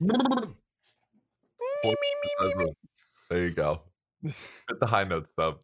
There 0.00 0.14
you 3.32 3.50
go. 3.50 3.82
Hit 4.22 4.34
the 4.78 4.86
high 4.86 5.02
notes, 5.02 5.28
Seb. 5.36 5.58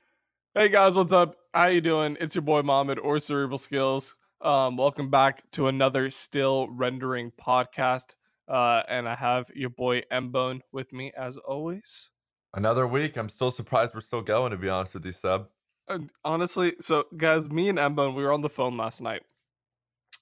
Hey 0.54 0.68
guys, 0.68 0.96
what's 0.96 1.12
up? 1.12 1.36
How 1.52 1.66
you 1.66 1.80
doing? 1.80 2.16
It's 2.20 2.34
your 2.34 2.42
boy 2.42 2.62
Mohammed 2.62 2.98
or 2.98 3.20
Cerebral 3.20 3.58
Skills. 3.58 4.16
Um, 4.40 4.76
welcome 4.76 5.08
back 5.08 5.48
to 5.52 5.68
another 5.68 6.10
still 6.10 6.68
rendering 6.68 7.30
podcast. 7.40 8.16
Uh, 8.48 8.82
and 8.88 9.08
I 9.08 9.14
have 9.14 9.52
your 9.54 9.70
boy 9.70 10.02
Mbone 10.10 10.62
with 10.72 10.92
me 10.92 11.12
as 11.16 11.36
always. 11.38 12.10
Another 12.52 12.88
week. 12.88 13.16
I'm 13.16 13.28
still 13.28 13.52
surprised 13.52 13.94
we're 13.94 14.00
still 14.00 14.22
going, 14.22 14.50
to 14.50 14.56
be 14.56 14.68
honest 14.68 14.94
with 14.94 15.06
you, 15.06 15.12
Seb. 15.12 15.46
And 15.88 16.10
honestly, 16.24 16.74
so 16.80 17.04
guys, 17.16 17.48
me 17.48 17.68
and 17.68 17.78
Mbone, 17.78 18.16
we 18.16 18.24
were 18.24 18.32
on 18.32 18.42
the 18.42 18.50
phone 18.50 18.76
last 18.76 19.00
night. 19.00 19.22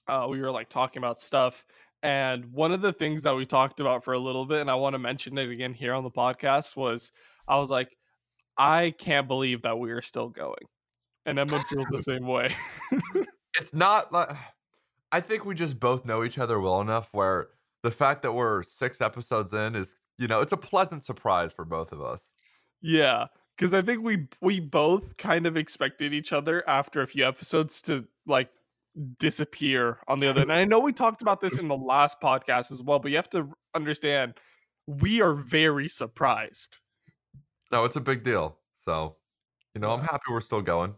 Uh, 0.07 0.27
we 0.29 0.39
were 0.39 0.51
like 0.51 0.69
talking 0.69 0.99
about 0.99 1.19
stuff, 1.19 1.65
and 2.03 2.51
one 2.51 2.73
of 2.73 2.81
the 2.81 2.91
things 2.91 3.23
that 3.23 3.35
we 3.35 3.45
talked 3.45 3.79
about 3.79 4.03
for 4.03 4.13
a 4.13 4.19
little 4.19 4.45
bit, 4.45 4.59
and 4.59 4.69
I 4.69 4.75
want 4.75 4.93
to 4.93 4.99
mention 4.99 5.37
it 5.37 5.49
again 5.49 5.73
here 5.73 5.93
on 5.93 6.03
the 6.03 6.11
podcast, 6.11 6.75
was 6.75 7.11
I 7.47 7.59
was 7.59 7.71
like, 7.71 7.95
I 8.57 8.93
can't 8.97 9.27
believe 9.27 9.61
that 9.61 9.79
we 9.79 9.91
are 9.91 10.01
still 10.01 10.27
going. 10.27 10.65
And 11.25 11.37
Mbone 11.37 11.63
feels 11.65 11.87
the 11.89 12.03
same 12.03 12.27
way. 12.27 12.53
it's 13.57 13.73
not 13.73 14.11
like 14.11 14.35
I 15.13 15.21
think 15.21 15.45
we 15.45 15.55
just 15.55 15.79
both 15.79 16.05
know 16.05 16.23
each 16.23 16.37
other 16.37 16.59
well 16.59 16.81
enough 16.81 17.07
where 17.13 17.49
the 17.83 17.91
fact 17.91 18.23
that 18.23 18.33
we're 18.33 18.63
six 18.63 18.99
episodes 18.99 19.53
in 19.53 19.75
is, 19.75 19.95
you 20.17 20.27
know, 20.27 20.41
it's 20.41 20.51
a 20.51 20.57
pleasant 20.57 21.05
surprise 21.05 21.53
for 21.53 21.63
both 21.63 21.91
of 21.91 22.01
us. 22.01 22.33
Yeah, 22.81 23.27
because 23.55 23.73
I 23.73 23.81
think 23.81 24.03
we 24.03 24.27
we 24.41 24.59
both 24.59 25.15
kind 25.15 25.45
of 25.47 25.55
expected 25.55 26.13
each 26.13 26.33
other 26.33 26.67
after 26.67 27.01
a 27.01 27.07
few 27.07 27.25
episodes 27.25 27.81
to 27.83 28.05
like 28.25 28.49
disappear 29.19 29.99
on 30.07 30.19
the 30.19 30.29
other. 30.29 30.41
and 30.43 30.51
I 30.51 30.65
know 30.65 30.79
we 30.79 30.93
talked 30.93 31.21
about 31.21 31.41
this 31.41 31.57
in 31.57 31.67
the 31.67 31.77
last 31.77 32.21
podcast 32.21 32.71
as 32.71 32.81
well, 32.81 32.99
but 32.99 33.11
you 33.11 33.17
have 33.17 33.29
to 33.31 33.49
understand 33.73 34.35
we 34.87 35.21
are 35.21 35.33
very 35.33 35.87
surprised. 35.87 36.79
No, 37.71 37.85
it's 37.85 37.95
a 37.95 38.01
big 38.01 38.23
deal. 38.23 38.57
So, 38.75 39.15
you 39.73 39.81
know, 39.81 39.91
I'm 39.91 40.01
happy 40.01 40.23
we're 40.29 40.41
still 40.41 40.61
going. 40.61 40.93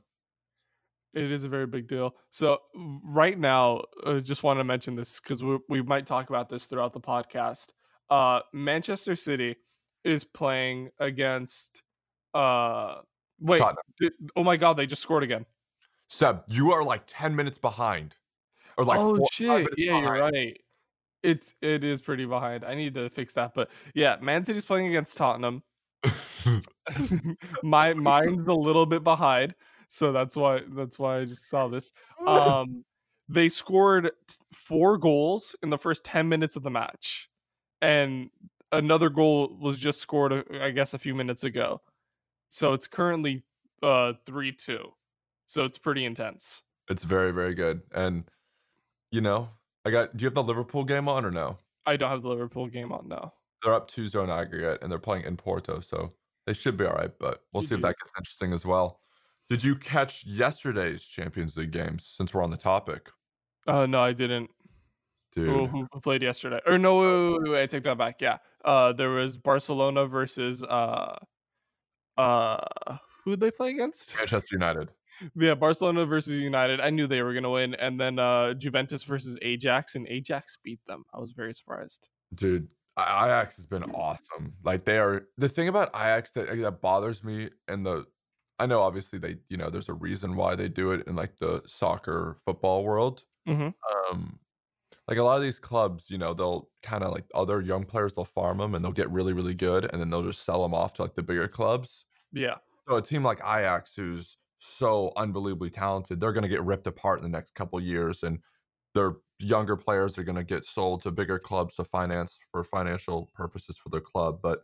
It 1.14 1.32
is 1.32 1.46
a 1.46 1.50
very 1.50 1.68
big 1.68 1.88
deal. 1.88 2.16
So 2.32 2.60
right 2.76 3.40
now, 3.40 3.84
I 4.06 4.09
uh, 4.09 4.20
just 4.20 4.44
want 4.44 4.59
to 4.59 4.66
mention 4.66 4.96
this 4.96 5.22
because 5.22 5.44
we, 5.44 5.58
we 5.70 5.82
might 5.82 6.06
talk 6.06 6.30
about 6.30 6.50
this 6.50 6.66
throughout 6.66 6.92
the 6.92 7.00
podcast. 7.00 7.68
Uh, 8.09 8.42
Manchester 8.54 9.16
City 9.16 9.56
is 10.04 10.26
playing 10.26 10.90
against. 11.00 11.82
Uh, 12.34 12.98
wait, 13.40 13.62
did, 13.98 14.12
oh 14.36 14.44
my 14.44 14.58
god, 14.58 14.74
they 14.74 14.86
just 14.86 15.02
scored 15.02 15.24
again. 15.24 15.46
Seb, 16.08 16.44
you 16.50 16.72
are 16.72 16.84
like 16.84 17.03
ten 17.08 17.36
minutes 17.36 17.58
behind, 17.58 18.16
or 18.78 18.86
like 18.86 19.00
oh 19.00 19.17
four, 19.17 19.28
shit, 19.31 19.67
yeah, 19.78 20.00
behind. 20.00 20.06
you're 20.06 20.20
right. 20.20 20.62
It's 21.23 21.56
it 21.62 21.84
is 21.84 22.02
pretty 22.02 22.25
behind. 22.25 22.64
I 22.64 22.75
need 22.75 22.94
to 22.94 23.09
fix 23.09 23.34
that, 23.34 23.53
but 23.53 23.70
yeah, 23.94 24.17
Man 24.22 24.45
City's 24.45 24.66
playing 24.66 24.88
against 24.88 25.17
Tottenham. 25.17 25.64
my 27.64 27.94
mind's 27.94 28.47
a 28.47 28.53
little 28.53 28.86
bit 28.86 29.03
behind, 29.03 29.56
so 29.88 30.12
that's 30.12 30.36
why 30.36 30.62
that's 30.70 31.00
why 31.00 31.17
I 31.17 31.25
just 31.25 31.50
saw 31.50 31.67
this. 31.67 31.92
Um, 32.25 32.86
they 33.28 33.50
scored 33.50 34.12
four 34.53 34.97
goals 35.00 35.56
in 35.64 35.72
the 35.72 35.78
first 35.78 36.06
ten 36.06 36.30
minutes 36.30 36.56
of 36.56 36.64
the 36.64 36.69
match, 36.69 37.30
and 37.81 38.30
another 38.72 39.09
goal 39.09 39.58
was 39.59 39.80
just 39.80 40.00
scored, 40.00 40.31
uh, 40.34 40.44
I 40.62 40.72
guess, 40.72 40.94
a 40.94 41.00
few 41.00 41.16
minutes 41.16 41.44
ago. 41.44 41.81
So 42.50 42.73
it's 42.73 42.88
currently 42.88 43.44
uh 43.81 44.14
three 44.25 44.52
two. 44.52 44.92
So 45.48 45.66
it's 45.66 45.78
pretty 45.78 46.06
intense. 46.06 46.64
It's 46.90 47.04
very 47.04 47.32
very 47.32 47.56
good, 47.56 47.82
and 47.94 48.26
you 49.12 49.22
know, 49.22 49.50
I 49.86 49.92
got. 49.92 50.16
Do 50.16 50.24
you 50.24 50.28
have 50.28 50.36
the 50.36 50.44
Liverpool 50.44 50.84
game 50.84 51.08
on 51.08 51.26
or 51.26 51.32
no? 51.32 51.58
I 51.86 51.98
don't 51.98 52.10
have 52.10 52.22
the 52.22 52.30
Liverpool 52.30 52.68
game 52.68 52.92
on 52.92 53.08
now. 53.08 53.34
They're 53.64 53.74
up 53.74 53.90
2-0 53.90 54.24
in 54.24 54.30
aggregate, 54.30 54.80
and 54.82 54.92
they're 54.92 55.00
playing 55.00 55.26
in 55.26 55.38
Porto, 55.38 55.80
so 55.80 56.14
they 56.46 56.54
should 56.54 56.78
be 56.78 56.86
all 56.86 56.94
right, 56.94 57.12
but 57.20 57.44
we'll 57.52 57.64
see 57.64 57.76
if 57.76 57.82
that 57.82 57.96
gets 58.00 58.12
interesting 58.18 58.54
as 58.54 58.66
well. 58.66 59.00
Did 59.50 59.64
you 59.64 59.76
catch 59.76 60.26
yesterday's 60.26 61.03
Champions 61.03 61.56
League 61.56 61.72
games 61.72 62.12
since 62.16 62.34
we're 62.34 62.44
on 62.44 62.50
the 62.50 62.58
topic? 62.58 63.09
Uh, 63.68 63.86
no, 63.86 64.02
I 64.02 64.14
didn't. 64.14 64.50
Dude. 65.31 65.50
Who, 65.50 65.88
who 65.92 66.00
played 66.00 66.24
yesterday? 66.24 66.59
Or 66.66 66.78
no, 66.78 66.98
wait, 67.00 67.42
wait, 67.42 67.52
wait, 67.52 67.64
I 67.64 67.66
take 67.66 67.84
that 67.84 67.98
back. 67.98 68.22
Yeah. 68.22 68.38
Uh, 68.64 68.94
there 68.94 69.09
was 69.09 69.38
Barcelona 69.38 70.06
versus 70.06 70.64
uh, 70.64 71.18
uh, 72.18 72.58
who 73.24 73.31
did 73.31 73.40
they 73.42 73.52
play 73.52 73.72
against? 73.72 74.16
Manchester 74.18 74.48
United. 74.53 74.92
Yeah, 75.36 75.56
Barcelona 75.56 76.06
versus 76.06 76.38
United. 76.38 76.81
I 76.81 76.90
knew 76.90 77.08
they 77.08 77.22
were 77.22 77.34
gonna 77.34 77.50
win, 77.50 77.76
and 77.76 78.00
then 78.00 78.20
uh, 78.20 78.53
Juventus 78.53 79.03
versus 79.03 79.38
Ajax, 79.42 79.96
and 79.96 80.08
Ajax 80.08 80.58
beat 80.64 80.80
them. 80.88 81.03
I 81.14 81.20
was 81.20 81.31
very 81.31 81.53
surprised. 81.53 82.09
Dude, 82.34 82.68
Ajax 82.98 83.58
has 83.58 83.66
been 83.66 83.84
awesome. 83.84 84.54
Like 84.64 84.86
they 84.86 84.98
are 84.98 85.28
the 85.38 85.50
thing 85.50 85.68
about 85.68 85.90
Ajax 85.96 86.31
that 86.31 86.56
that 86.58 86.81
bothers 86.81 87.24
me 87.24 87.50
and 87.68 87.86
the 87.86 88.06
I 88.58 88.66
know 88.66 88.81
obviously 88.81 89.20
they 89.20 89.38
you 89.50 89.58
know 89.58 89.70
there's 89.70 89.90
a 89.90 89.94
reason 89.94 90.36
why 90.36 90.56
they 90.56 90.70
do 90.70 90.92
it 90.92 91.06
in 91.08 91.16
like 91.16 91.38
the 91.38 91.62
soccer 91.68 92.38
football 92.46 92.84
world. 92.84 93.24
Mm-hmm. 93.48 93.70
Um 94.09 94.40
like 95.08 95.18
a 95.18 95.24
lot 95.24 95.38
of 95.38 95.44
these 95.44 95.59
clubs, 95.59 96.09
you 96.09 96.18
know, 96.18 96.34
they'll 96.34 96.70
kind 96.81 97.04
of 97.04 97.12
like 97.12 97.25
other 97.36 97.62
young 97.62 97.84
players, 97.84 98.14
they'll 98.14 98.25
farm 98.25 98.58
them 98.58 98.74
and 98.74 98.84
they'll 98.84 98.92
get 98.92 99.12
really, 99.12 99.34
really 99.34 99.54
good, 99.54 99.88
and 99.92 100.02
then 100.02 100.09
they'll 100.09 100.24
just 100.24 100.44
sell 100.44 100.64
them 100.64 100.74
off 100.74 100.94
to 100.94 101.04
like 101.04 101.14
the 101.16 101.22
bigger 101.22 101.48
clubs. 101.48 102.06
Yeah. 102.31 102.56
So 102.88 102.96
a 102.96 103.02
team 103.02 103.24
like 103.24 103.40
Ajax, 103.40 103.94
who's 103.96 104.38
so 104.60 105.12
unbelievably 105.16 105.72
talented, 105.72 106.20
they're 106.20 106.34
going 106.34 106.44
to 106.44 106.50
get 106.50 106.64
ripped 106.64 106.88
apart 106.88 107.20
in 107.20 107.24
the 107.24 107.38
next 107.38 107.56
couple 107.56 107.80
years, 107.80 108.24
and 108.24 108.40
their 108.94 109.16
younger 109.40 109.76
players 109.76 110.18
are 110.18 110.24
going 110.24 110.38
to 110.38 110.44
get 110.44 110.66
sold 110.66 111.04
to 111.04 111.12
bigger 111.12 111.38
clubs 111.38 111.76
to 111.76 111.84
finance 111.84 112.40
for 112.52 112.64
financial 112.64 113.30
purposes 113.34 113.78
for 113.78 113.90
their 113.90 114.02
club. 114.02 114.40
But 114.42 114.62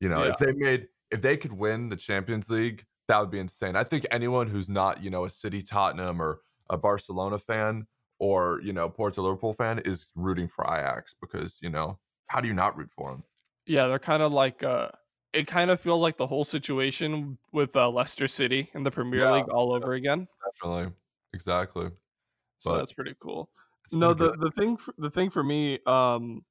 you 0.00 0.08
know, 0.08 0.24
yeah. 0.24 0.30
if 0.30 0.38
they 0.38 0.52
made 0.52 0.88
if 1.10 1.20
they 1.20 1.36
could 1.36 1.52
win 1.52 1.88
the 1.88 1.96
Champions 1.96 2.50
League, 2.50 2.84
that 3.08 3.20
would 3.20 3.30
be 3.30 3.38
insane. 3.38 3.76
I 3.76 3.84
think 3.84 4.06
anyone 4.10 4.48
who's 4.48 4.68
not 4.68 5.02
you 5.02 5.10
know 5.10 5.24
a 5.24 5.30
City, 5.30 5.62
Tottenham, 5.62 6.20
or 6.20 6.40
a 6.70 6.78
Barcelona 6.78 7.38
fan 7.38 7.86
or 8.18 8.60
you 8.62 8.72
know 8.72 8.88
Porto 8.88 9.22
Liverpool 9.22 9.52
fan 9.52 9.80
is 9.80 10.08
rooting 10.14 10.48
for 10.48 10.64
Ajax 10.64 11.14
because 11.20 11.58
you 11.60 11.70
know 11.70 11.98
how 12.28 12.40
do 12.40 12.48
you 12.48 12.54
not 12.54 12.76
root 12.76 12.90
for 12.90 13.10
them? 13.10 13.24
Yeah, 13.66 13.86
they're 13.86 13.98
kind 13.98 14.22
of 14.22 14.32
like 14.32 14.62
uh 14.62 14.88
it 15.34 15.46
kind 15.46 15.70
of 15.70 15.80
feels 15.80 16.00
like 16.00 16.16
the 16.16 16.26
whole 16.26 16.44
situation 16.44 17.36
with 17.52 17.74
uh, 17.76 17.90
Leicester 17.90 18.28
City 18.28 18.70
in 18.74 18.84
the 18.84 18.90
Premier 18.90 19.20
yeah, 19.20 19.32
League 19.32 19.48
all 19.48 19.74
over 19.74 19.94
again. 19.94 20.28
Definitely, 20.62 20.92
exactly. 21.32 21.90
So 22.58 22.70
but, 22.70 22.78
that's 22.78 22.92
pretty 22.92 23.14
cool. 23.20 23.50
no 23.92 24.14
the, 24.14 24.32
the 24.38 24.50
thing 24.52 24.76
for, 24.76 24.94
the 24.96 25.10
thing 25.10 25.28
for 25.28 25.42
me 25.42 25.78
um 25.86 26.42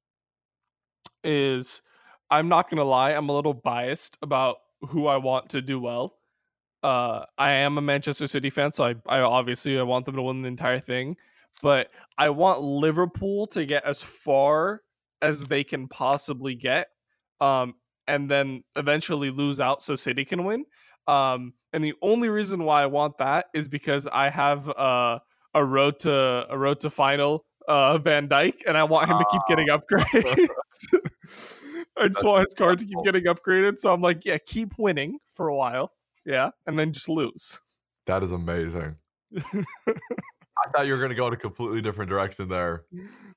is 1.24 1.82
i'm 2.30 2.48
not 2.48 2.70
gonna 2.70 2.84
lie 2.84 3.12
i'm 3.12 3.28
a 3.28 3.32
little 3.32 3.54
biased 3.54 4.16
about 4.22 4.58
who 4.88 5.08
i 5.08 5.16
want 5.16 5.48
to 5.48 5.60
do 5.60 5.80
well. 5.80 6.14
Uh 6.84 7.24
i 7.36 7.50
am 7.50 7.78
a 7.78 7.80
manchester 7.80 8.28
city 8.28 8.50
fan 8.50 8.70
so 8.70 8.84
i, 8.84 8.94
I 9.08 9.20
obviously 9.22 9.76
i 9.78 9.82
want 9.82 10.06
them 10.06 10.14
to 10.14 10.22
win 10.22 10.42
the 10.42 10.48
entire 10.48 10.78
thing 10.78 11.16
but 11.62 11.90
i 12.16 12.30
want 12.30 12.60
liverpool 12.60 13.48
to 13.48 13.64
get 13.64 13.84
as 13.84 14.00
far 14.02 14.82
as 15.20 15.42
they 15.44 15.64
can 15.64 15.88
possibly 15.88 16.54
get 16.54 16.88
um 17.40 17.74
and 18.06 18.30
then 18.30 18.62
eventually 18.76 19.30
lose 19.30 19.60
out 19.60 19.82
so 19.82 19.96
city 19.96 20.24
can 20.24 20.44
win 20.44 20.64
um 21.06 21.52
and 21.72 21.84
the 21.84 21.94
only 22.02 22.28
reason 22.28 22.64
why 22.64 22.82
i 22.82 22.86
want 22.86 23.18
that 23.18 23.46
is 23.54 23.68
because 23.68 24.06
i 24.12 24.28
have 24.28 24.68
uh 24.70 25.18
a 25.54 25.64
road 25.64 25.98
to 26.00 26.46
a 26.48 26.58
road 26.58 26.80
to 26.80 26.90
final 26.90 27.44
uh, 27.68 27.98
Van 27.98 28.28
Dijk, 28.28 28.62
and 28.66 28.76
I 28.76 28.84
want 28.84 29.08
him 29.08 29.18
to 29.18 29.24
keep 29.30 29.40
getting 29.48 29.70
ah. 29.70 29.78
upgrades. 29.78 30.48
I 31.98 32.08
just 32.08 32.24
want 32.24 32.46
his 32.46 32.54
card 32.54 32.78
to 32.78 32.84
keep 32.84 32.98
getting 33.04 33.24
upgraded. 33.24 33.78
So 33.78 33.92
I'm 33.92 34.00
like, 34.00 34.24
yeah, 34.24 34.38
keep 34.44 34.74
winning 34.78 35.18
for 35.32 35.48
a 35.48 35.54
while, 35.54 35.92
yeah, 36.24 36.50
and 36.66 36.78
then 36.78 36.92
just 36.92 37.08
lose. 37.08 37.60
That 38.06 38.22
is 38.22 38.32
amazing. 38.32 38.96
I 39.36 40.70
thought 40.72 40.86
you 40.86 40.92
were 40.92 40.98
going 40.98 41.10
to 41.10 41.16
go 41.16 41.26
in 41.26 41.32
a 41.32 41.36
completely 41.36 41.82
different 41.82 42.10
direction 42.10 42.48
there. 42.48 42.84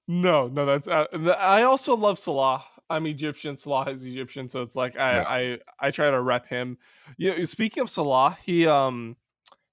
No, 0.07 0.47
no, 0.47 0.65
that's. 0.65 0.87
Uh, 0.87 1.05
I 1.39 1.63
also 1.63 1.95
love 1.95 2.17
Salah. 2.17 2.63
I'm 2.89 3.05
Egyptian. 3.07 3.55
Salah 3.55 3.89
is 3.89 4.05
Egyptian, 4.05 4.49
so 4.49 4.61
it's 4.61 4.75
like 4.75 4.97
I, 4.97 5.15
yeah. 5.15 5.25
I, 5.27 5.87
I 5.87 5.91
try 5.91 6.09
to 6.09 6.21
rep 6.21 6.47
him. 6.47 6.77
You 7.17 7.37
know, 7.37 7.45
speaking 7.45 7.81
of 7.81 7.89
Salah, 7.89 8.37
he 8.43 8.67
um 8.67 9.15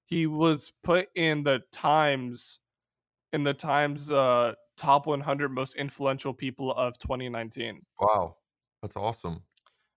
he 0.03 0.27
was 0.27 0.73
put 0.83 1.09
in 1.15 1.43
the 1.43 1.63
Times 1.71 2.59
in 3.33 3.43
the 3.43 3.53
Times 3.53 4.11
uh, 4.11 4.53
top 4.77 5.07
100 5.07 5.49
most 5.49 5.75
influential 5.75 6.33
people 6.33 6.71
of 6.73 6.97
2019. 6.97 7.81
Wow, 7.99 8.37
that's 8.81 8.95
awesome. 8.95 9.43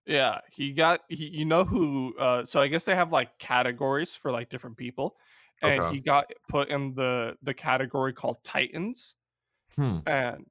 Yeah, 0.07 0.41
he 0.51 0.73
got 0.73 1.01
he, 1.09 1.27
you 1.27 1.45
know 1.45 1.65
who 1.65 2.15
uh, 2.19 2.45
so 2.45 2.61
I 2.61 2.69
guess 2.69 2.85
they 2.85 2.95
have 2.95 3.13
like 3.13 3.39
categories 3.39 4.15
for 4.15 4.31
like 4.31 4.49
different 4.49 4.77
people 4.77 5.17
and 5.63 5.81
okay. 5.81 5.95
he 5.95 6.01
got 6.01 6.33
put 6.49 6.69
in 6.69 6.95
the 6.95 7.37
the 7.43 7.55
category 7.55 8.13
called 8.13 8.43
Titans. 8.45 9.15
Hmm. 9.77 9.99
And 10.07 10.47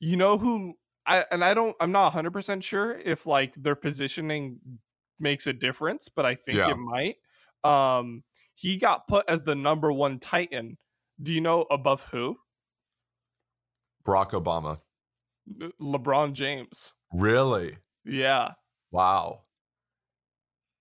you 0.00 0.16
know 0.16 0.38
who 0.38 0.74
I 1.08 1.24
and 1.30 1.44
I 1.44 1.54
don't 1.54 1.74
I'm 1.80 1.90
not 1.90 2.12
100% 2.12 2.62
sure 2.62 3.00
if 3.04 3.26
like 3.26 3.54
their 3.54 3.74
positioning 3.74 4.60
makes 5.18 5.46
a 5.46 5.52
difference, 5.52 6.08
but 6.08 6.24
I 6.26 6.34
think 6.34 6.58
yeah. 6.58 6.70
it 6.70 6.76
might. 6.76 7.16
Um 7.64 8.22
he 8.54 8.76
got 8.76 9.08
put 9.08 9.28
as 9.28 9.42
the 9.42 9.54
number 9.54 9.90
one 9.92 10.18
Titan. 10.18 10.76
Do 11.20 11.32
you 11.32 11.40
know 11.40 11.66
above 11.70 12.02
who? 12.10 12.36
Barack 14.06 14.30
Obama. 14.30 14.78
LeBron 15.80 16.32
James. 16.32 16.92
Really? 17.12 17.78
Yeah. 18.04 18.52
Wow. 18.90 19.42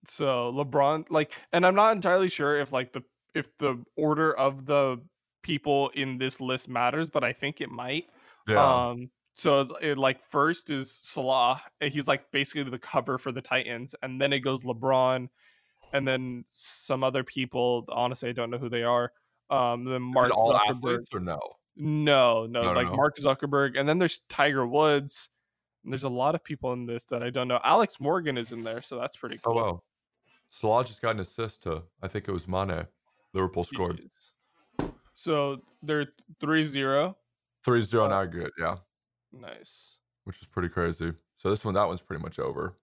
So 0.06 0.54
LeBron, 0.54 1.06
like, 1.10 1.42
and 1.52 1.66
I'm 1.66 1.76
not 1.76 1.96
entirely 1.96 2.30
sure 2.30 2.58
if 2.58 2.72
like 2.72 2.94
the 2.94 3.04
if 3.34 3.56
the 3.58 3.84
order 3.96 4.36
of 4.36 4.66
the 4.66 5.02
people 5.44 5.90
in 5.90 6.18
this 6.18 6.42
list 6.42 6.70
matters, 6.70 7.10
but 7.10 7.24
I 7.24 7.34
think 7.34 7.62
it 7.62 7.70
might. 7.70 8.06
Yeah. 8.48 8.88
Um, 8.88 9.10
so 9.38 9.62
it, 9.82 10.00
like 10.00 10.20
first 10.20 10.72
is 10.72 10.92
Salah. 10.92 11.62
He's 11.80 12.08
like 12.08 12.32
basically 12.32 12.64
the 12.64 12.80
cover 12.80 13.20
for 13.20 13.32
the 13.32 13.42
Titans, 13.42 13.94
and 14.02 14.20
then 14.20 14.34
it 14.34 14.40
goes 14.40 14.64
LeBron, 14.64 15.30
and 15.94 16.08
then 16.08 16.44
some 16.48 17.04
other 17.04 17.24
people. 17.24 17.86
Honestly, 17.90 18.30
I 18.30 18.32
don't 18.32 18.50
know 18.50 18.58
who 18.58 18.70
they 18.70 18.84
are. 18.84 19.12
Um, 19.52 19.86
then 19.86 20.02
Mark 20.02 20.32
all 20.36 20.54
Zuckerberg. 20.54 21.06
or 21.14 21.20
no? 21.20 21.40
No, 21.76 22.48
no, 22.48 22.64
No, 22.64 22.72
like 22.74 22.88
no. 22.88 22.96
Mark 22.96 23.18
Zuckerberg, 23.18 23.78
and 23.80 23.88
then 23.88 24.00
there's 24.00 24.22
Tiger 24.28 24.66
Woods. 24.66 25.30
And 25.84 25.94
there's 25.94 26.04
a 26.04 26.10
lot 26.10 26.34
of 26.36 26.44
people 26.44 26.74
in 26.74 26.86
this 26.88 27.06
that 27.06 27.22
I 27.24 27.30
don't 27.30 27.48
know. 27.48 27.60
Alex 27.64 28.00
Morgan 28.00 28.38
is 28.38 28.52
in 28.52 28.64
there, 28.64 28.82
so 28.82 29.00
that's 29.00 29.16
pretty 29.16 29.38
cool. 29.38 29.54
Oh 29.60 29.62
cool. 29.64 29.74
wow. 29.74 29.84
Salah 30.50 30.84
just 30.84 31.02
got 31.02 31.14
an 31.14 31.20
assist 31.22 31.64
to 31.64 31.84
I 32.02 32.08
think 32.08 32.28
it 32.28 32.32
was 32.32 32.48
Mane. 32.48 32.88
Liverpool 33.34 33.64
scored 33.64 34.02
So 35.14 35.62
they're 35.84 36.08
3-0. 36.42 37.16
3-0 37.66 38.06
in 38.06 38.12
Uh, 38.12 38.22
aggregate, 38.22 38.54
yeah, 38.58 38.78
Nice. 39.32 39.98
which 40.24 40.42
is 40.42 40.48
pretty 40.48 40.68
crazy. 40.70 41.14
So 41.38 41.50
this 41.50 41.64
one, 41.64 41.74
that 41.76 41.88
one's 41.88 42.02
pretty 42.02 42.22
much 42.22 42.38
over. 42.40 42.76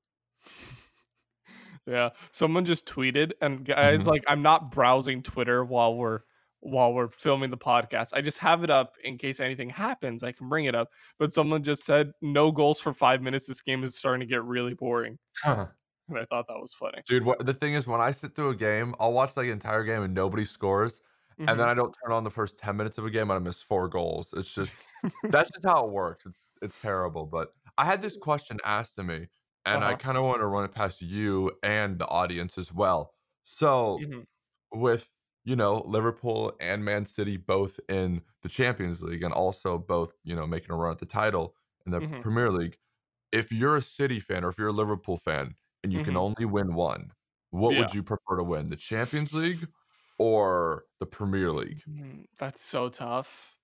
Yeah. 1.86 2.10
Someone 2.32 2.64
just 2.64 2.86
tweeted 2.86 3.32
and 3.42 3.64
guys 3.64 4.02
Mhm. 4.04 4.06
like 4.06 4.24
I'm 4.26 4.40
not 4.42 4.70
browsing 4.70 5.22
Twitter 5.22 5.64
while 5.64 5.94
we're 5.94 6.20
while 6.60 6.94
we're 6.94 7.08
filming 7.10 7.50
the 7.50 7.58
podcast. 7.58 8.14
I 8.14 8.22
just 8.22 8.38
have 8.38 8.64
it 8.64 8.70
up 8.70 8.96
in 9.04 9.18
case 9.18 9.38
anything 9.38 9.68
happens. 9.68 10.22
I 10.22 10.32
can 10.32 10.48
bring 10.48 10.64
it 10.64 10.74
up. 10.74 10.88
But 11.18 11.34
someone 11.34 11.62
just 11.62 11.84
said 11.84 12.12
no 12.22 12.50
goals 12.50 12.80
for 12.80 12.94
5 12.94 13.20
minutes. 13.20 13.46
This 13.46 13.60
game 13.60 13.84
is 13.84 13.94
starting 13.98 14.20
to 14.20 14.26
get 14.26 14.42
really 14.44 14.72
boring. 14.72 15.18
And 15.44 15.68
I 16.18 16.24
thought 16.24 16.46
that 16.48 16.58
was 16.58 16.72
funny. 16.72 17.02
Dude, 17.06 17.22
what 17.26 17.44
the 17.44 17.52
thing 17.52 17.74
is 17.74 17.86
when 17.86 18.00
I 18.00 18.12
sit 18.12 18.34
through 18.34 18.48
a 18.50 18.56
game, 18.56 18.94
I'll 18.98 19.12
watch 19.12 19.36
like 19.36 19.44
the 19.46 19.52
entire 19.52 19.84
game 19.84 20.02
and 20.02 20.14
nobody 20.14 20.46
scores, 20.46 21.02
and 21.46 21.58
then 21.60 21.68
Mhm. 21.68 21.70
I 21.70 21.74
don't 21.74 21.94
turn 22.04 22.12
on 22.12 22.24
the 22.24 22.30
first 22.30 22.58
10 22.58 22.76
minutes 22.76 22.98
of 22.98 23.06
a 23.06 23.10
game 23.10 23.30
and 23.30 23.32
I 23.32 23.38
miss 23.38 23.62
four 23.62 23.88
goals. 23.88 24.32
It's 24.34 24.52
just 24.54 24.80
that's 25.30 25.50
just 25.50 25.66
how 25.66 25.86
it 25.86 25.92
works. 25.92 26.26
It's 26.26 26.42
it's 26.62 26.80
terrible. 26.80 27.26
But 27.26 27.54
I 27.78 27.84
had 27.84 28.02
this 28.02 28.16
question 28.16 28.58
asked 28.64 28.96
to 28.96 29.04
me, 29.04 29.28
and 29.66 29.84
I 29.84 29.94
Uh-huh. 29.94 29.96
kind 29.96 30.16
of 30.18 30.24
want 30.24 30.40
to 30.40 30.46
run 30.46 30.64
it 30.64 30.72
past 30.72 31.02
you 31.02 31.52
and 31.62 31.98
the 31.98 32.06
audience 32.08 32.58
as 32.58 32.72
well. 32.72 33.14
So 33.44 34.06
Mhm. 34.06 34.24
with 34.72 35.10
you 35.44 35.56
know 35.56 35.80
Liverpool 35.86 36.52
and 36.60 36.84
Man 36.84 37.04
City 37.06 37.36
both 37.36 37.78
in 37.88 38.22
the 38.42 38.48
Champions 38.48 39.02
League 39.02 39.22
and 39.22 39.32
also 39.34 39.78
both 39.78 40.14
you 40.24 40.34
know 40.36 40.46
making 40.46 40.70
a 40.72 40.76
run 40.76 40.92
at 40.92 40.98
the 40.98 41.06
title 41.06 41.54
in 41.86 41.92
the 41.92 42.00
Mhm. 42.00 42.22
Premier 42.22 42.50
League. 42.50 42.78
If 43.32 43.52
you're 43.52 43.76
a 43.76 43.82
City 43.82 44.20
fan 44.20 44.44
or 44.44 44.48
if 44.50 44.58
you're 44.58 44.68
a 44.68 44.72
Liverpool 44.72 45.16
fan 45.18 45.56
and 45.82 45.92
you 45.92 46.00
can 46.00 46.16
Mhm. 46.16 46.18
only 46.18 46.44
win 46.46 46.74
one, 46.74 47.12
what 47.50 47.76
Yeah. 47.76 47.76
would 47.76 47.92
you 47.92 48.02
prefer 48.02 48.36
to 48.36 48.44
win? 48.44 48.68
The 48.68 48.76
Champions 48.76 49.34
League 49.34 49.68
or 50.18 50.84
the 51.00 51.06
Premier 51.06 51.52
League? 51.52 51.82
Mm, 51.88 52.24
That's 52.38 52.62
so 52.62 52.88
tough. 52.88 53.56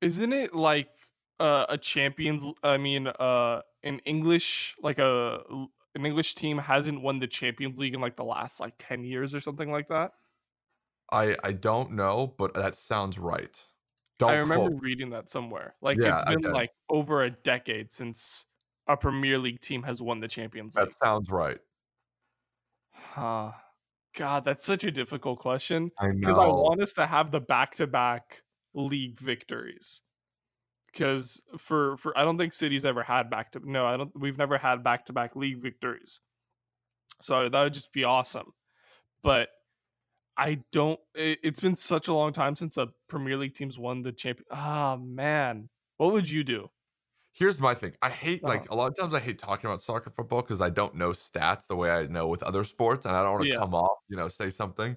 Isn't 0.00 0.32
it 0.32 0.54
like 0.54 0.90
uh, 1.40 1.66
a 1.68 1.78
champions? 1.78 2.44
I 2.62 2.76
mean, 2.76 3.06
uh, 3.08 3.62
an 3.82 4.00
English 4.00 4.76
like 4.82 4.98
a 4.98 5.40
an 5.94 6.04
English 6.04 6.34
team 6.34 6.58
hasn't 6.58 7.00
won 7.00 7.18
the 7.18 7.26
Champions 7.26 7.78
League 7.78 7.94
in 7.94 8.00
like 8.00 8.16
the 8.16 8.24
last 8.24 8.60
like 8.60 8.74
ten 8.78 9.04
years 9.04 9.34
or 9.34 9.40
something 9.40 9.70
like 9.70 9.88
that. 9.88 10.12
I 11.10 11.36
I 11.42 11.52
don't 11.52 11.92
know, 11.92 12.34
but 12.36 12.54
that 12.54 12.76
sounds 12.76 13.18
right. 13.18 13.64
Don't 14.18 14.30
I 14.30 14.36
remember 14.36 14.70
quote. 14.70 14.82
reading 14.82 15.10
that 15.10 15.30
somewhere. 15.30 15.74
Like 15.80 15.98
Yeah, 15.98 16.22
it's 16.26 16.42
been 16.42 16.52
like 16.52 16.70
over 16.88 17.22
a 17.22 17.30
decade 17.30 17.92
since 17.92 18.44
a 18.86 18.96
Premier 18.96 19.38
League 19.38 19.60
team 19.60 19.82
has 19.84 20.02
won 20.02 20.20
the 20.20 20.28
Champions 20.28 20.74
League. 20.74 20.86
That 20.86 20.98
sounds 20.98 21.30
right. 21.30 21.58
Huh. 22.92 23.52
God, 24.16 24.46
that's 24.46 24.64
such 24.64 24.82
a 24.82 24.90
difficult 24.90 25.38
question 25.38 25.92
I 25.98 26.08
because 26.08 26.36
I 26.36 26.46
want 26.46 26.82
us 26.82 26.94
to 26.94 27.06
have 27.06 27.30
the 27.30 27.40
back-to-back 27.40 28.42
league 28.74 29.20
victories. 29.20 30.00
Because 30.90 31.42
for 31.58 31.98
for 31.98 32.16
I 32.18 32.24
don't 32.24 32.38
think 32.38 32.54
City's 32.54 32.86
ever 32.86 33.02
had 33.02 33.28
back 33.28 33.52
to 33.52 33.60
no, 33.62 33.84
I 33.84 33.98
don't 33.98 34.10
we've 34.18 34.38
never 34.38 34.56
had 34.56 34.82
back-to-back 34.82 35.36
league 35.36 35.62
victories. 35.62 36.20
So 37.20 37.48
that 37.48 37.62
would 37.62 37.74
just 37.74 37.92
be 37.92 38.04
awesome. 38.04 38.54
But 39.22 39.50
I 40.38 40.60
don't 40.72 40.98
it, 41.14 41.38
it's 41.42 41.60
been 41.60 41.76
such 41.76 42.08
a 42.08 42.14
long 42.14 42.32
time 42.32 42.56
since 42.56 42.78
a 42.78 42.88
Premier 43.08 43.36
League 43.36 43.54
team's 43.54 43.78
won 43.78 44.02
the 44.02 44.12
champion. 44.12 44.46
Ah 44.50 44.96
man. 44.96 45.68
What 45.98 46.12
would 46.12 46.30
you 46.30 46.42
do? 46.42 46.70
Here's 47.36 47.60
my 47.60 47.74
thing. 47.74 47.94
I 48.00 48.08
hate 48.08 48.42
Uh-huh. 48.42 48.46
like 48.46 48.70
a 48.70 48.74
lot 48.74 48.86
of 48.88 48.96
times 48.98 49.12
I 49.12 49.20
hate 49.20 49.38
talking 49.38 49.68
about 49.68 49.82
soccer 49.82 50.08
football 50.08 50.40
because 50.40 50.62
I 50.62 50.70
don't 50.70 50.94
know 50.94 51.10
stats 51.10 51.66
the 51.66 51.76
way 51.76 51.90
I 51.90 52.06
know 52.06 52.28
with 52.28 52.42
other 52.42 52.64
sports, 52.64 53.04
and 53.04 53.14
I 53.14 53.22
don't 53.22 53.32
want 53.34 53.50
to 53.50 53.50
Yeah. 53.50 53.62
come 53.62 53.74
off, 53.74 53.98
you 54.08 54.16
know, 54.16 54.28
say 54.28 54.48
something. 54.48 54.96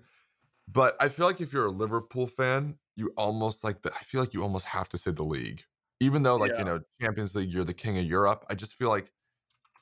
But 0.67 0.97
I 1.01 1.09
feel 1.09 1.25
like 1.27 1.41
if 1.41 1.53
you're 1.53 1.67
a 1.67 1.71
Liverpool 1.71 2.27
fan, 2.27 2.79
you 2.97 3.13
almost 3.17 3.63
like 3.63 3.81
the 3.83 3.93
I 3.95 3.99
feel 4.03 4.21
like 4.21 4.33
you 4.33 4.43
almost 4.43 4.65
have 4.65 4.89
to 4.89 4.97
say 4.99 5.11
the 5.11 5.23
league. 5.23 5.63
Even 6.01 6.23
though 6.23 6.37
like, 6.37 6.53
Yeah. 6.53 6.59
you 6.59 6.65
know, 6.65 6.81
Champions 7.01 7.35
League, 7.35 7.51
you're 7.51 7.65
the 7.65 7.73
king 7.75 7.97
of 7.99 8.05
Europe. 8.05 8.45
I 8.49 8.55
just 8.55 8.75
feel 8.75 8.89
like 8.89 9.13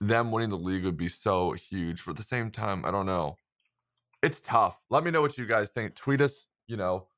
them 0.02 0.32
winning 0.32 0.50
the 0.50 0.58
league 0.58 0.86
would 0.86 0.98
be 0.98 1.10
so 1.10 1.54
huge. 1.54 2.06
But 2.06 2.12
at 2.14 2.18
the 2.18 2.24
same 2.24 2.52
time, 2.52 2.86
I 2.86 2.92
don't 2.92 3.08
know. 3.08 3.38
It's 4.24 4.42
tough. 4.42 4.82
Let 4.90 5.04
me 5.04 5.12
know 5.12 5.22
what 5.22 5.38
you 5.38 5.46
guys 5.48 5.72
think. 5.72 5.96
Tweet 5.96 6.22
us, 6.22 6.48
you 6.68 6.78
know, 6.78 7.10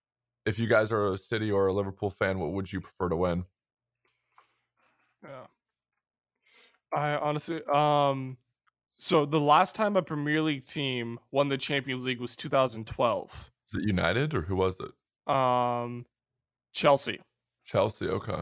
if 0.45 0.59
you 0.59 0.67
guys 0.67 0.91
are 0.91 1.13
a 1.13 1.17
City 1.19 1.51
or 1.51 1.67
a 1.67 1.73
Liverpool 1.73 2.09
fan, 2.11 2.39
what 2.39 2.53
would 2.53 2.73
you 2.73 2.81
prefer 2.81 3.09
to 3.09 3.15
win? 3.17 3.45
Yeah. 5.23 5.47
I 6.91 7.15
honestly 7.17 7.61
um 7.65 8.37
so 8.99 9.25
the 9.25 9.39
last 9.39 9.75
time 9.75 9.95
a 9.97 10.01
Premier 10.01 10.41
League 10.41 10.65
team 10.65 11.19
won 11.31 11.49
the 11.49 11.57
Champions 11.57 12.05
League 12.05 12.19
was 12.19 12.35
2012. 12.35 13.51
Is 13.69 13.75
it 13.75 13.87
United 13.87 14.33
or 14.33 14.41
who 14.41 14.55
was 14.55 14.77
it? 14.79 14.91
Um 15.31 16.05
Chelsea. 16.73 17.21
Chelsea. 17.65 18.07
Okay. 18.07 18.41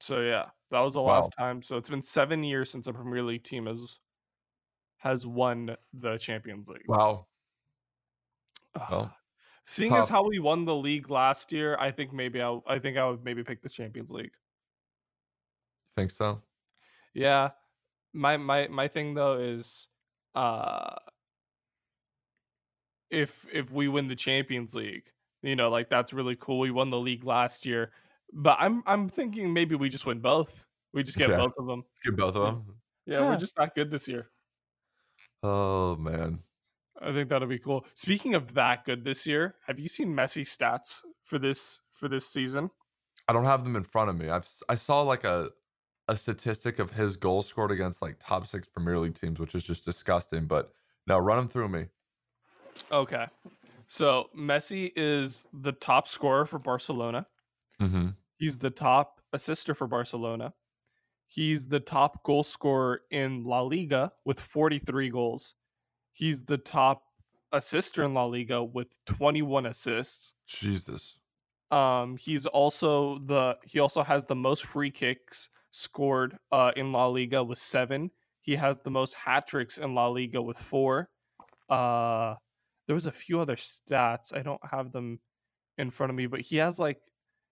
So 0.00 0.20
yeah, 0.20 0.50
that 0.70 0.80
was 0.80 0.94
the 0.94 1.02
Wow. 1.02 1.20
last 1.20 1.32
time. 1.38 1.62
So 1.62 1.76
it's 1.76 1.90
been 1.90 2.02
7 2.02 2.44
years 2.44 2.70
since 2.70 2.86
a 2.86 2.92
Premier 2.92 3.22
League 3.22 3.44
team 3.44 3.66
has 3.66 4.00
has 4.98 5.26
won 5.26 5.76
the 5.92 6.18
Champions 6.18 6.68
League. 6.68 6.88
Wow. 6.88 7.28
Well, 8.74 9.14
Seeing 9.66 9.94
as 9.94 10.08
how 10.08 10.26
we 10.26 10.38
won 10.38 10.64
the 10.64 10.74
league 10.74 11.10
last 11.10 11.52
year, 11.52 11.76
I 11.78 11.90
think 11.90 12.12
maybe 12.12 12.40
I 12.42 12.58
I 12.66 12.78
think 12.78 12.96
I 12.96 13.08
would 13.08 13.22
maybe 13.24 13.44
pick 13.44 13.62
the 13.62 13.68
Champions 13.68 14.10
League. 14.10 14.32
Think 15.98 16.12
so? 16.12 16.40
Yeah. 17.12 17.50
My 18.12 18.36
my 18.36 18.68
my 18.68 18.86
thing 18.86 19.14
though 19.14 19.34
is 19.34 19.88
uh 20.36 20.94
if 23.10 23.46
if 23.52 23.72
we 23.72 23.88
win 23.88 24.06
the 24.06 24.14
Champions 24.14 24.76
League, 24.76 25.10
you 25.42 25.56
know, 25.56 25.70
like 25.70 25.88
that's 25.88 26.12
really 26.12 26.36
cool. 26.36 26.60
We 26.60 26.70
won 26.70 26.90
the 26.90 27.00
league 27.00 27.24
last 27.24 27.66
year. 27.66 27.90
But 28.32 28.58
I'm 28.60 28.84
I'm 28.86 29.08
thinking 29.08 29.52
maybe 29.52 29.74
we 29.74 29.88
just 29.88 30.06
win 30.06 30.20
both. 30.20 30.64
We 30.92 31.02
just 31.02 31.18
get 31.18 31.30
Yeah. 31.30 31.38
both 31.38 31.54
of 31.58 31.66
them. 31.66 31.82
Get 32.04 32.16
both 32.16 32.36
of 32.36 32.44
Yeah. 32.44 32.50
them. 32.50 32.80
Yeah, 33.06 33.18
Yeah. 33.18 33.30
we're 33.30 33.36
just 33.36 33.58
not 33.58 33.74
good 33.74 33.90
this 33.90 34.06
year. 34.06 34.30
Oh 35.42 35.96
man. 35.96 36.44
I 37.02 37.10
think 37.12 37.28
that'll 37.28 37.48
be 37.48 37.58
cool. 37.58 37.86
Speaking 37.94 38.36
of 38.36 38.54
that 38.54 38.84
good 38.84 39.04
this 39.04 39.26
year, 39.26 39.56
have 39.66 39.80
you 39.80 39.88
seen 39.88 40.14
Messi 40.14 40.42
stats 40.42 41.00
for 41.24 41.40
this 41.40 41.80
for 41.94 42.06
this 42.06 42.28
season? 42.28 42.70
I 43.26 43.32
don't 43.34 43.44
have 43.44 43.62
them 43.62 43.76
in 43.76 43.84
front 43.84 44.10
of 44.10 44.16
me. 44.16 44.30
I've 44.30 44.48
I 44.68 44.74
saw 44.74 45.02
like 45.02 45.24
a 45.24 45.50
a 46.08 46.16
statistic 46.16 46.78
of 46.78 46.90
his 46.90 47.16
goals 47.16 47.46
scored 47.46 47.70
against 47.70 48.02
like 48.02 48.16
top 48.18 48.46
six 48.46 48.66
Premier 48.66 48.98
League 48.98 49.18
teams, 49.18 49.38
which 49.38 49.54
is 49.54 49.64
just 49.64 49.84
disgusting. 49.84 50.46
But 50.46 50.72
now 51.06 51.18
run 51.18 51.38
them 51.38 51.48
through 51.48 51.68
me. 51.68 51.86
Okay. 52.90 53.26
So 53.86 54.28
Messi 54.36 54.92
is 54.96 55.46
the 55.52 55.72
top 55.72 56.08
scorer 56.08 56.46
for 56.46 56.58
Barcelona. 56.58 57.26
Mm-hmm. 57.80 58.08
He's 58.36 58.58
the 58.58 58.70
top 58.70 59.20
assister 59.32 59.74
for 59.74 59.86
Barcelona. 59.86 60.54
He's 61.26 61.68
the 61.68 61.80
top 61.80 62.22
goal 62.22 62.42
scorer 62.42 63.02
in 63.10 63.44
La 63.44 63.60
Liga 63.60 64.12
with 64.24 64.40
43 64.40 65.10
goals. 65.10 65.54
He's 66.12 66.42
the 66.42 66.58
top 66.58 67.02
assister 67.52 68.02
in 68.02 68.14
La 68.14 68.24
Liga 68.24 68.62
with 68.64 68.88
21 69.06 69.66
assists. 69.66 70.32
Jesus. 70.46 71.18
Um, 71.70 72.16
he's 72.16 72.46
also 72.46 73.18
the 73.18 73.58
he 73.66 73.78
also 73.78 74.02
has 74.02 74.24
the 74.24 74.34
most 74.34 74.64
free 74.64 74.90
kicks 74.90 75.50
scored 75.70 76.36
uh, 76.52 76.72
in 76.76 76.92
La 76.92 77.06
Liga 77.06 77.42
with 77.44 77.58
seven. 77.58 78.10
He 78.40 78.56
has 78.56 78.78
the 78.78 78.90
most 78.90 79.14
hat 79.14 79.46
tricks 79.46 79.78
in 79.78 79.94
La 79.94 80.08
Liga 80.08 80.40
with 80.40 80.56
four. 80.58 81.08
Uh, 81.68 82.34
there 82.86 82.94
was 82.94 83.06
a 83.06 83.12
few 83.12 83.40
other 83.40 83.56
stats. 83.56 84.34
I 84.34 84.42
don't 84.42 84.60
have 84.70 84.92
them 84.92 85.20
in 85.76 85.90
front 85.90 86.10
of 86.10 86.16
me, 86.16 86.26
but 86.26 86.40
he 86.40 86.56
has 86.56 86.78
like 86.78 86.98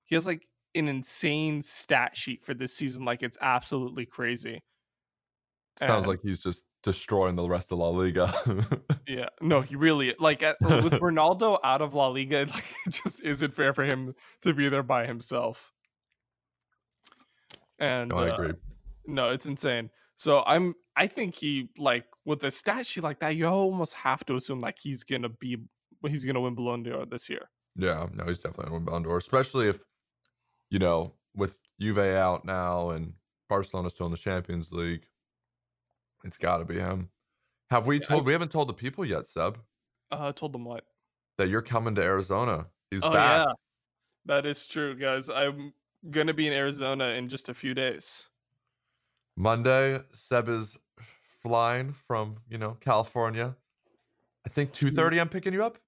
he 0.04 0.14
has 0.14 0.26
like 0.26 0.46
an 0.74 0.88
insane 0.88 1.62
stat 1.62 2.16
sheet 2.16 2.44
for 2.44 2.54
this 2.54 2.74
season. 2.74 3.04
Like 3.04 3.22
it's 3.22 3.36
absolutely 3.40 4.06
crazy. 4.06 4.60
Sounds 5.78 5.98
And- 5.98 6.06
like 6.06 6.20
he's 6.22 6.38
just 6.38 6.62
destroying 6.82 7.34
the 7.34 7.46
rest 7.48 7.70
of 7.72 7.78
La 7.78 7.88
Liga. 7.88 8.32
Yeah, 9.08 9.28
no, 9.40 9.60
he 9.60 9.76
really 9.76 10.16
like 10.18 10.42
at, 10.42 10.56
with 10.60 10.94
Ronaldo 11.00 11.60
out 11.62 11.80
of 11.80 11.94
La 11.94 12.08
Liga, 12.08 12.38
like 12.52 12.64
it 12.86 12.90
just 13.04 13.22
isn't 13.22 13.54
fair 13.54 13.72
for 13.72 13.84
him 13.84 14.16
to 14.42 14.52
be 14.52 14.68
there 14.68 14.82
by 14.82 15.06
himself. 15.06 15.72
And 17.78 18.10
no, 18.10 18.18
I 18.18 18.28
uh, 18.28 18.34
agree. 18.34 18.52
No, 19.06 19.30
it's 19.30 19.46
insane. 19.46 19.90
So 20.16 20.42
I'm 20.46 20.74
I 20.96 21.06
think 21.06 21.34
he 21.34 21.68
like 21.76 22.06
with 22.24 22.42
a 22.44 22.50
stat 22.50 22.86
sheet 22.86 23.04
like 23.04 23.20
that, 23.20 23.36
you 23.36 23.46
almost 23.46 23.94
have 23.94 24.24
to 24.26 24.36
assume 24.36 24.60
like 24.60 24.78
he's 24.78 25.04
gonna 25.04 25.28
be 25.28 25.58
he's 26.06 26.24
gonna 26.24 26.40
win 26.40 26.54
Ballon 26.54 26.82
d'Or 26.82 27.06
this 27.06 27.28
year. 27.28 27.50
Yeah, 27.76 28.06
no, 28.14 28.24
he's 28.24 28.38
definitely 28.38 28.64
gonna 28.64 28.76
win 28.76 28.84
Ballon 28.84 29.02
d'Or, 29.02 29.18
especially 29.18 29.68
if 29.68 29.80
you 30.70 30.78
know 30.78 31.12
with 31.34 31.60
Juve 31.80 31.98
out 31.98 32.44
now 32.44 32.90
and 32.90 33.12
Barcelona 33.48 33.90
still 33.90 34.06
in 34.06 34.12
the 34.12 34.18
Champions 34.18 34.72
League. 34.72 35.06
It's 36.24 36.38
got 36.38 36.58
to 36.58 36.64
be 36.64 36.76
him. 36.76 37.10
Have 37.70 37.86
we 37.86 38.00
told? 38.00 38.22
I, 38.22 38.24
we 38.24 38.32
haven't 38.32 38.50
told 38.50 38.68
the 38.68 38.74
people 38.74 39.04
yet, 39.04 39.26
Seb. 39.26 39.58
Uh, 40.10 40.32
told 40.32 40.52
them 40.52 40.64
what? 40.64 40.84
That 41.38 41.48
you're 41.48 41.62
coming 41.62 41.94
to 41.96 42.02
Arizona. 42.02 42.66
He's 42.90 43.02
oh, 43.02 43.12
back. 43.12 43.46
Yeah. 43.46 43.52
That 44.26 44.46
is 44.46 44.66
true, 44.66 44.96
guys. 44.96 45.28
I'm 45.28 45.72
gonna 46.10 46.34
be 46.34 46.46
in 46.46 46.52
Arizona 46.52 47.08
in 47.10 47.28
just 47.28 47.48
a 47.48 47.54
few 47.54 47.74
days. 47.74 48.28
Monday, 49.36 50.00
Seb 50.12 50.48
is 50.48 50.78
flying 51.42 51.94
from 52.06 52.36
you 52.48 52.58
know 52.58 52.76
California. 52.80 53.56
I 54.46 54.48
think 54.50 54.72
two 54.72 54.90
thirty. 54.90 55.20
I'm 55.20 55.28
picking 55.28 55.52
you 55.52 55.64
up. 55.64 55.78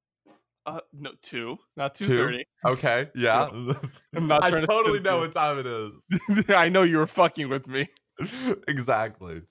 Uh, 0.66 0.80
no, 0.92 1.12
two, 1.22 1.58
not 1.76 1.94
two 1.94 2.06
thirty. 2.08 2.44
Okay, 2.64 3.08
yeah. 3.14 3.44
I'm 4.16 4.26
not 4.26 4.44
I 4.44 4.50
totally 4.50 5.00
know 5.00 5.18
what 5.18 5.32
time 5.32 5.58
it 5.58 5.66
is. 5.66 6.44
I 6.50 6.68
know 6.68 6.82
you 6.82 6.98
were 6.98 7.06
fucking 7.06 7.48
with 7.48 7.66
me. 7.66 7.88
exactly. 8.68 9.42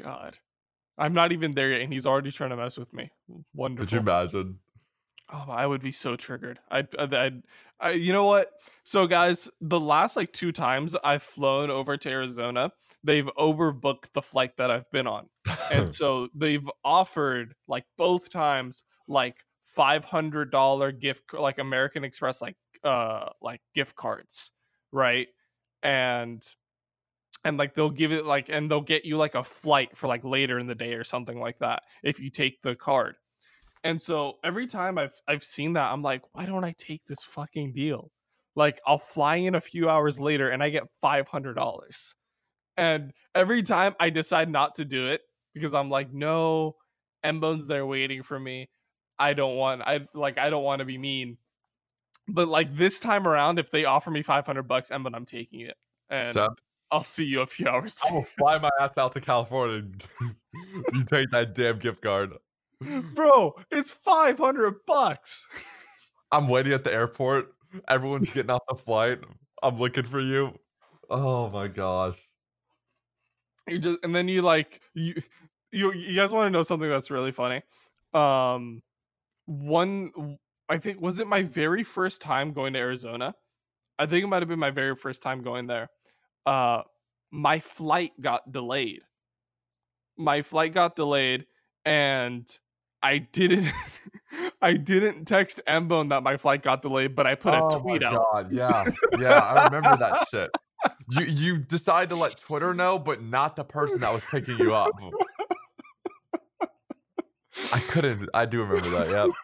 God, 0.00 0.38
I'm 0.98 1.14
not 1.14 1.32
even 1.32 1.52
there 1.52 1.70
yet, 1.70 1.82
and 1.82 1.92
he's 1.92 2.06
already 2.06 2.32
trying 2.32 2.50
to 2.50 2.56
mess 2.56 2.76
with 2.76 2.92
me. 2.92 3.12
Wonderful. 3.54 3.86
Could 3.86 3.92
you 3.92 4.00
imagine? 4.00 4.58
Oh, 5.32 5.46
I 5.48 5.66
would 5.66 5.80
be 5.82 5.92
so 5.92 6.14
triggered. 6.14 6.60
I, 6.70 6.86
I, 6.98 7.32
I, 7.80 7.90
you 7.92 8.12
know 8.12 8.24
what? 8.24 8.50
So, 8.84 9.06
guys, 9.06 9.48
the 9.62 9.80
last 9.80 10.14
like 10.14 10.32
two 10.32 10.52
times 10.52 10.94
I've 11.02 11.22
flown 11.22 11.70
over 11.70 11.96
to 11.96 12.10
Arizona, 12.10 12.70
they've 13.02 13.28
overbooked 13.38 14.12
the 14.12 14.20
flight 14.20 14.58
that 14.58 14.70
I've 14.70 14.90
been 14.90 15.06
on, 15.06 15.28
and 15.70 15.94
so 15.94 16.28
they've 16.34 16.68
offered 16.84 17.54
like 17.66 17.84
both 17.96 18.30
times 18.30 18.82
like 19.08 19.44
five 19.62 20.04
hundred 20.04 20.50
dollar 20.50 20.92
gift, 20.92 21.32
like 21.32 21.58
American 21.58 22.04
Express, 22.04 22.42
like 22.42 22.56
uh, 22.84 23.30
like 23.40 23.62
gift 23.74 23.96
cards, 23.96 24.50
right? 24.92 25.28
And 25.82 26.46
and 27.44 27.56
like 27.56 27.74
they'll 27.74 27.90
give 27.90 28.12
it 28.12 28.26
like 28.26 28.48
and 28.48 28.70
they'll 28.70 28.80
get 28.80 29.04
you 29.04 29.16
like 29.16 29.34
a 29.34 29.44
flight 29.44 29.96
for 29.96 30.06
like 30.06 30.24
later 30.24 30.58
in 30.58 30.66
the 30.66 30.74
day 30.74 30.94
or 30.94 31.04
something 31.04 31.40
like 31.40 31.58
that 31.58 31.82
if 32.02 32.20
you 32.20 32.30
take 32.30 32.62
the 32.62 32.74
card 32.76 33.16
and 33.84 34.00
so 34.00 34.38
every 34.44 34.66
time 34.66 34.98
I've 34.98 35.20
I've 35.26 35.44
seen 35.44 35.72
that, 35.74 35.90
I'm 35.90 36.02
like, 36.02 36.22
why 36.32 36.46
don't 36.46 36.64
I 36.64 36.74
take 36.78 37.04
this 37.06 37.24
fucking 37.24 37.72
deal? 37.72 38.10
Like 38.54 38.80
I'll 38.86 38.98
fly 38.98 39.36
in 39.36 39.54
a 39.54 39.60
few 39.60 39.88
hours 39.88 40.20
later 40.20 40.50
and 40.50 40.62
I 40.62 40.70
get 40.70 40.84
five 41.00 41.28
hundred 41.28 41.54
dollars. 41.54 42.14
And 42.76 43.12
every 43.34 43.62
time 43.62 43.94
I 44.00 44.10
decide 44.10 44.48
not 44.48 44.76
to 44.76 44.84
do 44.84 45.08
it 45.08 45.22
because 45.54 45.74
I'm 45.74 45.90
like, 45.90 46.12
no, 46.12 46.76
Mbone's 47.24 47.66
there 47.66 47.86
waiting 47.86 48.22
for 48.22 48.38
me. 48.38 48.68
I 49.18 49.34
don't 49.34 49.56
want 49.56 49.82
I 49.82 50.06
like 50.14 50.38
I 50.38 50.50
don't 50.50 50.64
want 50.64 50.80
to 50.80 50.84
be 50.84 50.98
mean. 50.98 51.38
But 52.28 52.48
like 52.48 52.76
this 52.76 53.00
time 53.00 53.26
around, 53.26 53.58
if 53.58 53.70
they 53.70 53.84
offer 53.84 54.10
me 54.10 54.22
five 54.22 54.46
hundred 54.46 54.68
bucks, 54.68 54.90
Mbone, 54.90 55.14
I'm 55.14 55.26
taking 55.26 55.60
it. 55.60 55.76
And 56.08 56.28
so, 56.28 56.48
I'll 56.92 57.02
see 57.02 57.24
you 57.24 57.40
a 57.40 57.46
few 57.46 57.68
hours. 57.68 57.98
I 58.08 58.12
will 58.12 58.26
fly 58.38 58.58
my 58.58 58.70
ass 58.80 58.96
out 58.96 59.12
to 59.14 59.20
California. 59.20 59.78
And 59.78 60.04
you 60.92 61.04
take 61.04 61.30
that 61.30 61.54
damn 61.54 61.78
gift 61.78 62.02
card. 62.02 62.34
Bro, 63.14 63.54
it's 63.70 63.90
500 63.90 64.86
bucks. 64.86 65.46
I'm 66.30 66.48
waiting 66.48 66.72
at 66.72 66.84
the 66.84 66.92
airport. 66.92 67.52
Everyone's 67.88 68.32
getting 68.32 68.50
off 68.50 68.62
the 68.68 68.74
flight. 68.74 69.18
I'm 69.62 69.78
looking 69.78 70.04
for 70.04 70.20
you. 70.20 70.58
Oh 71.08 71.50
my 71.50 71.68
gosh. 71.68 72.16
You 73.68 73.78
just 73.78 73.98
and 74.02 74.14
then 74.14 74.28
you 74.28 74.42
like 74.42 74.80
you 74.94 75.14
you 75.70 75.92
you 75.92 76.16
guys 76.16 76.32
want 76.32 76.46
to 76.46 76.50
know 76.50 76.62
something 76.62 76.88
that's 76.88 77.10
really 77.10 77.32
funny? 77.32 77.62
Um 78.12 78.82
one 79.46 80.38
I 80.68 80.78
think 80.78 81.00
was 81.00 81.18
it 81.20 81.26
my 81.26 81.42
very 81.42 81.84
first 81.84 82.22
time 82.22 82.52
going 82.52 82.72
to 82.72 82.78
Arizona? 82.78 83.34
I 83.98 84.06
think 84.06 84.24
it 84.24 84.26
might 84.26 84.42
have 84.42 84.48
been 84.48 84.58
my 84.58 84.70
very 84.70 84.96
first 84.96 85.22
time 85.22 85.42
going 85.42 85.66
there. 85.66 85.88
Uh 86.46 86.82
my 87.30 87.60
flight 87.60 88.12
got 88.20 88.50
delayed. 88.50 89.02
My 90.16 90.42
flight 90.42 90.74
got 90.74 90.96
delayed 90.96 91.46
and 91.84 92.46
I 93.02 93.18
didn't 93.18 93.72
I 94.62 94.74
didn't 94.74 95.26
text 95.26 95.60
Mbone 95.66 96.08
that 96.10 96.22
my 96.22 96.36
flight 96.36 96.62
got 96.62 96.82
delayed, 96.82 97.14
but 97.14 97.26
I 97.26 97.34
put 97.34 97.54
oh 97.54 97.68
a 97.68 97.80
tweet 97.80 98.02
out. 98.02 98.26
God, 98.32 98.52
yeah. 98.52 98.84
Yeah, 99.20 99.38
I 99.38 99.64
remember 99.64 99.96
that 99.96 100.26
shit. 100.30 100.50
You 101.10 101.24
you 101.24 101.58
decide 101.58 102.08
to 102.10 102.16
let 102.16 102.36
Twitter 102.38 102.74
know, 102.74 102.98
but 102.98 103.22
not 103.22 103.56
the 103.56 103.64
person 103.64 104.00
that 104.00 104.12
was 104.12 104.22
picking 104.30 104.58
you 104.58 104.74
up. 104.74 104.90
I 107.72 107.78
couldn't 107.80 108.28
I 108.34 108.46
do 108.46 108.62
remember 108.62 108.90
that, 108.90 109.10
yeah. 109.10 109.26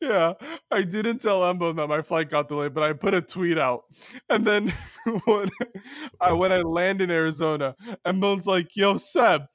Yeah, 0.00 0.34
I 0.70 0.82
didn't 0.82 1.18
tell 1.18 1.40
Mbone 1.40 1.74
that 1.74 1.88
my 1.88 2.02
flight 2.02 2.30
got 2.30 2.46
delayed, 2.46 2.72
but 2.72 2.84
I 2.84 2.92
put 2.92 3.14
a 3.14 3.20
tweet 3.20 3.58
out. 3.58 3.82
And 4.30 4.46
then 4.46 4.72
when 5.24 5.48
I 6.20 6.32
when 6.34 6.52
I 6.52 6.60
land 6.60 7.00
in 7.00 7.10
Arizona, 7.10 7.74
Mbone's 8.06 8.46
like, 8.46 8.76
"Yo, 8.76 8.96
Seb, 8.96 9.46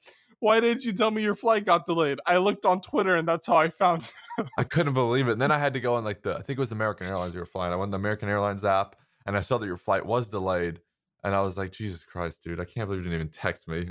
why 0.44 0.60
didn't 0.60 0.84
you 0.84 0.92
tell 0.92 1.10
me 1.10 1.22
your 1.22 1.34
flight 1.34 1.64
got 1.64 1.86
delayed? 1.86 2.20
I 2.26 2.36
looked 2.36 2.66
on 2.66 2.82
Twitter 2.82 3.16
and 3.16 3.26
that's 3.26 3.46
how 3.46 3.56
I 3.56 3.70
found. 3.70 4.12
I 4.58 4.64
couldn't 4.64 4.92
believe 4.92 5.26
it. 5.26 5.32
And 5.32 5.40
then 5.40 5.50
I 5.50 5.58
had 5.58 5.72
to 5.72 5.80
go 5.80 5.94
on 5.94 6.04
like 6.04 6.22
the 6.22 6.34
I 6.34 6.42
think 6.42 6.58
it 6.58 6.60
was 6.60 6.70
American 6.70 7.06
Airlines 7.06 7.32
you 7.32 7.40
were 7.40 7.46
flying. 7.46 7.72
I 7.72 7.76
went 7.76 7.90
the 7.90 7.96
American 7.96 8.28
Airlines 8.28 8.62
app 8.62 8.94
and 9.24 9.38
I 9.38 9.40
saw 9.40 9.56
that 9.56 9.66
your 9.66 9.78
flight 9.78 10.04
was 10.04 10.28
delayed. 10.28 10.80
And 11.24 11.34
I 11.34 11.40
was 11.40 11.56
like, 11.56 11.72
Jesus 11.72 12.04
Christ, 12.04 12.44
dude, 12.44 12.60
I 12.60 12.66
can't 12.66 12.86
believe 12.86 13.02
you 13.02 13.10
didn't 13.10 13.14
even 13.14 13.28
text 13.30 13.66
me. 13.66 13.88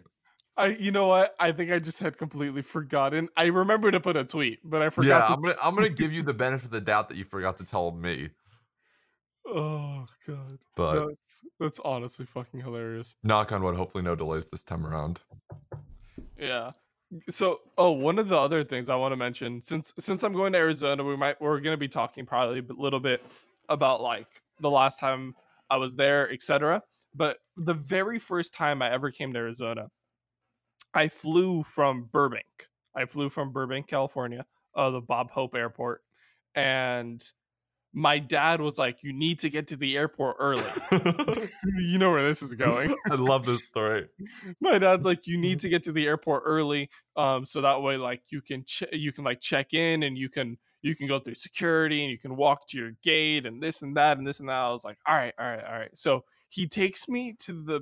I, 0.55 0.67
you 0.67 0.91
know 0.91 1.07
what? 1.07 1.35
I 1.39 1.51
think 1.51 1.71
I 1.71 1.79
just 1.79 1.97
had 1.97 2.19
completely 2.19 2.61
forgotten. 2.61 3.29
I 3.35 3.47
remember 3.47 3.89
to 3.89 3.99
put 3.99 4.15
a 4.15 4.23
tweet, 4.23 4.59
but 4.63 4.83
I 4.83 4.91
forgot. 4.91 5.07
Yeah, 5.07 5.27
to... 5.27 5.33
I'm 5.33 5.41
gonna, 5.41 5.57
I'm 5.63 5.73
gonna 5.73 5.89
give 5.89 6.13
you 6.13 6.21
the 6.21 6.35
benefit 6.35 6.65
of 6.65 6.71
the 6.71 6.81
doubt 6.81 7.09
that 7.09 7.17
you 7.17 7.25
forgot 7.25 7.57
to 7.57 7.65
tell 7.65 7.91
me. 7.91 8.29
Oh 9.47 10.05
god, 10.27 10.59
but 10.75 11.07
that's 11.07 11.41
that's 11.59 11.79
honestly 11.83 12.27
fucking 12.27 12.61
hilarious. 12.61 13.15
Knock 13.23 13.51
on 13.51 13.63
wood. 13.63 13.75
Hopefully, 13.75 14.03
no 14.03 14.15
delays 14.15 14.45
this 14.45 14.61
time 14.61 14.85
around. 14.85 15.19
Yeah. 16.43 16.71
So, 17.29 17.61
oh, 17.77 17.91
one 17.91 18.19
of 18.19 18.29
the 18.29 18.37
other 18.37 18.63
things 18.63 18.89
I 18.89 18.95
want 18.97 19.13
to 19.13 19.17
mention 19.17 19.61
since 19.63 19.93
since 19.99 20.23
I'm 20.23 20.33
going 20.33 20.53
to 20.53 20.59
Arizona, 20.59 21.03
we 21.03 21.17
might 21.17 21.41
we're 21.41 21.59
going 21.61 21.73
to 21.73 21.77
be 21.79 21.89
talking 21.89 22.25
probably 22.25 22.59
a 22.59 22.73
little 22.73 22.99
bit 23.01 23.23
about 23.69 24.01
like 24.01 24.27
the 24.61 24.71
last 24.71 24.99
time 24.99 25.35
I 25.69 25.77
was 25.77 25.95
there, 25.95 26.31
etc. 26.31 26.83
But 27.15 27.39
the 27.57 27.75
very 27.75 28.19
first 28.19 28.53
time 28.53 28.81
I 28.81 28.91
ever 28.91 29.11
came 29.11 29.33
to 29.33 29.39
Arizona, 29.39 29.89
I 30.93 31.09
flew 31.09 31.63
from 31.63 32.09
Burbank. 32.11 32.45
I 32.95 33.05
flew 33.05 33.29
from 33.29 33.53
Burbank, 33.53 33.87
California, 33.87 34.45
uh, 34.75 34.91
the 34.91 35.01
Bob 35.01 35.31
Hope 35.31 35.55
Airport, 35.55 36.01
and 36.55 37.23
my 37.93 38.17
dad 38.17 38.59
was 38.59 38.77
like, 38.79 39.03
"You 39.03 39.13
need 39.13 39.39
to 39.39 39.49
get 39.49 39.67
to 39.67 39.75
the 39.75 39.95
airport 39.95 40.37
early." 40.39 40.65
you 41.77 41.99
know 41.99 42.11
where 42.11 42.23
this 42.23 42.41
is 42.41 42.55
going. 42.55 42.95
I 43.09 43.15
love 43.15 43.45
this 43.45 43.65
story. 43.65 44.07
my 44.59 44.79
dad's 44.79 45.05
like, 45.05 45.27
"You 45.27 45.37
need 45.37 45.59
to 45.61 45.69
get 45.69 45.83
to 45.83 45.91
the 45.91 46.07
airport 46.07 46.43
early, 46.45 46.89
um, 47.15 47.45
so 47.45 47.61
that 47.61 47.81
way, 47.81 47.97
like, 47.97 48.23
you 48.31 48.41
can 48.41 48.63
ch- 48.65 48.91
you 48.91 49.11
can 49.11 49.23
like 49.23 49.41
check 49.41 49.73
in 49.73 50.03
and 50.03 50.17
you 50.17 50.29
can 50.29 50.57
you 50.81 50.95
can 50.95 51.07
go 51.07 51.19
through 51.19 51.35
security 51.35 52.01
and 52.03 52.11
you 52.11 52.17
can 52.17 52.35
walk 52.35 52.67
to 52.67 52.77
your 52.77 52.91
gate 53.03 53.45
and 53.45 53.61
this 53.61 53.81
and 53.83 53.95
that 53.95 54.17
and 54.17 54.25
this 54.25 54.39
and 54.39 54.49
that." 54.49 54.55
I 54.55 54.71
was 54.71 54.83
like, 54.83 54.97
"All 55.07 55.15
right, 55.15 55.33
all 55.39 55.45
right, 55.45 55.63
all 55.63 55.77
right." 55.77 55.97
So 55.97 56.23
he 56.49 56.67
takes 56.67 57.07
me 57.07 57.35
to 57.41 57.63
the 57.63 57.81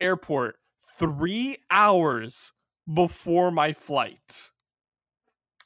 airport 0.00 0.56
three 0.98 1.58
hours 1.70 2.52
before 2.92 3.50
my 3.50 3.72
flight. 3.72 4.50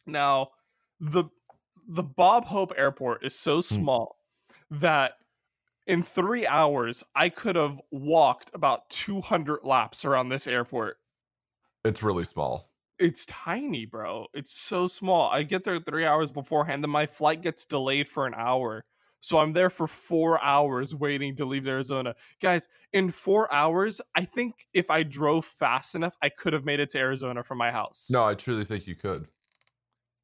Now, 0.06 0.48
the 0.98 1.24
the 1.90 2.04
Bob 2.04 2.44
Hope 2.44 2.72
Airport 2.76 3.24
is 3.24 3.34
so 3.34 3.56
hmm. 3.56 3.60
small 3.62 4.16
mm. 4.72 4.80
that 4.80 5.14
in 5.86 6.02
three 6.02 6.46
hours 6.46 7.02
I 7.16 7.28
could 7.28 7.56
have 7.56 7.80
walked 7.90 8.50
about 8.54 8.88
200 8.90 9.60
laps 9.64 10.04
around 10.04 10.28
this 10.28 10.46
airport. 10.46 10.98
It's 11.84 12.02
really 12.02 12.24
small. 12.24 12.70
It's 12.98 13.26
tiny, 13.26 13.86
bro. 13.86 14.26
It's 14.34 14.52
so 14.52 14.86
small. 14.86 15.30
I 15.30 15.42
get 15.42 15.64
there 15.64 15.80
three 15.80 16.04
hours 16.04 16.30
beforehand, 16.30 16.84
then 16.84 16.90
my 16.90 17.06
flight 17.06 17.42
gets 17.42 17.66
delayed 17.66 18.06
for 18.06 18.26
an 18.26 18.34
hour. 18.36 18.84
So 19.22 19.38
I'm 19.38 19.52
there 19.52 19.70
for 19.70 19.86
four 19.86 20.42
hours 20.42 20.94
waiting 20.94 21.34
to 21.36 21.44
leave 21.44 21.66
Arizona. 21.66 22.14
Guys, 22.40 22.68
in 22.92 23.10
four 23.10 23.52
hours, 23.52 24.00
I 24.14 24.24
think 24.24 24.66
if 24.72 24.90
I 24.90 25.02
drove 25.02 25.44
fast 25.44 25.94
enough, 25.94 26.16
I 26.22 26.28
could 26.28 26.52
have 26.52 26.64
made 26.64 26.80
it 26.80 26.90
to 26.90 26.98
Arizona 26.98 27.42
from 27.42 27.58
my 27.58 27.70
house. 27.70 28.08
No, 28.10 28.24
I 28.24 28.34
truly 28.34 28.64
think 28.64 28.86
you 28.86 28.94
could 28.94 29.26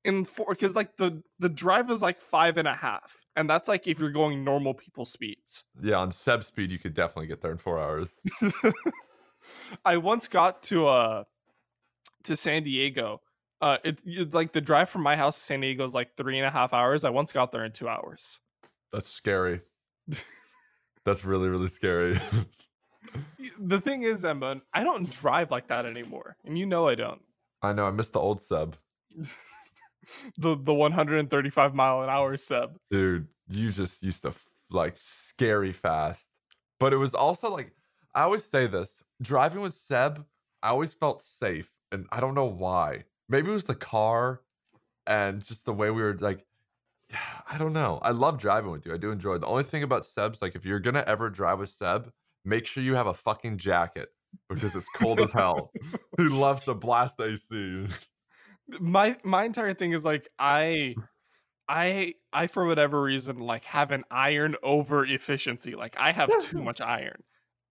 in 0.07 0.25
four 0.25 0.47
because 0.51 0.75
like 0.75 0.97
the 0.97 1.23
the 1.39 1.49
drive 1.49 1.91
is 1.91 2.03
like 2.03 2.21
five 2.21 2.57
and 2.57 2.69
a 2.69 2.75
half 2.75 3.25
and 3.37 3.49
that's 3.49 3.69
like 3.69 3.87
if 3.87 3.99
you're 3.99 4.11
going 4.11 4.45
normal 4.45 4.75
people 4.75 5.05
speeds 5.05 5.65
yeah 5.83 5.97
on 5.97 6.11
seb 6.11 6.43
speed 6.43 6.71
you 6.71 6.79
could 6.79 6.95
definitely 6.95 7.27
get 7.27 7.41
there 7.41 7.53
in 7.53 7.59
four 7.59 7.79
hours 7.79 8.15
i 9.85 9.97
once 9.97 10.29
got 10.29 10.63
to 10.63 10.87
uh 10.87 11.25
to 12.23 12.37
san 12.37 12.63
diego 12.63 13.21
uh 13.61 13.79
it, 13.85 13.99
it, 14.05 14.35
like 14.35 14.53
the 14.53 14.61
drive 14.61 14.89
from 14.89 15.03
my 15.03 15.17
house 15.17 15.39
to 15.39 15.45
san 15.45 15.61
diego 15.61 15.85
is 15.85 15.95
like 15.95 16.17
three 16.17 16.39
and 16.39 16.47
a 16.47 16.51
half 16.51 16.73
hours 16.73 17.05
i 17.05 17.11
once 17.11 17.33
got 17.33 17.53
there 17.53 17.65
in 17.65 17.73
two 17.73 17.89
hours 17.89 18.41
that's 18.93 19.09
scary 19.09 19.61
that's 21.05 21.25
really 21.25 21.49
really 21.49 21.69
scary 21.69 22.19
the 23.59 23.81
thing 23.81 24.03
is, 24.03 24.25
Emma, 24.25 24.61
I 24.73 24.85
don't 24.85 25.11
drive 25.11 25.51
like 25.51 25.69
that 25.69 25.87
anymore, 25.87 26.37
and 26.45 26.59
you 26.59 26.67
know 26.67 26.89
I 26.89 26.95
don't. 26.95 27.21
I 27.63 27.73
know. 27.73 27.87
I 27.87 27.91
miss 27.91 28.09
the 28.09 28.21
old 28.21 28.41
Seb. 28.41 28.77
The 30.39 30.57
the 30.57 30.75
135 30.75 31.75
mile 31.75 32.03
an 32.03 32.09
hour 32.09 32.37
Seb. 32.37 32.79
Dude, 32.91 33.27
you 33.49 33.71
just 33.71 34.03
used 34.03 34.23
to 34.23 34.33
like 34.71 34.95
scary 34.99 35.73
fast. 35.73 36.23
But 36.79 36.93
it 36.93 36.97
was 36.97 37.15
also 37.15 37.51
like 37.51 37.73
I 38.15 38.23
always 38.23 38.45
say 38.45 38.67
this: 38.67 39.03
driving 39.21 39.61
with 39.61 39.75
Seb, 39.75 40.25
I 40.63 40.71
always 40.71 40.93
felt 40.93 41.23
safe, 41.23 41.71
and 41.93 42.07
I 42.11 42.21
don't 42.21 42.35
know 42.35 42.47
why. 42.47 43.05
Maybe 43.29 43.49
it 43.49 43.53
was 43.53 43.65
the 43.65 43.75
car 43.75 44.43
and 45.07 45.43
just 45.43 45.65
the 45.65 45.73
way 45.73 45.91
we 45.91 46.03
were 46.03 46.17
like. 46.19 46.45
I 47.49 47.59
don't 47.59 47.73
know. 47.73 48.01
I 48.03 48.11
love 48.11 48.39
driving 48.39 48.73
with 48.73 48.85
you. 48.85 48.93
I 48.93 48.97
do 48.97 49.13
enjoy. 49.13 49.35
It. 49.35 49.39
The 49.41 49.47
only 49.47 49.63
thing 49.63 49.85
about 49.85 50.05
Seb's 50.05 50.43
like 50.43 50.57
if 50.57 50.65
you're 50.65 50.81
gonna 50.81 51.05
ever 51.07 51.31
drive 51.31 51.61
with 51.61 51.71
Seb, 51.71 52.11
make 52.45 52.67
sure 52.67 52.83
you 52.83 52.95
have 52.95 53.07
a 53.07 53.15
fucking 53.15 53.59
jacket 53.59 54.09
because 54.49 54.75
it's 54.75 54.89
cold 54.95 55.21
as 55.21 55.31
hell. 55.31 55.71
He 56.17 56.25
loves 56.25 56.65
to 56.65 56.75
blast 56.75 57.21
AC. 57.21 57.87
My 58.81 59.17
my 59.23 59.45
entire 59.45 59.75
thing 59.75 59.93
is 59.93 60.05
like 60.05 60.29
I 60.39 60.95
I 61.69 62.15
I 62.33 62.47
for 62.47 62.65
whatever 62.65 63.01
reason 63.03 63.39
like 63.39 63.65
have 63.65 63.91
an 63.91 64.05
iron 64.11 64.57
over 64.63 65.05
efficiency. 65.05 65.75
Like 65.75 65.99
I 65.99 66.13
have 66.13 66.31
too 66.43 66.63
much 66.63 66.81
iron. 66.81 67.23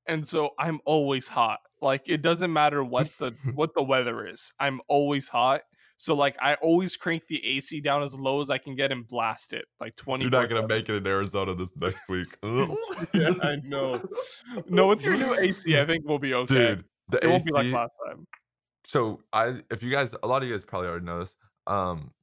And 0.08 0.28
so 0.28 0.52
I'm 0.60 0.80
always 0.86 1.28
hot. 1.28 1.60
Like 1.82 2.04
it 2.08 2.22
doesn't 2.22 2.52
matter 2.52 2.84
what 2.84 3.10
the 3.20 3.34
what 3.56 3.74
the 3.76 3.84
weather 3.84 4.28
is. 4.28 4.52
I'm 4.60 4.82
always 4.88 5.28
hot. 5.28 5.62
So 5.98 6.14
like 6.14 6.36
I 6.42 6.56
always 6.56 6.98
crank 6.98 7.28
the 7.28 7.46
AC 7.46 7.80
down 7.80 8.04
as 8.04 8.14
low 8.14 8.42
as 8.42 8.50
I 8.50 8.58
can 8.58 8.76
get 8.76 8.92
and 8.92 9.08
blast 9.08 9.54
it 9.54 9.66
like 9.80 9.96
20. 9.96 10.26
You're 10.26 10.32
not 10.32 10.50
gonna 10.50 10.68
make 10.68 10.90
it 10.90 10.96
in 10.96 11.08
Arizona 11.08 11.56
this 11.56 11.74
next 11.78 12.08
week. 12.10 12.38
yeah, 13.14 13.34
I 13.42 13.58
know. 13.64 14.02
No, 14.68 14.88
with 14.88 15.04
your 15.04 15.18
new 15.18 15.34
AC, 15.34 15.78
I 15.78 15.86
think 15.86 16.06
we'll 16.06 16.20
be 16.20 16.34
okay. 16.34 16.76
Dude, 16.76 16.86
the 17.10 17.18
it 17.18 17.24
AC, 17.24 17.32
won't 17.32 17.46
be 17.46 17.52
like 17.52 17.72
last 17.72 17.92
time. 18.08 18.26
So 18.86 19.22
I, 19.34 19.62
if 19.72 19.82
you 19.82 19.92
guys, 19.92 20.14
a 20.22 20.28
lot 20.28 20.42
of 20.44 20.48
you 20.48 20.56
guys 20.56 20.64
probably 20.64 20.90
already 20.90 21.06
know 21.06 21.20
this. 21.20 21.36
Um, 21.68 22.14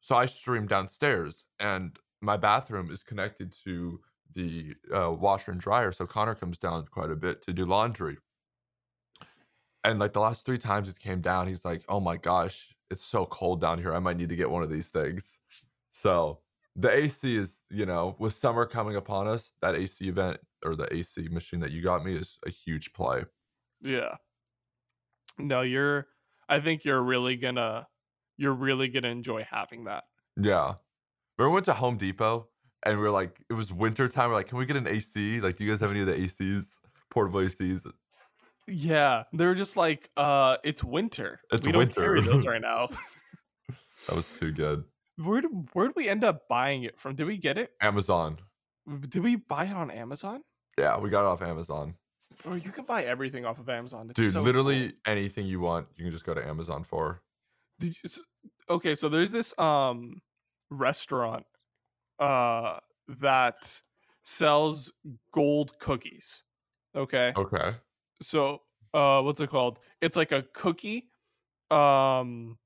so 0.00 0.14
I 0.14 0.26
stream 0.26 0.66
downstairs, 0.66 1.44
and 1.58 1.98
my 2.20 2.36
bathroom 2.36 2.90
is 2.90 3.02
connected 3.02 3.52
to 3.64 4.00
the 4.34 4.74
uh, 4.92 5.10
washer 5.12 5.52
and 5.52 5.60
dryer. 5.60 5.92
So 5.92 6.06
Connor 6.06 6.34
comes 6.34 6.58
down 6.58 6.86
quite 6.86 7.10
a 7.10 7.16
bit 7.16 7.42
to 7.46 7.52
do 7.52 7.64
laundry. 7.64 8.18
And 9.84 9.98
like 9.98 10.12
the 10.12 10.20
last 10.20 10.44
three 10.44 10.58
times 10.58 10.88
he 10.88 10.94
came 10.94 11.20
down, 11.20 11.48
he's 11.48 11.64
like, 11.64 11.84
"Oh 11.88 12.00
my 12.00 12.16
gosh, 12.16 12.74
it's 12.90 13.04
so 13.04 13.26
cold 13.26 13.60
down 13.60 13.78
here. 13.78 13.94
I 13.94 13.98
might 13.98 14.16
need 14.16 14.28
to 14.28 14.36
get 14.36 14.50
one 14.50 14.62
of 14.62 14.70
these 14.70 14.88
things." 14.88 15.38
So 15.90 16.40
the 16.76 16.90
AC 16.90 17.36
is, 17.36 17.64
you 17.70 17.86
know, 17.86 18.14
with 18.18 18.36
summer 18.36 18.66
coming 18.66 18.96
upon 18.96 19.26
us, 19.26 19.52
that 19.62 19.74
AC 19.74 20.06
event 20.08 20.38
or 20.64 20.76
the 20.76 20.92
AC 20.94 21.28
machine 21.28 21.60
that 21.60 21.70
you 21.70 21.82
got 21.82 22.04
me 22.04 22.14
is 22.14 22.38
a 22.46 22.50
huge 22.50 22.92
play. 22.92 23.24
Yeah. 23.80 24.16
No, 25.38 25.62
you're 25.62 26.06
I 26.48 26.60
think 26.60 26.84
you're 26.84 27.02
really 27.02 27.36
gonna 27.36 27.86
you're 28.36 28.54
really 28.54 28.88
gonna 28.88 29.08
enjoy 29.08 29.46
having 29.50 29.84
that. 29.84 30.04
Yeah. 30.36 30.74
we 31.38 31.46
went 31.48 31.64
to 31.66 31.72
Home 31.74 31.96
Depot 31.96 32.48
and 32.84 32.98
we 32.98 33.06
are 33.06 33.10
like, 33.10 33.40
it 33.50 33.54
was 33.54 33.72
winter 33.72 34.08
time. 34.08 34.28
We're 34.30 34.36
like, 34.36 34.48
can 34.48 34.58
we 34.58 34.66
get 34.66 34.76
an 34.76 34.86
AC? 34.86 35.40
Like, 35.40 35.56
do 35.56 35.64
you 35.64 35.70
guys 35.70 35.80
have 35.80 35.90
any 35.90 36.00
of 36.00 36.06
the 36.06 36.14
ACs, 36.14 36.66
portable 37.10 37.40
ACs? 37.40 37.90
Yeah, 38.68 39.24
they're 39.32 39.54
just 39.54 39.76
like, 39.76 40.10
uh, 40.16 40.58
it's 40.62 40.84
winter. 40.84 41.40
It's 41.50 41.66
we 41.66 41.72
winter. 41.72 42.00
don't 42.00 42.04
carry 42.04 42.20
those 42.20 42.46
right 42.46 42.60
now. 42.60 42.88
that 44.06 44.14
was 44.14 44.30
too 44.30 44.52
good. 44.52 44.84
Where 45.16 45.40
did 45.40 45.50
where 45.72 45.88
did 45.88 45.96
we 45.96 46.08
end 46.08 46.22
up 46.22 46.46
buying 46.48 46.84
it 46.84 46.98
from? 46.98 47.16
Did 47.16 47.26
we 47.26 47.38
get 47.38 47.58
it? 47.58 47.72
Amazon. 47.80 48.38
Did 49.08 49.22
we 49.22 49.36
buy 49.36 49.64
it 49.64 49.74
on 49.74 49.90
Amazon? 49.90 50.42
Yeah, 50.78 50.98
we 50.98 51.10
got 51.10 51.22
it 51.22 51.26
off 51.26 51.42
Amazon. 51.42 51.94
Or 52.44 52.56
you 52.56 52.70
can 52.70 52.84
buy 52.84 53.04
everything 53.04 53.44
off 53.44 53.58
of 53.58 53.68
Amazon. 53.68 54.10
It's 54.10 54.18
Dude, 54.18 54.32
so 54.32 54.42
literally 54.42 54.90
cool. 54.90 54.98
anything 55.06 55.46
you 55.46 55.60
want, 55.60 55.88
you 55.96 56.04
can 56.04 56.12
just 56.12 56.24
go 56.24 56.34
to 56.34 56.46
Amazon 56.46 56.84
for. 56.84 57.22
Did 57.80 57.94
you, 58.02 58.08
so, 58.08 58.22
okay, 58.70 58.94
so 58.94 59.08
there's 59.08 59.30
this 59.30 59.56
um 59.58 60.20
restaurant 60.70 61.46
uh 62.18 62.78
that 63.20 63.80
sells 64.24 64.92
gold 65.32 65.78
cookies. 65.78 66.44
Okay. 66.94 67.32
Okay. 67.36 67.74
So 68.22 68.62
uh 68.94 69.22
what's 69.22 69.40
it 69.40 69.50
called? 69.50 69.80
It's 70.00 70.16
like 70.16 70.32
a 70.32 70.42
cookie. 70.52 71.10
Um 71.70 72.58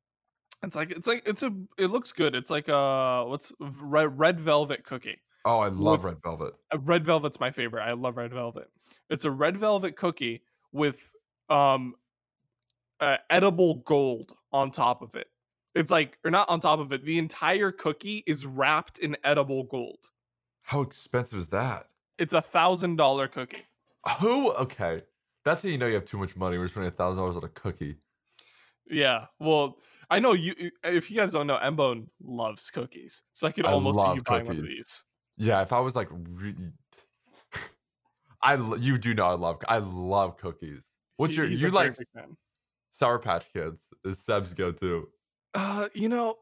it's 0.63 0.77
like 0.77 0.91
it's 0.91 1.07
like 1.07 1.27
it's 1.27 1.43
a 1.43 1.53
it 1.79 1.87
looks 1.87 2.13
good. 2.13 2.35
It's 2.35 2.51
like 2.51 2.69
a 2.69 3.25
what's 3.27 3.53
red 3.59 4.19
red 4.19 4.41
velvet 4.41 4.85
cookie. 4.85 5.21
Oh, 5.45 5.59
I 5.59 5.69
love 5.69 6.05
with, 6.05 6.15
red 6.15 6.23
velvet. 6.23 6.55
Uh, 6.73 6.79
red 6.85 7.05
velvet's 7.05 7.41
my 7.41 7.51
favorite. 7.51 7.83
I 7.83 7.95
love 7.95 8.17
red 8.17 8.33
velvet. 8.33 8.71
It's 9.11 9.25
a 9.25 9.31
red 9.31 9.57
velvet 9.57 9.97
cookie 9.97 10.43
with 10.73 11.15
um 11.49 11.95
uh, 13.01 13.19
edible 13.31 13.77
gold 13.85 14.33
on 14.53 14.71
top 14.71 15.03
of 15.03 15.15
it. 15.15 15.29
It's 15.75 15.91
like 15.91 16.19
or 16.25 16.31
not 16.31 16.49
on 16.49 16.61
top 16.61 16.79
of 16.79 16.93
it. 16.93 17.05
The 17.05 17.19
entire 17.19 17.73
cookie 17.73 18.23
is 18.27 18.47
wrapped 18.47 18.99
in 18.99 19.17
edible 19.25 19.65
gold. 19.65 19.99
How 20.63 20.83
expensive 20.83 21.39
is 21.39 21.49
that? 21.49 21.89
It's 22.19 22.33
a 22.33 22.41
thousand 22.41 22.97
dollar 22.97 23.27
cookie. 23.27 23.65
Who? 24.21 24.53
Okay, 24.53 25.03
that's 25.45 25.63
how 25.63 25.69
you 25.69 25.79
know 25.79 25.87
you 25.87 25.95
have 25.95 26.05
too 26.05 26.19
much 26.19 26.37
money. 26.37 26.59
We're 26.59 26.69
spending 26.69 26.93
a 26.93 26.95
thousand 26.95 27.19
dollars 27.19 27.37
on 27.37 27.45
a 27.45 27.49
cookie. 27.49 27.97
Yeah, 28.89 29.27
well, 29.39 29.79
I 30.11 30.19
know 30.19 30.33
you. 30.33 30.71
If 30.85 31.11
you 31.11 31.17
guys 31.17 31.33
don't 31.33 31.47
know, 31.47 31.57
Mbone 31.57 32.09
loves 32.23 32.71
cookies, 32.71 33.23
so 33.33 33.47
I 33.47 33.53
could 33.53 33.65
almost 33.65 33.99
I 33.99 34.11
see 34.11 34.15
you 34.17 34.23
buying 34.23 34.47
one 34.47 34.59
of 34.59 34.67
these. 34.67 35.03
Yeah, 35.37 35.63
if 35.63 35.73
I 35.73 35.81
was 35.81 35.97
like, 35.97 36.09
re- 36.11 36.55
I 38.43 38.55
you 38.77 38.99
do 38.99 39.15
know 39.15 39.27
I 39.27 39.35
love 39.35 39.63
I 39.69 39.79
love 39.79 40.37
cookies. 40.37 40.85
What's 41.17 41.35
your 41.35 41.47
you 41.47 41.71
like 41.71 41.97
Sour 42.91 43.19
Patch 43.19 43.47
Kids 43.53 43.87
is 44.05 44.19
Seb's 44.19 44.55
go 44.55 44.73
to? 44.73 45.09
Uh, 45.55 45.89
you 45.95 46.09
know, 46.09 46.37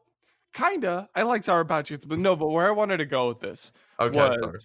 kinda. 0.53 1.09
I 1.15 1.23
like 1.23 1.43
Sour 1.43 1.65
Patch 1.65 1.89
Kids, 1.89 2.05
but 2.05 2.19
no. 2.19 2.35
But 2.35 2.47
where 2.47 2.67
I 2.67 2.71
wanted 2.71 2.97
to 2.97 3.05
go 3.05 3.27
with 3.27 3.39
this 3.39 3.71
okay, 3.99 4.17
was 4.17 4.39
sorry. 4.39 4.57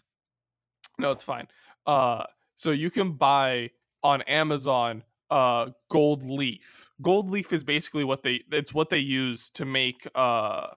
no, 0.98 1.10
it's 1.10 1.22
fine. 1.22 1.48
Uh, 1.86 2.24
so 2.56 2.70
you 2.70 2.90
can 2.90 3.12
buy 3.12 3.70
on 4.02 4.22
Amazon 4.22 5.02
uh 5.30 5.70
gold 5.90 6.22
leaf. 6.22 6.90
Gold 7.02 7.28
leaf 7.28 7.52
is 7.52 7.64
basically 7.64 8.04
what 8.04 8.22
they 8.22 8.42
it's 8.52 8.72
what 8.72 8.90
they 8.90 8.98
use 8.98 9.50
to 9.50 9.64
make 9.64 10.06
uh 10.14 10.68